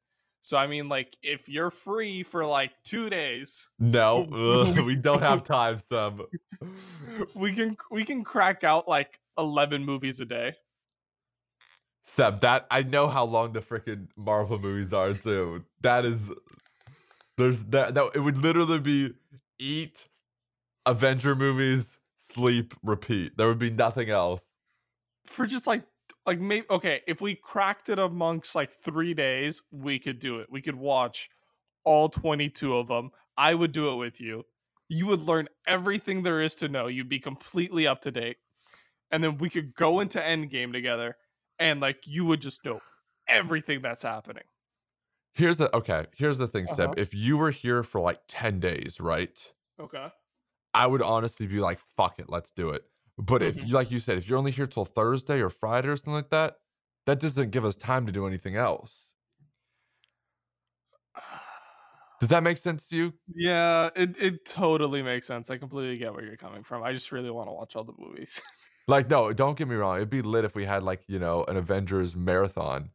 So 0.41 0.57
I 0.57 0.67
mean, 0.67 0.89
like, 0.89 1.17
if 1.21 1.49
you're 1.49 1.71
free 1.71 2.23
for 2.23 2.45
like 2.45 2.71
two 2.83 3.09
days, 3.09 3.69
no, 3.79 4.27
ugh, 4.33 4.79
we 4.85 4.95
don't 4.95 5.21
have 5.21 5.43
time, 5.43 5.81
Sub. 5.89 6.21
we 7.35 7.53
can 7.53 7.77
we 7.91 8.05
can 8.05 8.23
crack 8.23 8.63
out 8.63 8.87
like 8.87 9.19
11 9.37 9.85
movies 9.85 10.19
a 10.19 10.25
day. 10.25 10.55
Seb, 12.05 12.41
that 12.41 12.65
I 12.71 12.81
know 12.81 13.07
how 13.07 13.25
long 13.25 13.53
the 13.53 13.59
freaking 13.59 14.07
Marvel 14.17 14.57
movies 14.57 14.93
are 14.93 15.13
too. 15.13 15.63
That 15.81 16.05
is 16.05 16.19
there's 17.37 17.63
that 17.65 17.93
that 17.93 18.11
it 18.15 18.19
would 18.19 18.37
literally 18.37 18.79
be 18.79 19.13
eat 19.59 20.07
Avenger 20.85 21.35
movies, 21.35 21.99
sleep, 22.17 22.73
repeat. 22.83 23.37
There 23.37 23.47
would 23.47 23.59
be 23.59 23.69
nothing 23.69 24.09
else. 24.09 24.43
For 25.25 25.45
just 25.45 25.67
like 25.67 25.83
like 26.25 26.39
maybe 26.39 26.65
okay, 26.69 27.01
if 27.07 27.21
we 27.21 27.35
cracked 27.35 27.89
it 27.89 27.99
amongst 27.99 28.55
like 28.55 28.71
3 28.71 29.13
days, 29.13 29.61
we 29.71 29.99
could 29.99 30.19
do 30.19 30.39
it. 30.39 30.47
We 30.51 30.61
could 30.61 30.75
watch 30.75 31.29
all 31.83 32.09
22 32.09 32.77
of 32.77 32.87
them. 32.87 33.11
I 33.37 33.55
would 33.55 33.71
do 33.71 33.91
it 33.91 33.95
with 33.95 34.19
you. 34.19 34.45
You 34.89 35.05
would 35.07 35.21
learn 35.21 35.47
everything 35.67 36.23
there 36.23 36.41
is 36.41 36.55
to 36.55 36.67
know. 36.67 36.87
You'd 36.87 37.09
be 37.09 37.19
completely 37.19 37.87
up 37.87 38.01
to 38.01 38.11
date. 38.11 38.37
And 39.11 39.23
then 39.23 39.37
we 39.37 39.49
could 39.49 39.73
go 39.75 39.99
into 39.99 40.19
Endgame 40.19 40.71
together 40.71 41.17
and 41.57 41.79
like 41.79 42.07
you 42.07 42.25
would 42.25 42.41
just 42.41 42.63
know 42.65 42.79
everything 43.27 43.81
that's 43.81 44.03
happening. 44.03 44.43
Here's 45.33 45.57
the 45.57 45.73
okay. 45.75 46.05
Here's 46.15 46.37
the 46.37 46.47
thing, 46.47 46.65
uh-huh. 46.65 46.75
Seb. 46.75 46.99
If 46.99 47.13
you 47.13 47.37
were 47.37 47.51
here 47.51 47.83
for 47.83 48.01
like 48.01 48.19
ten 48.27 48.59
days, 48.59 48.99
right? 48.99 49.51
Okay. 49.79 50.07
I 50.73 50.87
would 50.87 51.01
honestly 51.01 51.47
be 51.47 51.59
like, 51.59 51.79
"Fuck 51.79 52.19
it, 52.19 52.29
let's 52.29 52.51
do 52.51 52.69
it." 52.69 52.83
But 53.19 53.41
mm-hmm. 53.41 53.59
if 53.59 53.67
you, 53.67 53.73
like 53.73 53.91
you 53.91 53.99
said, 53.99 54.17
if 54.17 54.27
you're 54.27 54.37
only 54.37 54.51
here 54.51 54.67
till 54.67 54.85
Thursday 54.85 55.41
or 55.41 55.49
Friday 55.49 55.89
or 55.89 55.97
something 55.97 56.13
like 56.13 56.29
that, 56.29 56.55
that 57.05 57.19
doesn't 57.19 57.51
give 57.51 57.65
us 57.65 57.75
time 57.75 58.05
to 58.05 58.11
do 58.11 58.25
anything 58.25 58.55
else. 58.55 59.05
Does 62.19 62.29
that 62.29 62.43
make 62.43 62.57
sense 62.57 62.85
to 62.87 62.95
you? 62.95 63.13
Yeah, 63.33 63.89
it, 63.95 64.21
it 64.21 64.45
totally 64.45 65.01
makes 65.01 65.27
sense. 65.27 65.49
I 65.49 65.57
completely 65.57 65.97
get 65.97 66.13
where 66.13 66.23
you're 66.23 66.35
coming 66.37 66.63
from. 66.63 66.83
I 66.83 66.91
just 66.91 67.11
really 67.11 67.29
want 67.29 67.47
to 67.47 67.53
watch 67.53 67.75
all 67.75 67.83
the 67.83 67.93
movies. 67.97 68.41
Like, 68.87 69.07
no, 69.07 69.31
don't 69.31 69.55
get 69.55 69.67
me 69.67 69.75
wrong. 69.75 69.97
It'd 69.97 70.09
be 70.09 70.23
lit 70.23 70.45
if 70.45 70.55
we 70.55 70.65
had 70.65 70.81
like 70.81 71.03
you 71.07 71.19
know 71.19 71.43
an 71.43 71.57
Avengers 71.57 72.15
marathon, 72.15 72.89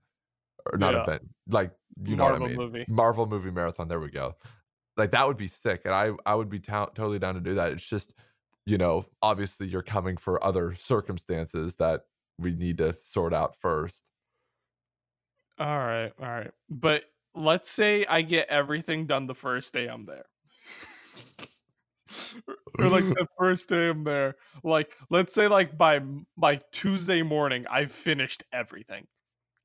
or 0.72 0.76
not 0.76 0.94
yeah. 0.94 1.02
event, 1.04 1.22
like 1.48 1.70
you 2.02 2.16
know 2.16 2.24
Marvel 2.24 2.40
what 2.40 2.46
I 2.46 2.48
mean. 2.48 2.56
Movie. 2.56 2.84
Marvel 2.88 3.26
movie 3.26 3.52
marathon. 3.52 3.86
There 3.86 4.00
we 4.00 4.10
go. 4.10 4.34
Like 4.96 5.12
that 5.12 5.24
would 5.24 5.36
be 5.36 5.46
sick, 5.46 5.82
and 5.84 5.94
I 5.94 6.10
I 6.26 6.34
would 6.34 6.48
be 6.48 6.58
ta- 6.58 6.86
totally 6.86 7.20
down 7.20 7.34
to 7.34 7.40
do 7.40 7.54
that. 7.54 7.70
It's 7.70 7.88
just 7.88 8.12
you 8.66 8.78
know 8.78 9.06
obviously 9.22 9.66
you're 9.66 9.82
coming 9.82 10.16
for 10.16 10.42
other 10.44 10.74
circumstances 10.74 11.74
that 11.76 12.02
we 12.38 12.52
need 12.52 12.78
to 12.78 12.96
sort 13.02 13.32
out 13.32 13.56
first. 13.60 14.10
All 15.58 15.66
right, 15.66 16.12
all 16.20 16.28
right, 16.28 16.50
but 16.68 17.04
let's 17.34 17.70
say 17.70 18.04
I 18.06 18.22
get 18.22 18.48
everything 18.48 19.06
done 19.06 19.26
the 19.26 19.34
first 19.34 19.72
day 19.72 19.86
I'm 19.86 20.06
there. 20.06 20.24
or 22.78 22.88
like 22.88 23.04
the 23.04 23.26
first 23.38 23.68
day 23.68 23.88
I'm 23.88 24.04
there. 24.04 24.36
Like, 24.62 24.96
let's 25.10 25.34
say 25.34 25.48
like 25.48 25.76
by 25.76 26.00
by 26.36 26.60
Tuesday 26.72 27.22
morning, 27.22 27.66
I've 27.70 27.92
finished 27.92 28.44
everything. 28.52 29.06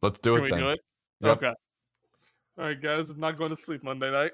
Let's 0.01 0.19
do 0.19 0.35
Can 0.35 0.39
it. 0.39 0.43
We 0.43 0.49
then. 0.51 0.59
do 0.59 0.69
it. 0.69 0.79
Yep. 1.21 1.37
Okay. 1.37 1.53
All 2.57 2.65
right, 2.65 2.81
guys. 2.81 3.09
I'm 3.09 3.19
not 3.19 3.37
going 3.37 3.51
to 3.51 3.55
sleep 3.55 3.83
Monday 3.83 4.11
night. 4.11 4.31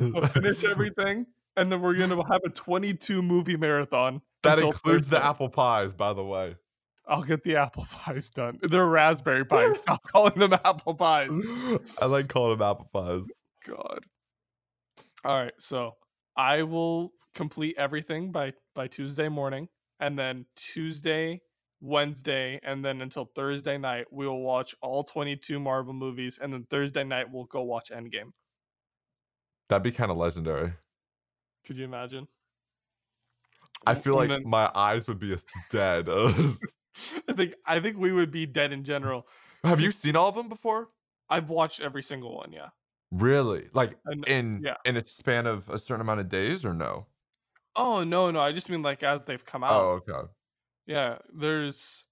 we'll 0.00 0.26
finish 0.28 0.64
everything, 0.64 1.26
and 1.56 1.70
then 1.70 1.80
we're 1.80 1.94
gonna 1.94 2.16
have 2.30 2.42
a 2.44 2.50
22 2.50 3.22
movie 3.22 3.56
marathon. 3.56 4.20
That 4.42 4.60
includes 4.60 5.08
Thursday. 5.08 5.18
the 5.18 5.24
apple 5.24 5.48
pies, 5.48 5.94
by 5.94 6.12
the 6.12 6.24
way. 6.24 6.56
I'll 7.08 7.22
get 7.22 7.44
the 7.44 7.56
apple 7.56 7.86
pies 7.90 8.30
done. 8.30 8.58
They're 8.62 8.86
raspberry 8.86 9.44
pies. 9.44 9.78
Stop 9.78 10.02
calling 10.04 10.38
them 10.38 10.52
apple 10.52 10.94
pies. 10.94 11.30
I 12.00 12.06
like 12.06 12.28
calling 12.28 12.58
them 12.58 12.68
apple 12.68 12.90
pies. 12.92 13.26
God. 13.66 14.00
All 15.24 15.38
right, 15.38 15.52
so 15.58 15.92
I 16.36 16.62
will 16.62 17.12
complete 17.34 17.76
everything 17.78 18.32
by 18.32 18.52
by 18.74 18.88
Tuesday 18.88 19.28
morning, 19.28 19.68
and 20.00 20.18
then 20.18 20.46
Tuesday, 20.56 21.40
Wednesday, 21.80 22.60
and 22.62 22.84
then 22.84 23.00
until 23.00 23.30
Thursday 23.34 23.78
night, 23.78 24.06
we 24.10 24.26
will 24.26 24.42
watch 24.42 24.74
all 24.82 25.02
22 25.02 25.58
Marvel 25.58 25.94
movies, 25.94 26.38
and 26.40 26.52
then 26.52 26.66
Thursday 26.68 27.04
night 27.04 27.26
we'll 27.30 27.44
go 27.44 27.62
watch 27.62 27.90
Endgame. 27.90 28.32
That'd 29.68 29.82
be 29.82 29.90
kind 29.90 30.10
of 30.10 30.16
legendary. 30.16 30.74
Could 31.66 31.76
you 31.76 31.84
imagine? 31.84 32.28
I 33.86 33.94
feel 33.94 34.14
like 34.14 34.28
then, 34.28 34.48
my 34.48 34.70
eyes 34.74 35.06
would 35.06 35.18
be 35.18 35.36
dead. 35.70 36.08
I 36.08 37.32
think 37.34 37.54
I 37.66 37.80
think 37.80 37.98
we 37.98 38.12
would 38.12 38.30
be 38.30 38.46
dead 38.46 38.72
in 38.72 38.84
general. 38.84 39.26
Have 39.64 39.80
you 39.80 39.90
seen 39.90 40.16
all 40.16 40.28
of 40.28 40.34
them 40.34 40.48
before? 40.48 40.88
I've 41.28 41.50
watched 41.50 41.80
every 41.80 42.02
single 42.02 42.36
one. 42.36 42.52
Yeah. 42.52 42.68
Really? 43.10 43.68
Like 43.72 43.96
and, 44.06 44.26
in 44.26 44.62
yeah. 44.64 44.76
in 44.84 44.96
a 44.96 45.06
span 45.06 45.46
of 45.46 45.68
a 45.68 45.78
certain 45.78 46.00
amount 46.00 46.20
of 46.20 46.28
days, 46.28 46.64
or 46.64 46.72
no? 46.72 47.06
Oh 47.74 48.04
no, 48.04 48.30
no. 48.30 48.40
I 48.40 48.52
just 48.52 48.70
mean 48.70 48.82
like 48.82 49.02
as 49.02 49.24
they've 49.24 49.44
come 49.44 49.62
out. 49.62 49.80
Oh, 49.80 50.02
okay. 50.08 50.28
Yeah, 50.86 51.18
there's 51.34 52.06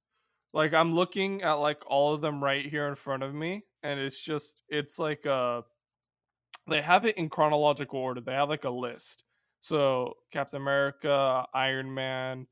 like 0.53 0.75
I'm 0.75 0.95
looking 0.95 1.43
at 1.43 1.55
like 1.55 1.83
all 1.87 2.15
of 2.15 2.21
them 2.21 2.43
right 2.43 2.65
here 2.65 2.89
in 2.89 2.95
front 2.95 3.23
of 3.23 3.35
me, 3.35 3.65
and 3.83 3.99
it's 3.99 4.21
just 4.21 4.61
it's 4.69 4.99
like 4.99 5.27
uh 5.27 5.63
they 6.69 6.83
have 6.83 7.05
it 7.05 7.17
in 7.17 7.29
chronological 7.29 8.01
order. 8.01 8.21
They 8.21 8.33
have 8.33 8.49
like 8.49 8.65
a 8.65 8.71
list. 8.71 9.25
So 9.65 10.19
Captain 10.31 10.61
America, 10.61 11.47
Iron 11.55 11.95
Man, 11.95 12.49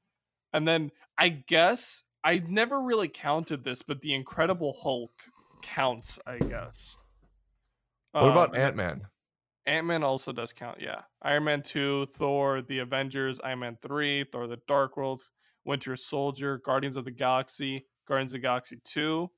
and 0.55 0.67
then 0.67 0.91
I 1.19 1.29
guess 1.29 2.05
I 2.25 2.43
never 2.49 2.81
really 2.81 3.09
counted 3.09 3.65
this, 3.65 3.83
but 3.83 4.01
the 4.01 4.15
Incredible 4.15 4.79
Hulk 4.81 5.13
counts, 5.61 6.19
I 6.27 6.39
guess. 6.39 6.97
What 8.13 8.31
about 8.31 8.57
um, 8.57 8.63
Ant 8.63 8.77
Man? 8.77 9.03
Ant 9.67 9.87
Man 9.87 10.03
also 10.03 10.33
does 10.33 10.55
count, 10.55 10.81
yeah. 10.81 11.03
Iron 11.21 11.45
Man 11.45 11.61
2, 11.61 12.07
Thor, 12.07 12.63
The 12.63 12.79
Avengers, 12.79 13.39
Iron 13.45 13.59
Man 13.59 13.77
3, 13.83 14.25
Thor 14.33 14.47
the 14.47 14.61
Dark 14.67 14.97
World, 14.97 15.21
Winter 15.67 15.97
Soldier, 15.97 16.63
Guardians 16.65 16.97
of 16.97 17.05
the 17.05 17.11
Galaxy, 17.11 17.85
Guardians 18.09 18.33
of 18.33 18.41
the 18.41 18.47
Galaxy 18.47 18.79
2, 18.87 19.31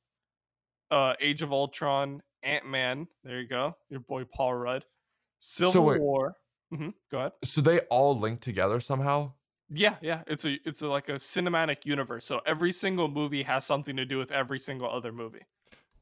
uh, 0.93 1.15
Age 1.21 1.43
of 1.43 1.53
Ultron, 1.53 2.23
Ant 2.45 2.67
Man, 2.67 3.09
there 3.25 3.41
you 3.41 3.49
go, 3.49 3.77
your 3.91 3.99
boy 3.99 4.23
Paul 4.33 4.55
Rudd, 4.55 4.85
Civil 5.41 5.73
so 5.73 5.99
War. 5.99 6.37
Mm-hmm, 6.75 6.89
go 7.11 7.19
ahead. 7.19 7.33
So 7.45 7.61
they 7.61 7.81
all 7.81 8.19
link 8.19 8.41
together 8.41 8.81
somehow? 8.81 9.33
Yeah, 9.71 9.97
yeah. 10.03 10.23
It's 10.27 10.45
a 10.45 10.59
it's 10.65 10.83
a, 10.83 10.89
like 10.89 11.09
a 11.09 11.15
cinematic 11.15 11.85
universe. 11.85 12.27
So 12.27 12.41
every 12.47 12.73
single 12.73 13.09
movie 13.09 13.45
has 13.45 13.65
something 13.65 13.97
to 13.97 14.05
do 14.05 14.19
with 14.19 14.33
every 14.33 14.59
single 14.59 14.91
other 14.91 15.13
movie. 15.13 15.43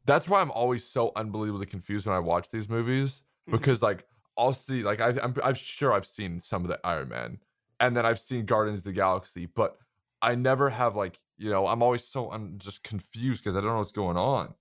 That's 0.04 0.28
why 0.28 0.40
I'm 0.40 0.50
always 0.50 0.84
so 0.84 1.12
unbelievably 1.14 1.66
confused 1.66 2.06
when 2.06 2.16
I 2.16 2.18
watch 2.18 2.50
these 2.50 2.68
movies 2.68 3.22
mm-hmm. 3.46 3.56
because 3.56 3.78
mm-hmm. 3.78 3.86
like 3.86 4.06
I'll 4.36 4.54
see 4.54 4.82
like 4.82 5.00
I, 5.00 5.10
I'm 5.22 5.34
I'm 5.44 5.54
sure 5.54 5.92
I've 5.92 6.06
seen 6.06 6.40
some 6.40 6.62
of 6.62 6.68
the 6.68 6.80
Iron 6.84 7.08
Man 7.08 7.38
and 7.80 7.96
then 7.96 8.06
I've 8.06 8.18
seen 8.18 8.46
Guardians 8.46 8.80
of 8.80 8.84
the 8.84 8.92
Galaxy, 8.92 9.46
but 9.46 9.76
I 10.22 10.34
never 10.34 10.70
have 10.70 10.96
like 10.96 11.18
you 11.36 11.50
know 11.50 11.66
I'm 11.66 11.82
always 11.82 12.04
so 12.04 12.30
I'm 12.30 12.58
just 12.58 12.82
confused 12.82 13.44
because 13.44 13.56
I 13.56 13.60
don't 13.60 13.70
know 13.70 13.78
what's 13.78 13.92
going 13.92 14.16
on. 14.16 14.54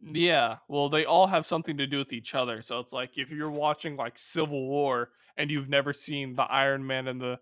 Yeah, 0.00 0.56
well, 0.68 0.88
they 0.88 1.04
all 1.04 1.28
have 1.28 1.46
something 1.46 1.78
to 1.78 1.86
do 1.86 1.98
with 1.98 2.12
each 2.12 2.34
other. 2.34 2.60
So 2.62 2.78
it's 2.78 2.92
like 2.92 3.16
if 3.16 3.30
you're 3.30 3.50
watching 3.50 3.96
like 3.96 4.18
Civil 4.18 4.68
War 4.68 5.10
and 5.36 5.50
you've 5.50 5.68
never 5.68 5.92
seen 5.92 6.34
the 6.34 6.42
Iron 6.42 6.86
Man 6.86 7.08
and 7.08 7.20
the 7.20 7.38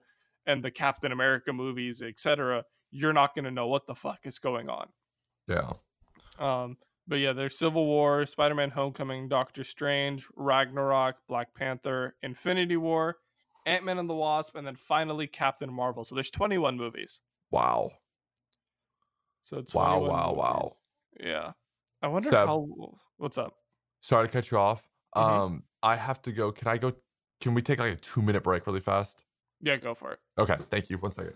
and 0.47 0.63
the 0.63 0.71
Captain 0.71 1.13
America 1.13 1.53
movies, 1.53 2.03
etc., 2.03 2.65
you're 2.91 3.13
not 3.13 3.35
going 3.35 3.45
to 3.45 3.51
know 3.51 3.69
what 3.69 3.87
the 3.87 3.95
fuck 3.95 4.21
is 4.25 4.39
going 4.39 4.69
on. 4.69 4.89
Yeah. 5.47 5.73
Um, 6.39 6.77
but 7.07 7.17
yeah, 7.17 7.33
there's 7.33 7.57
Civil 7.57 7.87
War, 7.87 8.27
Spider 8.27 8.55
Man 8.55 8.71
Homecoming, 8.71 9.29
Doctor 9.29 9.65
Strange, 9.65 10.27
Ragnarok, 10.37 11.17
Black 11.29 11.55
Panther, 11.55 12.17
Infinity 12.23 12.77
War, 12.77 13.17
Ant 13.67 13.85
Man 13.85 13.99
and 13.99 14.09
the 14.09 14.15
Wasp, 14.15 14.57
and 14.57 14.67
then 14.67 14.77
finally 14.77 15.27
Captain 15.27 15.73
Marvel. 15.73 16.05
So 16.05 16.15
there's 16.15 16.31
21 16.31 16.77
movies. 16.77 17.21
Wow. 17.51 17.93
So 19.43 19.59
it's 19.59 19.75
wow, 19.75 20.01
wow, 20.01 20.27
movies. 20.27 20.39
wow. 20.39 20.77
Yeah. 21.21 21.53
I 22.03 22.09
wonder 22.09 22.31
how. 22.31 22.69
What's 23.17 23.39
up? 23.39 23.55
Sorry 24.01 24.27
to 24.27 24.33
cut 24.33 24.51
you 24.51 24.59
off. 24.59 24.83
Mm-hmm. 25.17 25.41
Um, 25.41 25.63
I 25.83 25.97
have 25.97 26.23
to 26.23 26.33
go. 26.33 26.51
Can 26.51 26.69
I 26.69 26.79
go? 26.79 26.93
Can 27.43 27.55
we 27.55 27.61
take 27.61 27.81
like 27.81 27.93
a 27.93 27.97
two 27.97 28.23
minute 28.23 28.45
break 28.45 28.69
really 28.69 28.79
fast? 28.79 29.25
Yeah, 29.61 29.77
go 29.77 29.95
for 29.95 30.13
it. 30.13 30.21
Okay, 30.39 30.57
thank 30.71 30.89
you. 30.89 30.97
One 30.99 31.11
second. 31.11 31.35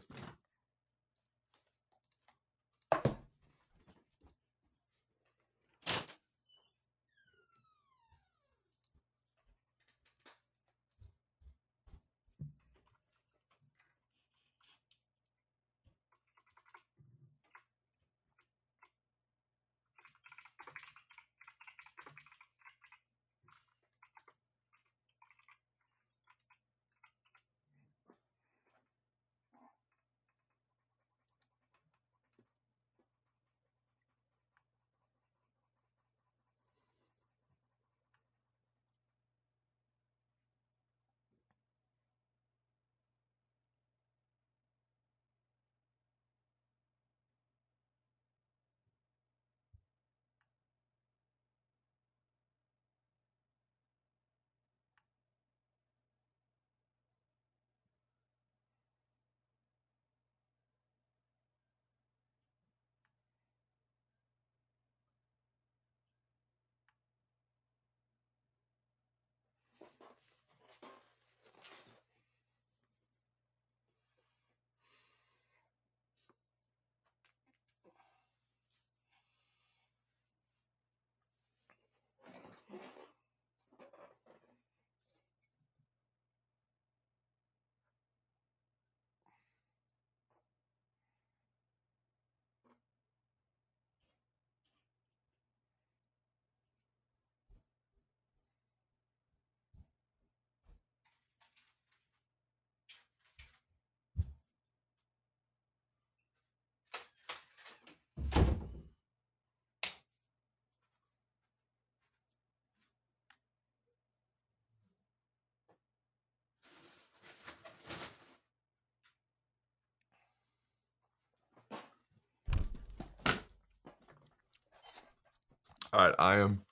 All 125.92 126.06
right, 126.06 126.14
I 126.18 126.36
am. 126.36 126.62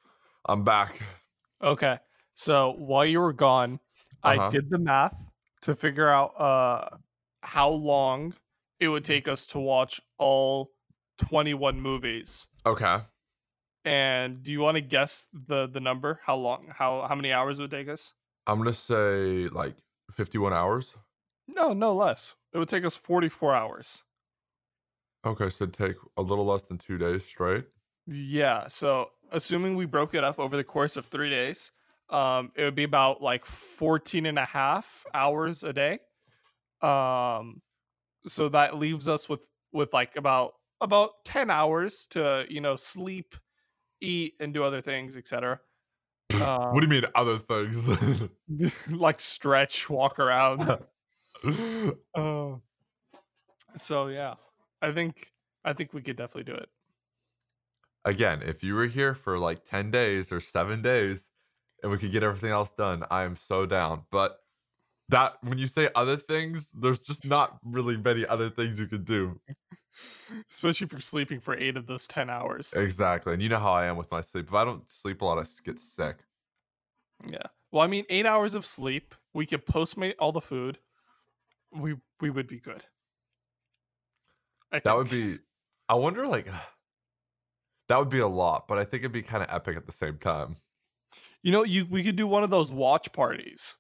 I'm 0.47 0.65
back. 0.65 1.01
Okay. 1.63 1.99
So 2.35 2.75
while 2.77 3.07
you 3.07 3.21
were 3.21 3.33
gone, 3.33 3.81
uh-huh. 4.23 4.47
I 4.47 4.51
did 4.51 4.71
the 4.71 4.79
math 4.79 5.31
to 5.63 5.75
figure 5.75 6.09
out 6.09 6.39
uh 6.39 6.97
how 7.43 7.69
long 7.71 8.35
it 8.81 8.89
would 8.89 9.05
take 9.05 9.29
us 9.29 9.47
to 9.47 9.59
watch 9.59 10.01
all 10.19 10.73
21 11.19 11.81
movies. 11.81 12.47
Okay. 12.67 12.99
And 13.85 14.43
do 14.43 14.51
you 14.51 14.61
want 14.61 14.77
to 14.77 14.81
guess 14.81 15.27
the 15.33 15.69
the 15.69 15.81
number? 15.81 16.21
How 16.25 16.37
long? 16.37 16.73
How 16.75 17.07
how 17.09 17.15
many 17.15 17.33
hours 17.33 17.59
would 17.59 17.71
take 17.71 17.89
us? 17.89 18.15
I'm 18.47 18.59
gonna 18.59 18.73
say 18.73 19.49
like 19.49 19.77
51 20.13 20.53
hours. 20.53 20.95
No, 21.47 21.73
no 21.73 21.95
less. 21.95 22.35
It 22.53 22.59
would 22.59 22.69
take 22.69 22.85
us 22.85 22.97
44 22.97 23.55
hours. 23.55 24.03
Okay, 25.27 25.51
so 25.51 25.67
take 25.67 25.97
a 26.17 26.23
little 26.23 26.47
less 26.47 26.63
than 26.63 26.79
2 26.79 26.99
days 26.99 27.25
straight? 27.25 27.65
Yeah, 28.07 28.69
so 28.69 29.11
assuming 29.31 29.77
we 29.77 29.87
broke 29.87 30.15
it 30.15 30.25
up 30.25 30.39
over 30.39 30.57
the 30.57 30.65
course 30.65 30.97
of 30.97 31.07
3 31.07 31.31
days, 31.31 31.73
um, 32.11 32.53
it 32.55 32.65
would 32.65 32.75
be 32.75 32.85
about 32.85 33.23
like 33.23 33.45
14 33.47 34.27
and 34.27 34.39
a 34.39 34.45
half 34.45 35.05
hours 35.15 35.65
a 35.65 35.73
day. 35.73 36.01
Um, 36.83 37.63
so 38.27 38.49
that 38.51 38.77
leaves 38.79 39.09
us 39.09 39.29
with 39.29 39.47
with 39.73 39.93
like 39.95 40.17
about 40.17 40.55
about 40.81 41.25
10 41.25 41.51
hours 41.51 42.07
to, 42.09 42.47
you 42.51 42.61
know, 42.61 42.77
sleep, 42.77 43.37
eat, 44.01 44.35
and 44.41 44.55
do 44.55 44.65
other 44.65 44.83
things, 44.83 45.17
etc. 45.17 45.61
What 46.69 46.81
do 46.81 46.87
you 46.87 46.89
Um, 46.89 47.03
mean 47.03 47.05
other 47.15 47.39
things? 47.39 47.89
like 48.91 49.21
stretch, 49.21 49.89
walk 49.89 50.19
around. 50.19 50.79
Uh, 52.15 52.57
so 53.77 54.09
yeah, 54.09 54.35
I 54.83 54.93
think 54.93 55.33
I 55.65 55.73
think 55.73 55.93
we 55.93 56.03
could 56.03 56.17
definitely 56.17 56.53
do 56.53 56.59
it. 56.59 56.69
Again, 58.05 58.43
if 58.43 58.63
you 58.63 58.75
were 58.75 58.87
here 58.87 59.15
for 59.15 59.39
like 59.39 59.65
10 59.65 59.91
days 59.91 60.31
or 60.31 60.41
7 60.41 60.83
days 60.83 61.27
and 61.83 61.91
we 61.91 61.99
could 61.99 62.13
get 62.13 62.23
everything 62.23 62.51
else 62.51 62.71
done, 62.77 63.05
I 63.11 63.25
am 63.25 63.37
so 63.37 63.67
down. 63.67 64.05
But 64.11 64.39
that 65.09 65.35
when 65.43 65.59
you 65.59 65.67
say 65.67 65.91
other 65.95 66.17
things, 66.17 66.71
there's 66.73 67.01
just 67.01 67.25
not 67.25 67.59
really 67.65 67.97
many 67.97 68.27
other 68.27 68.51
things 68.51 68.79
you 68.79 68.87
could 68.87 69.05
do. 69.05 69.41
Especially 70.51 70.87
if 70.87 70.93
you're 70.93 71.01
sleeping 71.01 71.41
for 71.41 71.57
eight 71.57 71.77
of 71.77 71.87
those 71.87 72.07
10 72.09 72.29
hours. 72.29 72.73
Exactly. 72.75 73.33
And 73.33 73.43
you 73.43 73.49
know 73.49 73.59
how 73.59 73.73
I 73.73 73.87
am 73.87 73.97
with 73.97 74.11
my 74.11 74.21
sleep. 74.21 74.49
If 74.49 74.55
I 74.55 74.65
don't 74.65 74.91
sleep 74.91 75.23
a 75.23 75.25
lot, 75.25 75.39
I 75.39 75.45
get 75.65 75.79
sick. 75.79 76.17
Yeah. 77.27 77.47
Well, 77.71 77.83
I 77.83 77.87
mean, 77.87 78.05
eight 78.09 78.27
hours 78.27 78.55
of 78.55 78.65
sleep. 78.65 79.15
We 79.33 79.47
could 79.47 79.67
postmate 79.67 80.15
all 80.19 80.33
the 80.33 80.41
food. 80.41 80.79
We 81.73 81.97
we 82.21 82.31
would 82.31 82.47
be 82.47 82.61
good. 82.61 82.85
I 84.73 84.81
That 84.81 84.97
would 84.97 85.11
be 85.11 85.39
I 85.89 85.95
wonder 85.95 86.27
like 86.27 86.47
that 87.95 88.01
would 88.01 88.09
be 88.09 88.19
a 88.19 88.27
lot, 88.27 88.67
but 88.67 88.77
I 88.77 88.85
think 88.85 89.03
it'd 89.03 89.13
be 89.13 89.23
kind 89.23 89.41
of 89.41 89.49
epic 89.55 89.77
at 89.77 89.87
the 89.87 89.93
same 89.93 90.19
time. 90.19 90.57
You 91.45 91.53
know, 91.53 91.63
you 91.63 91.87
we 91.89 92.03
could 92.03 92.17
do 92.17 92.27
one 92.27 92.43
of 92.43 92.51
those 92.51 92.73
watch 92.73 93.13
parties. 93.13 93.77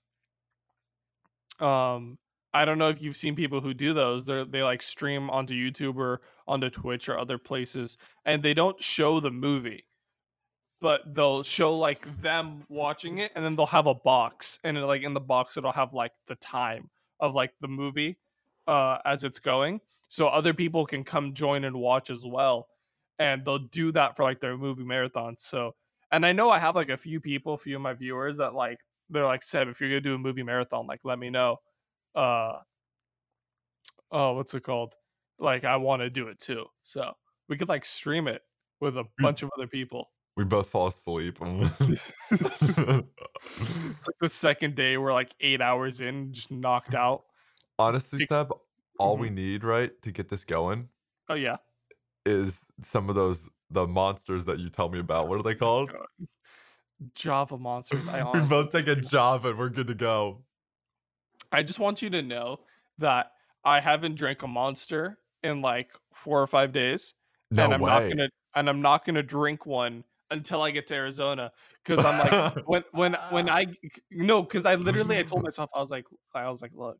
Um, 1.58 2.18
I 2.52 2.64
don't 2.64 2.78
know 2.78 2.90
if 2.90 3.02
you've 3.02 3.16
seen 3.16 3.34
people 3.34 3.60
who 3.60 3.74
do 3.74 3.92
those. 3.92 4.24
They 4.24 4.44
they 4.44 4.62
like 4.62 4.82
stream 4.82 5.30
onto 5.30 5.52
YouTube 5.52 5.96
or 5.96 6.20
onto 6.46 6.70
Twitch 6.70 7.08
or 7.08 7.18
other 7.18 7.38
places, 7.38 7.96
and 8.24 8.40
they 8.40 8.54
don't 8.54 8.80
show 8.80 9.18
the 9.18 9.32
movie, 9.32 9.84
but 10.80 11.12
they'll 11.12 11.42
show 11.42 11.76
like 11.76 12.20
them 12.20 12.62
watching 12.68 13.18
it, 13.18 13.32
and 13.34 13.44
then 13.44 13.56
they'll 13.56 13.66
have 13.66 13.88
a 13.88 13.94
box, 13.94 14.60
and 14.62 14.80
like 14.86 15.02
in 15.02 15.14
the 15.14 15.20
box 15.20 15.56
it'll 15.56 15.72
have 15.72 15.92
like 15.92 16.12
the 16.28 16.36
time 16.36 16.88
of 17.18 17.34
like 17.34 17.54
the 17.60 17.66
movie, 17.66 18.16
uh, 18.68 18.98
as 19.04 19.24
it's 19.24 19.40
going, 19.40 19.80
so 20.08 20.28
other 20.28 20.54
people 20.54 20.86
can 20.86 21.02
come 21.02 21.34
join 21.34 21.64
and 21.64 21.74
watch 21.74 22.10
as 22.10 22.24
well, 22.24 22.68
and 23.18 23.44
they'll 23.44 23.58
do 23.58 23.92
that 23.92 24.16
for 24.16 24.22
like 24.22 24.40
their 24.40 24.56
movie 24.56 24.84
marathons. 24.84 25.40
So, 25.40 25.74
and 26.10 26.24
I 26.24 26.32
know 26.32 26.50
I 26.50 26.58
have 26.58 26.76
like 26.76 26.88
a 26.88 26.96
few 26.96 27.20
people, 27.20 27.54
a 27.54 27.58
few 27.58 27.76
of 27.76 27.82
my 27.82 27.92
viewers 27.94 28.36
that 28.38 28.54
like 28.54 28.78
they're 29.10 29.24
like, 29.24 29.42
Seb, 29.42 29.68
if 29.68 29.80
you're 29.80 29.90
gonna 29.90 30.00
do 30.00 30.14
a 30.14 30.18
movie 30.18 30.42
marathon, 30.42 30.86
like 30.86 31.00
let 31.04 31.18
me 31.18 31.30
know. 31.30 31.58
Uh, 32.14 32.58
oh, 34.10 34.34
what's 34.34 34.54
it 34.54 34.62
called? 34.62 34.94
Like 35.38 35.64
I 35.64 35.76
want 35.76 36.02
to 36.02 36.10
do 36.10 36.28
it 36.28 36.38
too. 36.38 36.66
So 36.82 37.12
we 37.48 37.56
could 37.56 37.68
like 37.68 37.84
stream 37.84 38.28
it 38.28 38.42
with 38.80 38.96
a 38.96 39.04
bunch 39.18 39.42
of 39.42 39.50
other 39.56 39.66
people. 39.66 40.10
we 40.36 40.44
both 40.44 40.68
fall 40.68 40.88
asleep. 40.88 41.38
It's 42.30 44.08
like 44.08 44.16
the 44.20 44.28
second 44.28 44.74
day 44.74 44.96
we're 44.96 45.12
like 45.12 45.34
eight 45.40 45.60
hours 45.60 46.00
in, 46.00 46.32
just 46.32 46.50
knocked 46.50 46.94
out. 46.94 47.24
Honestly, 47.78 48.26
Seb, 48.28 48.52
all 48.98 49.16
we 49.16 49.30
need, 49.30 49.64
right, 49.64 49.90
to 50.02 50.10
get 50.10 50.28
this 50.28 50.44
going 50.44 50.88
Oh 51.28 51.34
yeah. 51.34 51.56
Is 52.26 52.58
some 52.82 53.08
of 53.08 53.14
those 53.14 53.48
the 53.70 53.86
monsters 53.86 54.44
that 54.46 54.58
you 54.58 54.70
tell 54.70 54.88
me 54.88 54.98
about. 54.98 55.28
What 55.28 55.40
are 55.40 55.42
they 55.42 55.54
oh 55.54 55.86
called? 55.86 55.90
Java 57.14 57.58
monsters. 57.58 58.06
I 58.08 58.22
we 58.34 58.40
both 58.40 58.72
take 58.72 58.88
a 58.88 58.96
Java 58.96 59.50
and 59.50 59.58
we're 59.58 59.68
good 59.68 59.88
to 59.88 59.94
go. 59.94 60.42
I 61.52 61.62
just 61.62 61.78
want 61.78 62.02
you 62.02 62.10
to 62.10 62.22
know 62.22 62.60
that 62.98 63.32
I 63.64 63.80
haven't 63.80 64.16
drank 64.16 64.42
a 64.42 64.48
monster 64.48 65.18
in 65.42 65.60
like 65.60 65.90
four 66.12 66.40
or 66.40 66.46
five 66.46 66.72
days. 66.72 67.14
No 67.50 67.64
and 67.64 67.74
I'm 67.74 67.80
not 67.80 68.08
gonna 68.08 68.28
and 68.54 68.68
I'm 68.68 68.82
not 68.82 69.04
gonna 69.04 69.22
drink 69.22 69.66
one 69.66 70.04
until 70.30 70.62
I 70.62 70.70
get 70.70 70.86
to 70.88 70.94
Arizona. 70.94 71.52
Cause 71.84 71.98
I'm 71.98 72.18
like 72.18 72.56
when 72.66 72.84
when 72.92 73.16
when 73.30 73.48
I 73.48 73.66
no, 74.10 74.42
because 74.42 74.64
I 74.64 74.74
literally 74.74 75.18
I 75.18 75.22
told 75.22 75.42
myself 75.42 75.70
I 75.74 75.80
was 75.80 75.90
like 75.90 76.06
I 76.34 76.48
was 76.48 76.62
like, 76.62 76.72
look, 76.74 76.98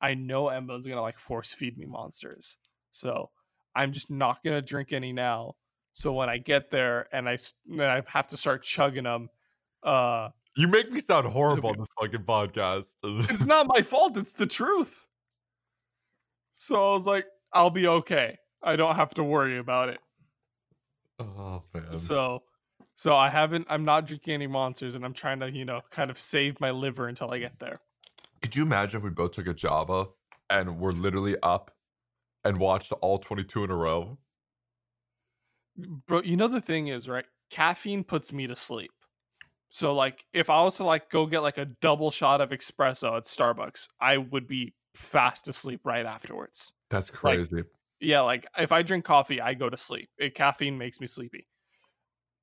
I 0.00 0.14
know 0.14 0.48
Emma's 0.48 0.86
gonna 0.86 1.02
like 1.02 1.18
force 1.18 1.52
feed 1.52 1.78
me 1.78 1.86
monsters. 1.86 2.56
So 2.92 3.30
I'm 3.78 3.92
just 3.92 4.10
not 4.10 4.42
gonna 4.42 4.60
drink 4.60 4.92
any 4.92 5.12
now. 5.12 5.54
So 5.92 6.12
when 6.12 6.28
I 6.28 6.38
get 6.38 6.70
there 6.70 7.06
and 7.12 7.28
I 7.28 7.38
then 7.66 7.88
I 7.88 8.02
have 8.08 8.26
to 8.28 8.36
start 8.36 8.64
chugging 8.64 9.04
them, 9.04 9.28
uh 9.84 10.30
you 10.56 10.66
make 10.66 10.90
me 10.90 10.98
sound 10.98 11.28
horrible 11.28 11.70
on 11.70 11.78
this 11.78 11.88
fucking 12.00 12.24
podcast. 12.24 12.94
it's 13.04 13.44
not 13.44 13.68
my 13.68 13.82
fault, 13.82 14.16
it's 14.16 14.32
the 14.32 14.46
truth. 14.46 15.06
So 16.54 16.74
I 16.74 16.94
was 16.94 17.06
like, 17.06 17.26
I'll 17.52 17.70
be 17.70 17.86
okay. 17.86 18.38
I 18.60 18.74
don't 18.74 18.96
have 18.96 19.14
to 19.14 19.22
worry 19.22 19.58
about 19.58 19.90
it. 19.90 20.00
oh 21.20 21.62
man. 21.72 21.94
So 21.94 22.42
so 22.96 23.14
I 23.14 23.30
haven't 23.30 23.68
I'm 23.70 23.84
not 23.84 24.06
drinking 24.06 24.34
any 24.34 24.48
monsters 24.48 24.96
and 24.96 25.04
I'm 25.04 25.14
trying 25.14 25.38
to, 25.38 25.52
you 25.52 25.64
know, 25.64 25.82
kind 25.90 26.10
of 26.10 26.18
save 26.18 26.60
my 26.60 26.72
liver 26.72 27.06
until 27.06 27.30
I 27.30 27.38
get 27.38 27.60
there. 27.60 27.80
Could 28.42 28.56
you 28.56 28.64
imagine 28.64 28.98
if 28.98 29.04
we 29.04 29.10
both 29.10 29.32
took 29.32 29.46
a 29.46 29.54
Java 29.54 30.08
and 30.50 30.80
we're 30.80 30.90
literally 30.90 31.36
up 31.44 31.70
and 32.48 32.58
watched 32.58 32.92
all 32.92 33.18
22 33.18 33.64
in 33.64 33.70
a 33.70 33.76
row? 33.76 34.18
Mm, 35.78 36.04
bro, 36.06 36.22
you 36.22 36.36
know 36.36 36.48
the 36.48 36.60
thing 36.60 36.88
is, 36.88 37.08
right? 37.08 37.26
Caffeine 37.50 38.04
puts 38.04 38.32
me 38.32 38.46
to 38.46 38.56
sleep. 38.56 38.90
So 39.70 39.94
like 39.94 40.24
if 40.32 40.50
I 40.50 40.62
was 40.62 40.76
to 40.78 40.84
like 40.84 41.10
go 41.10 41.26
get 41.26 41.40
like 41.40 41.58
a 41.58 41.66
double 41.66 42.10
shot 42.10 42.40
of 42.40 42.50
espresso 42.50 43.16
at 43.16 43.24
Starbucks, 43.24 43.88
I 44.00 44.16
would 44.18 44.46
be 44.46 44.74
fast 44.94 45.48
asleep 45.48 45.80
right 45.84 46.06
afterwards. 46.06 46.72
That's 46.90 47.10
Like, 47.22 47.40
crazy. 47.40 47.64
Yeah, 48.00 48.20
like 48.22 48.46
if 48.58 48.72
I 48.72 48.82
drink 48.82 49.04
coffee, 49.04 49.40
I 49.40 49.54
go 49.54 49.70
to 49.70 49.76
sleep. 49.76 50.10
It, 50.18 50.34
caffeine 50.34 50.78
makes 50.78 51.00
me 51.00 51.06
sleepy. 51.06 51.48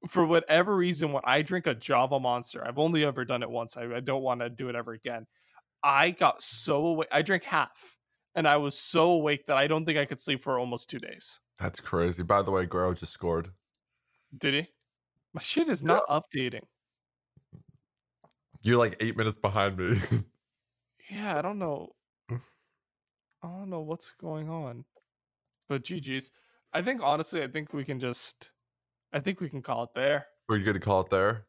For 0.08 0.26
whatever 0.26 0.76
reason, 0.76 1.12
when 1.14 1.24
I 1.26 1.42
drink 1.42 1.66
a 1.68 1.74
Java 1.74 2.20
Monster, 2.20 2.66
I've 2.66 2.78
only 2.78 3.04
ever 3.04 3.26
done 3.26 3.42
it 3.42 3.50
once. 3.50 3.76
I, 3.76 3.86
I 3.96 4.00
don't 4.02 4.22
want 4.22 4.42
to 4.42 4.50
do 4.50 4.70
it 4.70 4.76
ever 4.76 4.94
again. 4.94 5.26
I 5.84 6.12
got 6.12 6.44
so 6.44 6.88
awake. 6.88 7.10
I 7.12 7.22
drank 7.24 7.44
half, 7.44 7.98
and 8.36 8.48
I 8.48 8.58
was 8.58 8.78
so 8.78 9.12
awake 9.12 9.46
that 9.48 9.58
I 9.58 9.68
don't 9.68 9.86
think 9.86 9.98
I 9.98 10.06
could 10.06 10.20
sleep 10.20 10.42
for 10.42 10.60
almost 10.60 10.90
two 10.90 11.00
days. 11.00 11.40
That's 11.60 11.80
crazy. 11.80 12.24
By 12.24 12.42
the 12.42 12.52
way, 12.52 12.66
Guerrero 12.66 12.94
just 12.94 13.14
scored. 13.14 13.50
Did 14.38 14.54
he? 14.54 14.68
My 15.34 15.42
shit 15.42 15.70
is 15.70 15.84
not 15.84 16.06
updating. 16.08 16.64
You're 18.62 18.78
like 18.78 18.98
eight 19.00 19.16
minutes 19.16 19.38
behind 19.38 19.78
me. 19.78 20.00
Yeah, 21.10 21.38
I 21.38 21.42
don't 21.42 21.60
know. 21.60 21.90
I 22.32 22.38
don't 23.44 23.70
know 23.70 23.82
what's 23.82 24.12
going 24.20 24.50
on. 24.50 24.86
But 25.70 25.84
GG's. 25.84 26.32
I 26.74 26.82
think 26.82 27.02
honestly, 27.04 27.44
I 27.44 27.48
think 27.48 27.74
we 27.74 27.84
can 27.84 28.00
just. 28.00 28.52
I 29.14 29.20
think 29.20 29.40
we 29.40 29.50
can 29.50 29.62
call 29.62 29.84
it 29.84 29.90
there. 29.96 30.26
We're 30.50 30.60
gonna 30.60 30.80
call 30.80 31.02
it 31.02 31.10
there. 31.10 31.46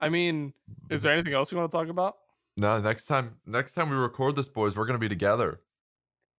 I 0.00 0.08
mean, 0.08 0.52
is 0.90 1.02
there 1.02 1.12
anything 1.12 1.34
else 1.34 1.50
you 1.50 1.58
want 1.58 1.70
to 1.70 1.76
talk 1.76 1.88
about? 1.88 2.16
No, 2.56 2.78
next 2.78 3.06
time 3.06 3.34
next 3.46 3.72
time 3.72 3.90
we 3.90 3.96
record 3.96 4.36
this, 4.36 4.48
boys, 4.48 4.76
we're 4.76 4.86
gonna 4.86 4.98
be 4.98 5.08
together. 5.08 5.60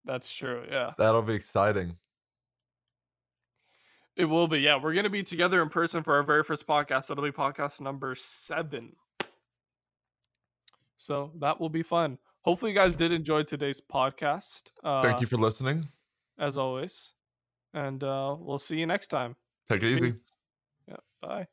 That's 0.05 0.33
true. 0.33 0.63
Yeah, 0.69 0.91
That'll 0.97 1.21
be 1.23 1.33
exciting. 1.33 1.97
it 4.15 4.25
will 4.25 4.47
be. 4.47 4.59
Yeah, 4.59 4.77
we're 4.81 4.93
gonna 4.93 5.09
be 5.09 5.23
together 5.23 5.61
in 5.61 5.69
person 5.69 6.03
for 6.03 6.15
our 6.15 6.23
very 6.23 6.43
first 6.43 6.67
podcast. 6.67 7.07
That'll 7.07 7.23
be 7.23 7.31
podcast 7.31 7.81
number 7.81 8.15
seven. 8.15 8.95
So 10.97 11.31
that 11.39 11.59
will 11.59 11.69
be 11.69 11.83
fun. 11.83 12.17
Hopefully, 12.43 12.71
you 12.71 12.77
guys 12.77 12.95
did 12.95 13.11
enjoy 13.11 13.43
today's 13.43 13.81
podcast. 13.81 14.71
Uh, 14.83 15.01
Thank 15.01 15.21
you 15.21 15.27
for 15.27 15.37
listening. 15.37 15.87
as 16.37 16.57
always, 16.57 17.11
and 17.73 18.03
uh, 18.03 18.35
we'll 18.39 18.59
see 18.59 18.77
you 18.79 18.85
next 18.85 19.07
time. 19.07 19.35
Take 19.67 19.83
it 19.83 19.87
easy. 19.87 20.11
Peace. 20.11 20.31
Yeah. 20.87 20.95
Bye. 21.21 21.47